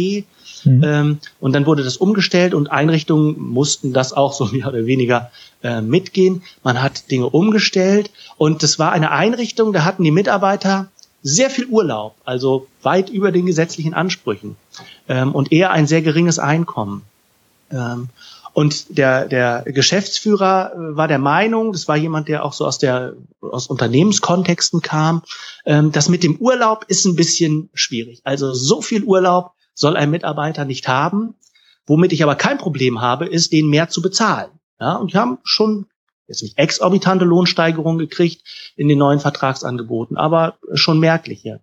Mhm. 0.65 0.83
Ähm, 0.85 1.19
und 1.41 1.53
dann 1.55 1.67
wurde 1.67 1.83
das 1.83 1.97
umgestellt 1.97 2.55
und 2.55 2.71
Einrichtungen 2.71 3.37
mussten 3.39 3.93
das 3.93 4.13
auch 4.13 4.33
so 4.33 4.45
mehr 4.53 4.69
oder 4.69 4.87
weniger 4.87 5.31
äh, 5.63 5.81
mitgehen. 5.81 6.43
Man 6.63 6.83
hat 6.83 7.11
Dinge 7.11 7.29
umgestellt 7.29 8.11
und 8.37 8.63
das 8.63 8.79
war 8.79 8.93
eine 8.93 9.11
Einrichtung, 9.11 9.73
da 9.73 9.85
hatten 9.85 10.05
die 10.05 10.11
Mitarbeiter 10.11 10.89
sehr 11.23 11.51
viel 11.51 11.67
Urlaub, 11.67 12.17
also 12.25 12.67
weit 12.83 13.09
über 13.09 13.31
den 13.31 13.47
gesetzlichen 13.47 13.95
Ansprüchen 13.95 14.57
ähm, 15.09 15.35
und 15.35 15.53
eher 15.53 15.71
ein 15.71 15.87
sehr 15.87 16.03
geringes 16.03 16.39
Einkommen. 16.39 17.03
Ähm, 17.71 18.09
und 18.55 18.99
der, 18.99 19.29
der 19.29 19.63
Geschäftsführer 19.63 20.73
äh, 20.75 20.97
war 20.97 21.09
der 21.09 21.19
Meinung, 21.19 21.73
das 21.73 21.89
war 21.89 21.97
jemand, 21.97 22.29
der 22.29 22.45
auch 22.45 22.53
so 22.53 22.67
aus 22.67 22.79
der 22.79 23.15
aus 23.41 23.67
Unternehmenskontexten 23.69 24.83
kam, 24.83 25.23
ähm, 25.65 25.93
das 25.93 26.09
mit 26.09 26.23
dem 26.23 26.37
Urlaub 26.37 26.85
ist 26.89 27.05
ein 27.07 27.17
bisschen 27.17 27.71
schwierig. 27.73 28.21
Also 28.25 28.53
so 28.53 28.83
viel 28.83 29.05
Urlaub 29.05 29.53
soll 29.75 29.97
ein 29.97 30.11
Mitarbeiter 30.11 30.65
nicht 30.65 30.89
haben. 30.89 31.35
Womit 31.87 32.13
ich 32.13 32.23
aber 32.23 32.37
kein 32.37 32.59
Problem 32.59 33.01
habe, 33.01 33.27
ist, 33.27 33.53
den 33.53 33.69
mehr 33.69 33.89
zu 33.89 34.03
bezahlen. 34.03 34.51
Ja, 34.81 34.97
und 34.97 35.13
wir 35.13 35.21
haben 35.21 35.39
schon 35.43 35.87
jetzt 36.29 36.43
nicht 36.43 36.59
exorbitante 36.59 37.25
Lohnsteigerungen 37.25 37.99
gekriegt 37.99 38.43
in 38.77 38.89
den 38.89 38.99
neuen 38.99 39.21
Vertragsangeboten, 39.21 40.17
aber 40.17 40.59
schon 40.75 40.99
merkliche. 40.99 41.61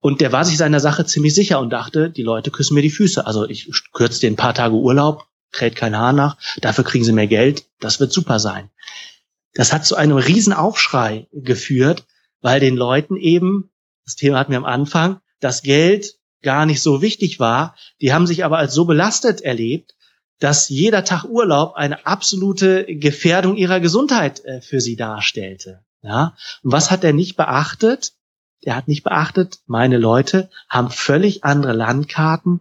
Und 0.00 0.20
der 0.20 0.32
war 0.32 0.44
sich 0.44 0.56
seiner 0.56 0.80
Sache 0.80 1.04
ziemlich 1.06 1.34
sicher 1.34 1.58
und 1.60 1.70
dachte, 1.70 2.10
die 2.10 2.22
Leute 2.22 2.50
küssen 2.50 2.74
mir 2.74 2.82
die 2.82 2.90
Füße. 2.90 3.26
Also 3.26 3.48
ich 3.48 3.70
kürze 3.92 4.20
den 4.20 4.34
ein 4.34 4.36
paar 4.36 4.54
Tage 4.54 4.74
Urlaub, 4.74 5.26
kräht 5.50 5.76
kein 5.76 5.96
Haar 5.96 6.12
nach, 6.12 6.36
dafür 6.60 6.84
kriegen 6.84 7.04
sie 7.04 7.12
mehr 7.12 7.26
Geld, 7.26 7.64
das 7.80 7.98
wird 8.00 8.12
super 8.12 8.38
sein. 8.38 8.70
Das 9.54 9.72
hat 9.72 9.86
zu 9.86 9.96
einem 9.96 10.16
riesen 10.16 10.52
Aufschrei 10.52 11.26
geführt, 11.32 12.04
weil 12.40 12.60
den 12.60 12.76
Leuten 12.76 13.16
eben, 13.16 13.70
das 14.04 14.14
Thema 14.14 14.38
hatten 14.38 14.52
wir 14.52 14.58
am 14.58 14.64
Anfang, 14.64 15.20
das 15.40 15.62
Geld 15.62 16.17
gar 16.42 16.66
nicht 16.66 16.82
so 16.82 17.02
wichtig 17.02 17.40
war. 17.40 17.74
Die 18.00 18.12
haben 18.12 18.26
sich 18.26 18.44
aber 18.44 18.58
als 18.58 18.74
so 18.74 18.84
belastet 18.84 19.40
erlebt, 19.40 19.94
dass 20.38 20.68
jeder 20.68 21.04
Tag 21.04 21.24
Urlaub 21.24 21.74
eine 21.74 22.06
absolute 22.06 22.84
Gefährdung 22.86 23.56
ihrer 23.56 23.80
Gesundheit 23.80 24.44
äh, 24.44 24.60
für 24.60 24.80
sie 24.80 24.96
darstellte. 24.96 25.84
Ja, 26.02 26.36
und 26.62 26.72
was 26.72 26.90
hat 26.90 27.02
er 27.02 27.12
nicht 27.12 27.36
beachtet? 27.36 28.12
Er 28.60 28.76
hat 28.76 28.88
nicht 28.88 29.02
beachtet, 29.02 29.58
meine 29.66 29.98
Leute 29.98 30.50
haben 30.68 30.90
völlig 30.90 31.44
andere 31.44 31.72
Landkarten 31.72 32.60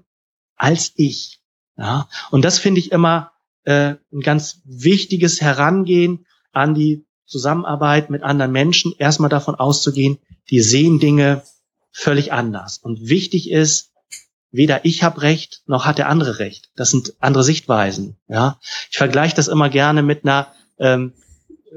als 0.56 0.94
ich. 0.96 1.40
Ja, 1.78 2.10
und 2.32 2.44
das 2.44 2.58
finde 2.58 2.80
ich 2.80 2.92
immer 2.92 3.32
äh, 3.64 3.96
ein 4.12 4.22
ganz 4.22 4.62
wichtiges 4.66 5.42
Herangehen 5.42 6.26
an 6.52 6.74
die 6.74 7.06
Zusammenarbeit 7.26 8.10
mit 8.10 8.24
anderen 8.24 8.52
Menschen. 8.52 8.94
Erstmal 8.98 9.30
davon 9.30 9.56
auszugehen, 9.56 10.18
die 10.50 10.62
sehen 10.62 11.00
Dinge 11.00 11.44
völlig 11.98 12.32
anders. 12.32 12.78
Und 12.78 13.10
wichtig 13.10 13.50
ist, 13.50 13.92
weder 14.52 14.86
ich 14.86 15.02
habe 15.02 15.24
recht, 15.24 15.64
noch 15.66 15.86
hat 15.86 15.98
der 15.98 16.10
andere 16.10 16.38
recht. 16.38 16.70
Das 16.76 16.92
sind 16.92 17.16
andere 17.20 17.44
Sichtweisen. 17.44 18.18
Ja, 18.28 18.60
ich 18.92 18.98
vergleiche 18.98 19.36
das 19.36 19.48
immer 19.48 19.70
gerne 19.70 20.04
mit 20.04 20.24
einer 20.24 20.48
ähm, 20.78 21.14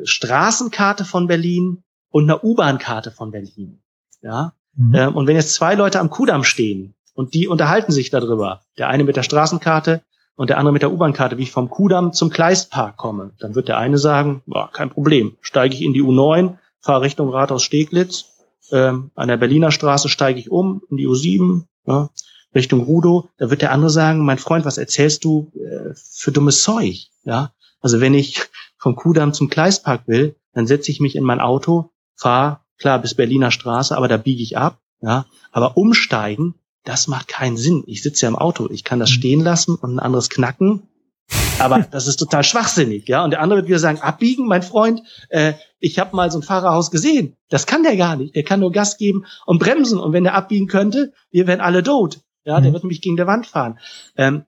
Straßenkarte 0.05 1.07
von 1.07 1.27
Berlin 1.27 1.85
und 2.11 2.25
einer 2.25 2.45
U-Bahn-Karte 2.45 3.11
von 3.11 3.31
Berlin. 3.31 3.81
Ja, 4.21 4.53
mhm. 4.75 4.95
ähm, 4.95 5.17
und 5.17 5.27
wenn 5.27 5.37
jetzt 5.37 5.55
zwei 5.55 5.75
Leute 5.75 6.01
am 6.01 6.11
Kudamm 6.11 6.45
stehen 6.45 6.95
und 7.15 7.33
die 7.33 7.49
unterhalten 7.49 7.91
sich 7.91 8.11
darüber, 8.11 8.61
der 8.77 8.89
eine 8.89 9.05
mit 9.05 9.17
der 9.17 9.23
Straßenkarte 9.23 10.03
und 10.37 10.51
der 10.51 10.59
andere 10.59 10.75
mit 10.75 10.83
der 10.83 10.93
U-Bahn-Karte, 10.93 11.39
wie 11.39 11.45
ich 11.45 11.51
vom 11.51 11.71
Kudamm 11.71 12.13
zum 12.13 12.29
Kleistpark 12.29 12.99
komme, 12.99 13.33
dann 13.41 13.55
wird 13.55 13.69
der 13.69 13.79
eine 13.79 13.97
sagen, 13.97 14.43
boah, 14.47 14.71
kein 14.71 14.91
Problem, 14.91 15.39
steige 15.41 15.75
ich 15.75 15.83
in 15.83 15.95
die 15.95 16.03
U9, 16.03 16.59
fahre 16.81 17.01
Richtung 17.01 17.31
Rathaus 17.31 17.63
Steglitz 17.63 18.30
ähm, 18.73 19.11
an 19.15 19.29
der 19.29 19.37
Berliner 19.37 19.71
Straße 19.71 20.09
steige 20.09 20.39
ich 20.39 20.51
um 20.51 20.83
in 20.91 20.97
die 20.97 21.07
U7, 21.07 21.65
ja, 21.87 22.11
Richtung 22.55 22.81
Rudo, 22.81 23.29
da 23.39 23.51
wird 23.51 23.63
der 23.63 23.73
andere 23.73 23.91
sagen, 23.91 24.25
mein 24.25 24.39
Freund, 24.39 24.65
was 24.65 24.79
erzählst 24.79 25.25
du 25.25 25.53
äh, 25.55 25.95
für 25.95 26.33
dummes 26.33 26.63
Zeug? 26.63 27.09
Ja, 27.25 27.53
also 27.81 28.01
wenn 28.01 28.15
ich 28.15 28.43
vom 28.79 28.97
Kudamm 28.97 29.33
zum 29.33 29.49
Gleispark 29.49 30.09
will, 30.09 30.37
dann 30.53 30.67
setze 30.67 30.91
ich 30.91 31.01
mich 31.01 31.15
in 31.15 31.25
mein 31.25 31.41
Auto, 31.41 31.91
fahre 32.17 32.61
klar 32.79 32.99
bis 32.99 33.15
Berliner 33.15 33.51
Straße, 33.51 33.97
aber 33.97 34.09
da 34.09 34.17
biege 34.17 34.43
ich 34.43 34.57
ab. 34.57 34.81
Ja, 35.03 35.27
aber 35.53 35.77
umsteigen, 35.77 36.55
das 36.85 37.09
macht 37.09 37.29
keinen 37.29 37.57
Sinn. 37.57 37.85
Ich 37.87 38.03
sitze 38.03 38.27
ja 38.27 38.29
im 38.29 38.37
Auto, 38.37 38.69
ich 38.71 38.85
kann 38.85 39.01
das 39.01 39.11
mhm. 39.11 39.15
stehen 39.15 39.41
lassen 39.41 39.77
und 39.77 39.95
ein 39.95 40.01
anderes 40.01 40.29
knacken 40.29 40.89
Aber 41.59 41.87
das 41.91 42.07
ist 42.07 42.17
total 42.17 42.43
schwachsinnig, 42.43 43.07
ja. 43.09 43.23
Und 43.23 43.31
der 43.31 43.41
andere 43.41 43.59
wird 43.59 43.69
wieder 43.69 43.79
sagen, 43.79 44.01
abbiegen, 44.01 44.47
mein 44.47 44.63
Freund, 44.63 45.03
äh, 45.29 45.53
ich 45.79 45.99
habe 45.99 46.17
mal 46.17 46.31
so 46.31 46.39
ein 46.39 46.43
Fahrerhaus 46.43 46.91
gesehen. 46.91 47.37
Das 47.49 47.67
kann 47.67 47.83
der 47.83 47.97
gar 47.97 48.17
nicht. 48.17 48.35
Der 48.35 48.43
kann 48.43 48.61
nur 48.61 48.73
Gas 48.73 48.97
geben 48.97 49.25
und 49.47 49.59
bremsen. 49.59 49.99
Und 49.99 50.13
wenn 50.13 50.25
der 50.25 50.35
abbiegen 50.35 50.67
könnte, 50.67 51.13
wir 51.31 51.47
wären 51.47 51.61
alle 51.61 51.83
tot. 51.83 52.21
Ja, 52.45 52.59
mhm. 52.59 52.65
der 52.65 52.73
wird 52.73 52.85
nämlich 52.85 53.03
gegen 53.03 53.17
der 53.17 53.27
Wand 53.27 53.47
fahren. 53.47 53.79
Ähm, 54.17 54.45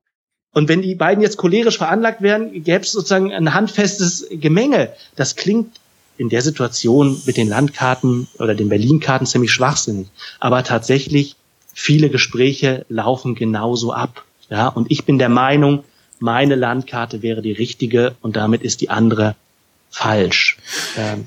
und 0.53 0.69
wenn 0.69 0.83
die 0.83 0.95
beiden 0.95 1.23
jetzt 1.23 1.39
cholerisch 1.39 1.79
veranlagt 1.79 2.21
wären, 2.21 2.53
gäbe 2.63 2.85
es 2.85 2.93
sozusagen 2.93 3.33
ein 3.33 3.55
handfestes 3.55 4.27
Gemenge. 4.31 4.93
Das 5.17 5.37
klingt 5.37 5.81
in 6.19 6.29
der 6.29 6.43
Situation 6.43 7.21
mit 7.25 7.37
den 7.37 7.49
Landkarten 7.49 8.29
oder 8.39 8.55
den 8.55 8.69
Berlin-Karten 8.69 9.27
ziemlich 9.27 9.51
schwachsinnig. 9.53 10.09
Aber 10.41 10.63
tatsächlich, 10.63 11.37
viele 11.73 12.11
Gespräche 12.11 12.85
laufen 12.91 13.35
genauso 13.35 13.93
ab. 13.93 14.25
Ja, 14.51 14.69
und 14.69 14.91
ich 14.91 15.07
bin 15.07 15.19
der 15.19 15.31
Meinung, 15.31 15.85
meine 16.23 16.55
Landkarte 16.55 17.23
wäre 17.23 17.43
die 17.43 17.53
richtige 17.53 18.15
und 18.23 18.37
damit 18.37 18.63
ist 18.63 18.81
die 18.81 18.91
andere 18.91 19.35
falsch. 19.91 20.57
Ähm, 20.97 21.27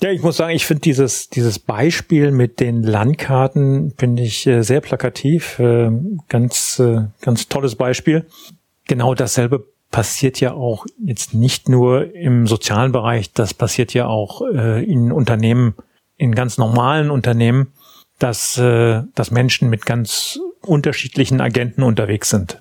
ja, 0.00 0.10
ich 0.10 0.20
muss 0.20 0.36
sagen, 0.36 0.54
ich 0.54 0.66
finde 0.66 0.80
dieses, 0.80 1.30
dieses 1.30 1.60
Beispiel 1.60 2.32
mit 2.32 2.58
den 2.58 2.82
Landkarten 2.82 3.94
finde 3.96 4.24
ich 4.24 4.46
äh, 4.46 4.62
sehr 4.62 4.80
plakativ. 4.80 5.60
Äh, 5.60 5.92
ganz, 6.28 6.80
äh, 6.80 7.02
ganz 7.20 7.48
tolles 7.48 7.76
Beispiel. 7.76 8.26
Genau 8.88 9.14
dasselbe 9.14 9.64
passiert 9.92 10.40
ja 10.40 10.54
auch 10.54 10.86
jetzt 10.98 11.34
nicht 11.34 11.68
nur 11.68 12.12
im 12.14 12.48
sozialen 12.48 12.90
Bereich, 12.90 13.32
das 13.32 13.54
passiert 13.54 13.94
ja 13.94 14.06
auch 14.06 14.42
äh, 14.52 14.82
in 14.82 15.12
Unternehmen, 15.12 15.74
in 16.16 16.34
ganz 16.34 16.58
normalen 16.58 17.10
Unternehmen, 17.10 17.72
dass, 18.18 18.58
äh, 18.58 19.02
dass 19.14 19.30
Menschen 19.30 19.70
mit 19.70 19.86
ganz 19.86 20.40
unterschiedlichen 20.62 21.40
Agenten 21.40 21.82
unterwegs 21.84 22.30
sind. 22.30 22.60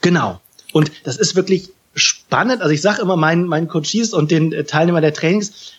Genau. 0.00 0.40
Und 0.72 0.90
das 1.04 1.16
ist 1.16 1.36
wirklich 1.36 1.70
spannend. 1.94 2.60
Also 2.62 2.72
ich 2.72 2.82
sage 2.82 3.02
immer 3.02 3.16
meinen, 3.16 3.46
meinen 3.46 3.68
Coaches 3.68 4.12
und 4.12 4.30
den 4.30 4.52
äh, 4.52 4.64
Teilnehmern 4.64 5.02
der 5.02 5.14
Trainings, 5.14 5.72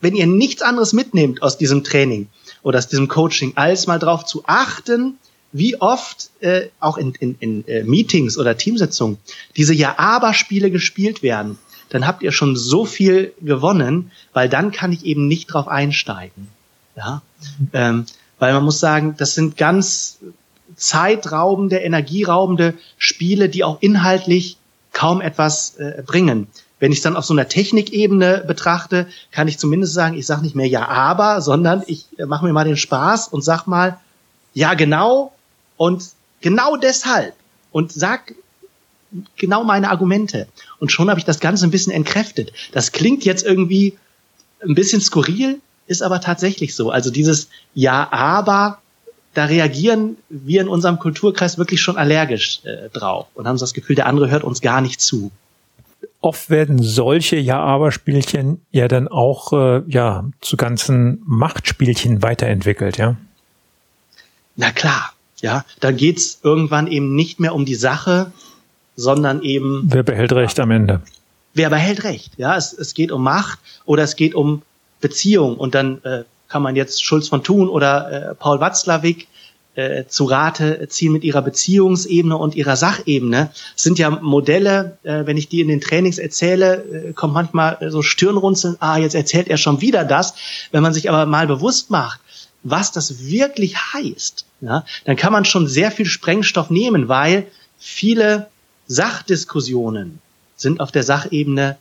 wenn 0.00 0.14
ihr 0.14 0.26
nichts 0.26 0.62
anderes 0.62 0.92
mitnehmt 0.92 1.42
aus 1.42 1.58
diesem 1.58 1.84
Training 1.84 2.28
oder 2.62 2.78
aus 2.78 2.88
diesem 2.88 3.08
Coaching, 3.08 3.52
als 3.56 3.86
mal 3.86 3.98
darauf 3.98 4.24
zu 4.24 4.42
achten, 4.46 5.18
wie 5.52 5.80
oft 5.80 6.30
äh, 6.40 6.68
auch 6.80 6.96
in, 6.96 7.14
in, 7.14 7.36
in 7.40 7.68
äh, 7.68 7.84
Meetings 7.84 8.38
oder 8.38 8.56
Teamsitzungen 8.56 9.18
diese 9.56 9.74
Ja-Aber-Spiele 9.74 10.70
gespielt 10.70 11.22
werden, 11.22 11.58
dann 11.90 12.06
habt 12.06 12.22
ihr 12.22 12.32
schon 12.32 12.56
so 12.56 12.84
viel 12.84 13.34
gewonnen, 13.40 14.10
weil 14.32 14.48
dann 14.48 14.72
kann 14.72 14.92
ich 14.92 15.04
eben 15.04 15.28
nicht 15.28 15.46
drauf 15.52 15.68
einsteigen. 15.68 16.48
Ja, 16.96 17.22
ähm, 17.72 18.06
weil 18.38 18.52
man 18.54 18.64
muss 18.64 18.80
sagen, 18.80 19.14
das 19.18 19.34
sind 19.34 19.56
ganz 19.56 20.18
zeitraubende, 20.82 21.78
energieraubende 21.78 22.74
Spiele, 22.98 23.48
die 23.48 23.64
auch 23.64 23.78
inhaltlich 23.80 24.56
kaum 24.92 25.20
etwas 25.20 25.76
äh, 25.76 26.02
bringen. 26.04 26.48
Wenn 26.78 26.92
ich 26.92 27.00
dann 27.00 27.16
auf 27.16 27.24
so 27.24 27.32
einer 27.32 27.48
Technikebene 27.48 28.44
betrachte, 28.46 29.06
kann 29.30 29.46
ich 29.46 29.58
zumindest 29.58 29.94
sagen, 29.94 30.18
ich 30.18 30.26
sage 30.26 30.42
nicht 30.42 30.56
mehr 30.56 30.66
ja, 30.66 30.88
aber, 30.88 31.40
sondern 31.40 31.84
ich 31.86 32.06
äh, 32.18 32.26
mache 32.26 32.44
mir 32.44 32.52
mal 32.52 32.64
den 32.64 32.76
Spaß 32.76 33.28
und 33.28 33.42
sag 33.42 33.66
mal, 33.66 34.00
ja, 34.54 34.74
genau 34.74 35.32
und 35.76 36.02
genau 36.40 36.76
deshalb 36.76 37.34
und 37.70 37.92
sag 37.92 38.34
genau 39.36 39.62
meine 39.62 39.90
Argumente. 39.90 40.48
Und 40.80 40.90
schon 40.90 41.08
habe 41.08 41.20
ich 41.20 41.24
das 41.24 41.38
Ganze 41.38 41.66
ein 41.66 41.70
bisschen 41.70 41.92
entkräftet. 41.92 42.52
Das 42.72 42.90
klingt 42.90 43.24
jetzt 43.24 43.44
irgendwie 43.44 43.96
ein 44.62 44.74
bisschen 44.74 45.00
skurril, 45.00 45.60
ist 45.86 46.02
aber 46.02 46.20
tatsächlich 46.20 46.74
so. 46.74 46.90
Also 46.90 47.10
dieses 47.10 47.48
Ja, 47.74 48.08
aber, 48.10 48.81
da 49.34 49.46
reagieren 49.46 50.16
wir 50.28 50.60
in 50.60 50.68
unserem 50.68 50.98
Kulturkreis 50.98 51.58
wirklich 51.58 51.80
schon 51.80 51.96
allergisch 51.96 52.60
äh, 52.64 52.88
drauf 52.90 53.26
und 53.34 53.46
haben 53.46 53.58
so 53.58 53.64
das 53.64 53.74
Gefühl, 53.74 53.96
der 53.96 54.06
andere 54.06 54.30
hört 54.30 54.44
uns 54.44 54.60
gar 54.60 54.80
nicht 54.80 55.00
zu 55.00 55.30
oft 56.22 56.50
werden 56.50 56.82
solche 56.82 57.36
Ja-Aber-Spielchen 57.36 58.62
ja 58.70 58.88
dann 58.88 59.08
auch 59.08 59.52
äh, 59.52 59.82
ja 59.88 60.24
zu 60.40 60.56
ganzen 60.56 61.22
Machtspielchen 61.26 62.22
weiterentwickelt, 62.22 62.96
ja. 62.96 63.16
Na 64.56 64.70
klar, 64.70 65.12
ja, 65.40 65.64
da 65.80 65.90
geht's 65.90 66.38
irgendwann 66.42 66.86
eben 66.86 67.14
nicht 67.14 67.40
mehr 67.40 67.54
um 67.54 67.64
die 67.64 67.74
Sache, 67.74 68.32
sondern 68.96 69.42
eben. 69.42 69.82
Wer 69.86 70.02
behält 70.02 70.32
Recht 70.32 70.60
am 70.60 70.70
Ende? 70.70 71.02
Wer 71.54 71.68
behält 71.68 72.04
Recht? 72.04 72.32
Ja, 72.38 72.56
es, 72.56 72.72
es 72.72 72.94
geht 72.94 73.12
um 73.12 73.22
Macht 73.22 73.58
oder 73.84 74.04
es 74.04 74.16
geht 74.16 74.34
um 74.34 74.62
Beziehung 75.00 75.56
und 75.56 75.74
dann 75.74 76.02
äh, 76.04 76.24
kann 76.52 76.62
man 76.62 76.76
jetzt 76.76 77.02
Schulz 77.02 77.28
von 77.28 77.42
Thun 77.42 77.70
oder 77.70 78.30
äh, 78.30 78.34
Paul 78.34 78.60
Watzlawick 78.60 79.26
äh, 79.74 80.04
zu 80.06 80.24
Rate 80.24 80.86
ziehen 80.90 81.10
mit 81.10 81.24
ihrer 81.24 81.40
Beziehungsebene 81.40 82.36
und 82.36 82.54
ihrer 82.54 82.76
Sachebene. 82.76 83.50
Das 83.72 83.82
sind 83.82 83.98
ja 83.98 84.10
Modelle, 84.10 84.98
äh, 85.02 85.24
wenn 85.24 85.38
ich 85.38 85.48
die 85.48 85.62
in 85.62 85.68
den 85.68 85.80
Trainings 85.80 86.18
erzähle, 86.18 86.84
äh, 87.08 87.12
kommt 87.14 87.32
manchmal 87.32 87.78
so 87.90 88.02
Stirnrunzeln, 88.02 88.76
ah, 88.80 88.98
jetzt 88.98 89.14
erzählt 89.14 89.48
er 89.48 89.56
schon 89.56 89.80
wieder 89.80 90.04
das. 90.04 90.34
Wenn 90.72 90.82
man 90.82 90.92
sich 90.92 91.08
aber 91.08 91.24
mal 91.24 91.46
bewusst 91.46 91.90
macht, 91.90 92.20
was 92.62 92.92
das 92.92 93.24
wirklich 93.24 93.76
heißt, 93.94 94.44
ja, 94.60 94.84
dann 95.06 95.16
kann 95.16 95.32
man 95.32 95.46
schon 95.46 95.66
sehr 95.66 95.90
viel 95.90 96.04
Sprengstoff 96.06 96.68
nehmen, 96.68 97.08
weil 97.08 97.46
viele 97.78 98.48
Sachdiskussionen 98.88 100.18
sind 100.56 100.80
auf 100.80 100.92
der 100.92 101.02
Sachebene 101.02 101.78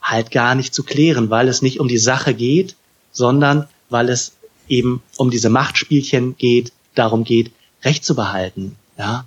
halt 0.00 0.30
gar 0.30 0.54
nicht 0.54 0.72
zu 0.74 0.84
klären, 0.84 1.28
weil 1.28 1.48
es 1.48 1.60
nicht 1.60 1.80
um 1.80 1.88
die 1.88 1.98
Sache 1.98 2.34
geht, 2.34 2.76
sondern 3.12 3.68
weil 3.92 4.08
es 4.08 4.36
eben 4.68 5.02
um 5.16 5.30
diese 5.30 5.50
Machtspielchen 5.50 6.36
geht, 6.36 6.72
darum 6.94 7.24
geht, 7.24 7.52
Recht 7.84 8.04
zu 8.04 8.14
behalten. 8.14 8.76
Ja. 8.98 9.26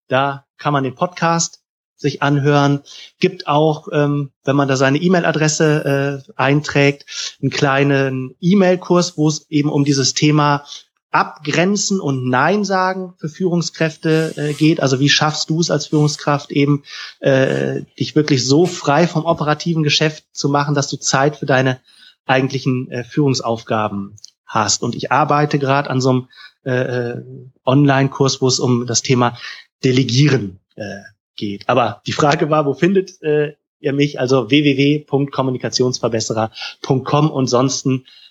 Da 0.08 0.46
kann 0.58 0.72
man 0.72 0.82
den 0.84 0.94
Podcast 0.94 1.62
sich 1.96 2.22
anhören. 2.22 2.82
Gibt 3.18 3.46
auch, 3.46 3.88
ähm, 3.92 4.32
wenn 4.44 4.56
man 4.56 4.68
da 4.68 4.76
seine 4.76 4.98
E-Mail-Adresse 4.98 6.22
äh, 6.26 6.32
einträgt, 6.36 7.38
einen 7.40 7.50
kleinen 7.50 8.36
E-Mail-Kurs, 8.40 9.16
wo 9.16 9.28
es 9.28 9.48
eben 9.50 9.70
um 9.70 9.84
dieses 9.84 10.14
Thema 10.14 10.64
Abgrenzen 11.10 12.00
und 12.00 12.28
Nein 12.28 12.64
sagen 12.64 13.14
für 13.18 13.28
Führungskräfte 13.28 14.34
äh, 14.36 14.52
geht. 14.52 14.80
Also 14.80 15.00
wie 15.00 15.08
schaffst 15.08 15.50
du 15.50 15.60
es 15.60 15.70
als 15.70 15.86
Führungskraft 15.86 16.52
eben, 16.52 16.84
äh, 17.18 17.82
dich 17.98 18.14
wirklich 18.14 18.46
so 18.46 18.66
frei 18.66 19.08
vom 19.08 19.24
operativen 19.24 19.82
Geschäft 19.82 20.24
zu 20.32 20.48
machen, 20.48 20.74
dass 20.74 20.88
du 20.88 20.96
Zeit 20.96 21.36
für 21.36 21.46
deine 21.46 21.80
eigentlichen 22.26 22.90
äh, 22.90 23.04
Führungsaufgaben 23.04 24.16
hast. 24.46 24.82
Und 24.82 24.94
ich 24.94 25.10
arbeite 25.10 25.58
gerade 25.58 25.90
an 25.90 26.00
so 26.00 26.10
einem 26.10 26.28
äh, 26.64 26.70
äh, 26.70 27.22
Online-Kurs, 27.64 28.40
wo 28.40 28.48
es 28.48 28.60
um 28.60 28.86
das 28.86 29.02
Thema 29.02 29.36
Delegieren 29.82 30.60
äh, 30.76 31.00
geht. 31.36 31.68
Aber 31.68 32.02
die 32.06 32.12
Frage 32.12 32.50
war, 32.50 32.66
wo 32.66 32.74
findet 32.74 33.20
äh, 33.22 33.54
ihr 33.80 33.92
mich? 33.92 34.20
Also 34.20 34.50
www.kommunikationsverbesserer.com 34.50 37.30
und 37.30 37.46
sonst 37.46 37.88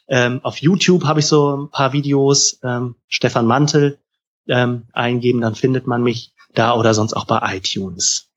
ähm, 0.10 0.42
auf 0.44 0.58
YouTube 0.58 1.06
habe 1.06 1.20
ich 1.20 1.28
so 1.28 1.56
ein 1.56 1.70
paar 1.70 1.94
Videos, 1.94 2.60
ähm, 2.64 2.96
Stefan 3.08 3.46
Mantel 3.46 4.00
ähm, 4.48 4.88
eingeben, 4.92 5.42
dann 5.42 5.56
findet 5.56 5.86
man 5.86 6.02
mich 6.02 6.34
da 6.54 6.76
oder 6.76 6.94
sonst 6.94 7.14
auch 7.14 7.26
bei 7.26 7.40
iTunes. 7.56 8.32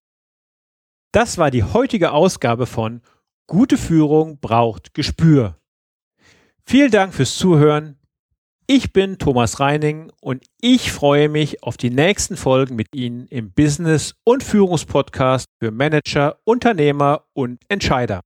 Das 1.11 1.37
war 1.37 1.51
die 1.51 1.63
heutige 1.63 2.11
Ausgabe 2.11 2.65
von 2.65 3.01
Gute 3.49 3.77
Führung 3.77 4.39
braucht 4.39 4.93
Gespür. 4.93 5.57
Vielen 6.65 6.91
Dank 6.91 7.13
fürs 7.13 7.37
Zuhören. 7.37 7.97
Ich 8.67 8.91
bin 8.91 9.17
Thomas 9.17 9.61
Reining 9.61 10.11
und 10.19 10.43
ich 10.59 10.91
freue 10.91 11.29
mich 11.29 11.63
auf 11.63 11.77
die 11.77 11.89
nächsten 11.89 12.35
Folgen 12.35 12.75
mit 12.75 12.93
Ihnen 12.93 13.25
im 13.27 13.53
Business- 13.53 14.15
und 14.25 14.43
Führungspodcast 14.43 15.47
für 15.61 15.71
Manager, 15.71 16.39
Unternehmer 16.43 17.23
und 17.31 17.61
Entscheider. 17.69 18.19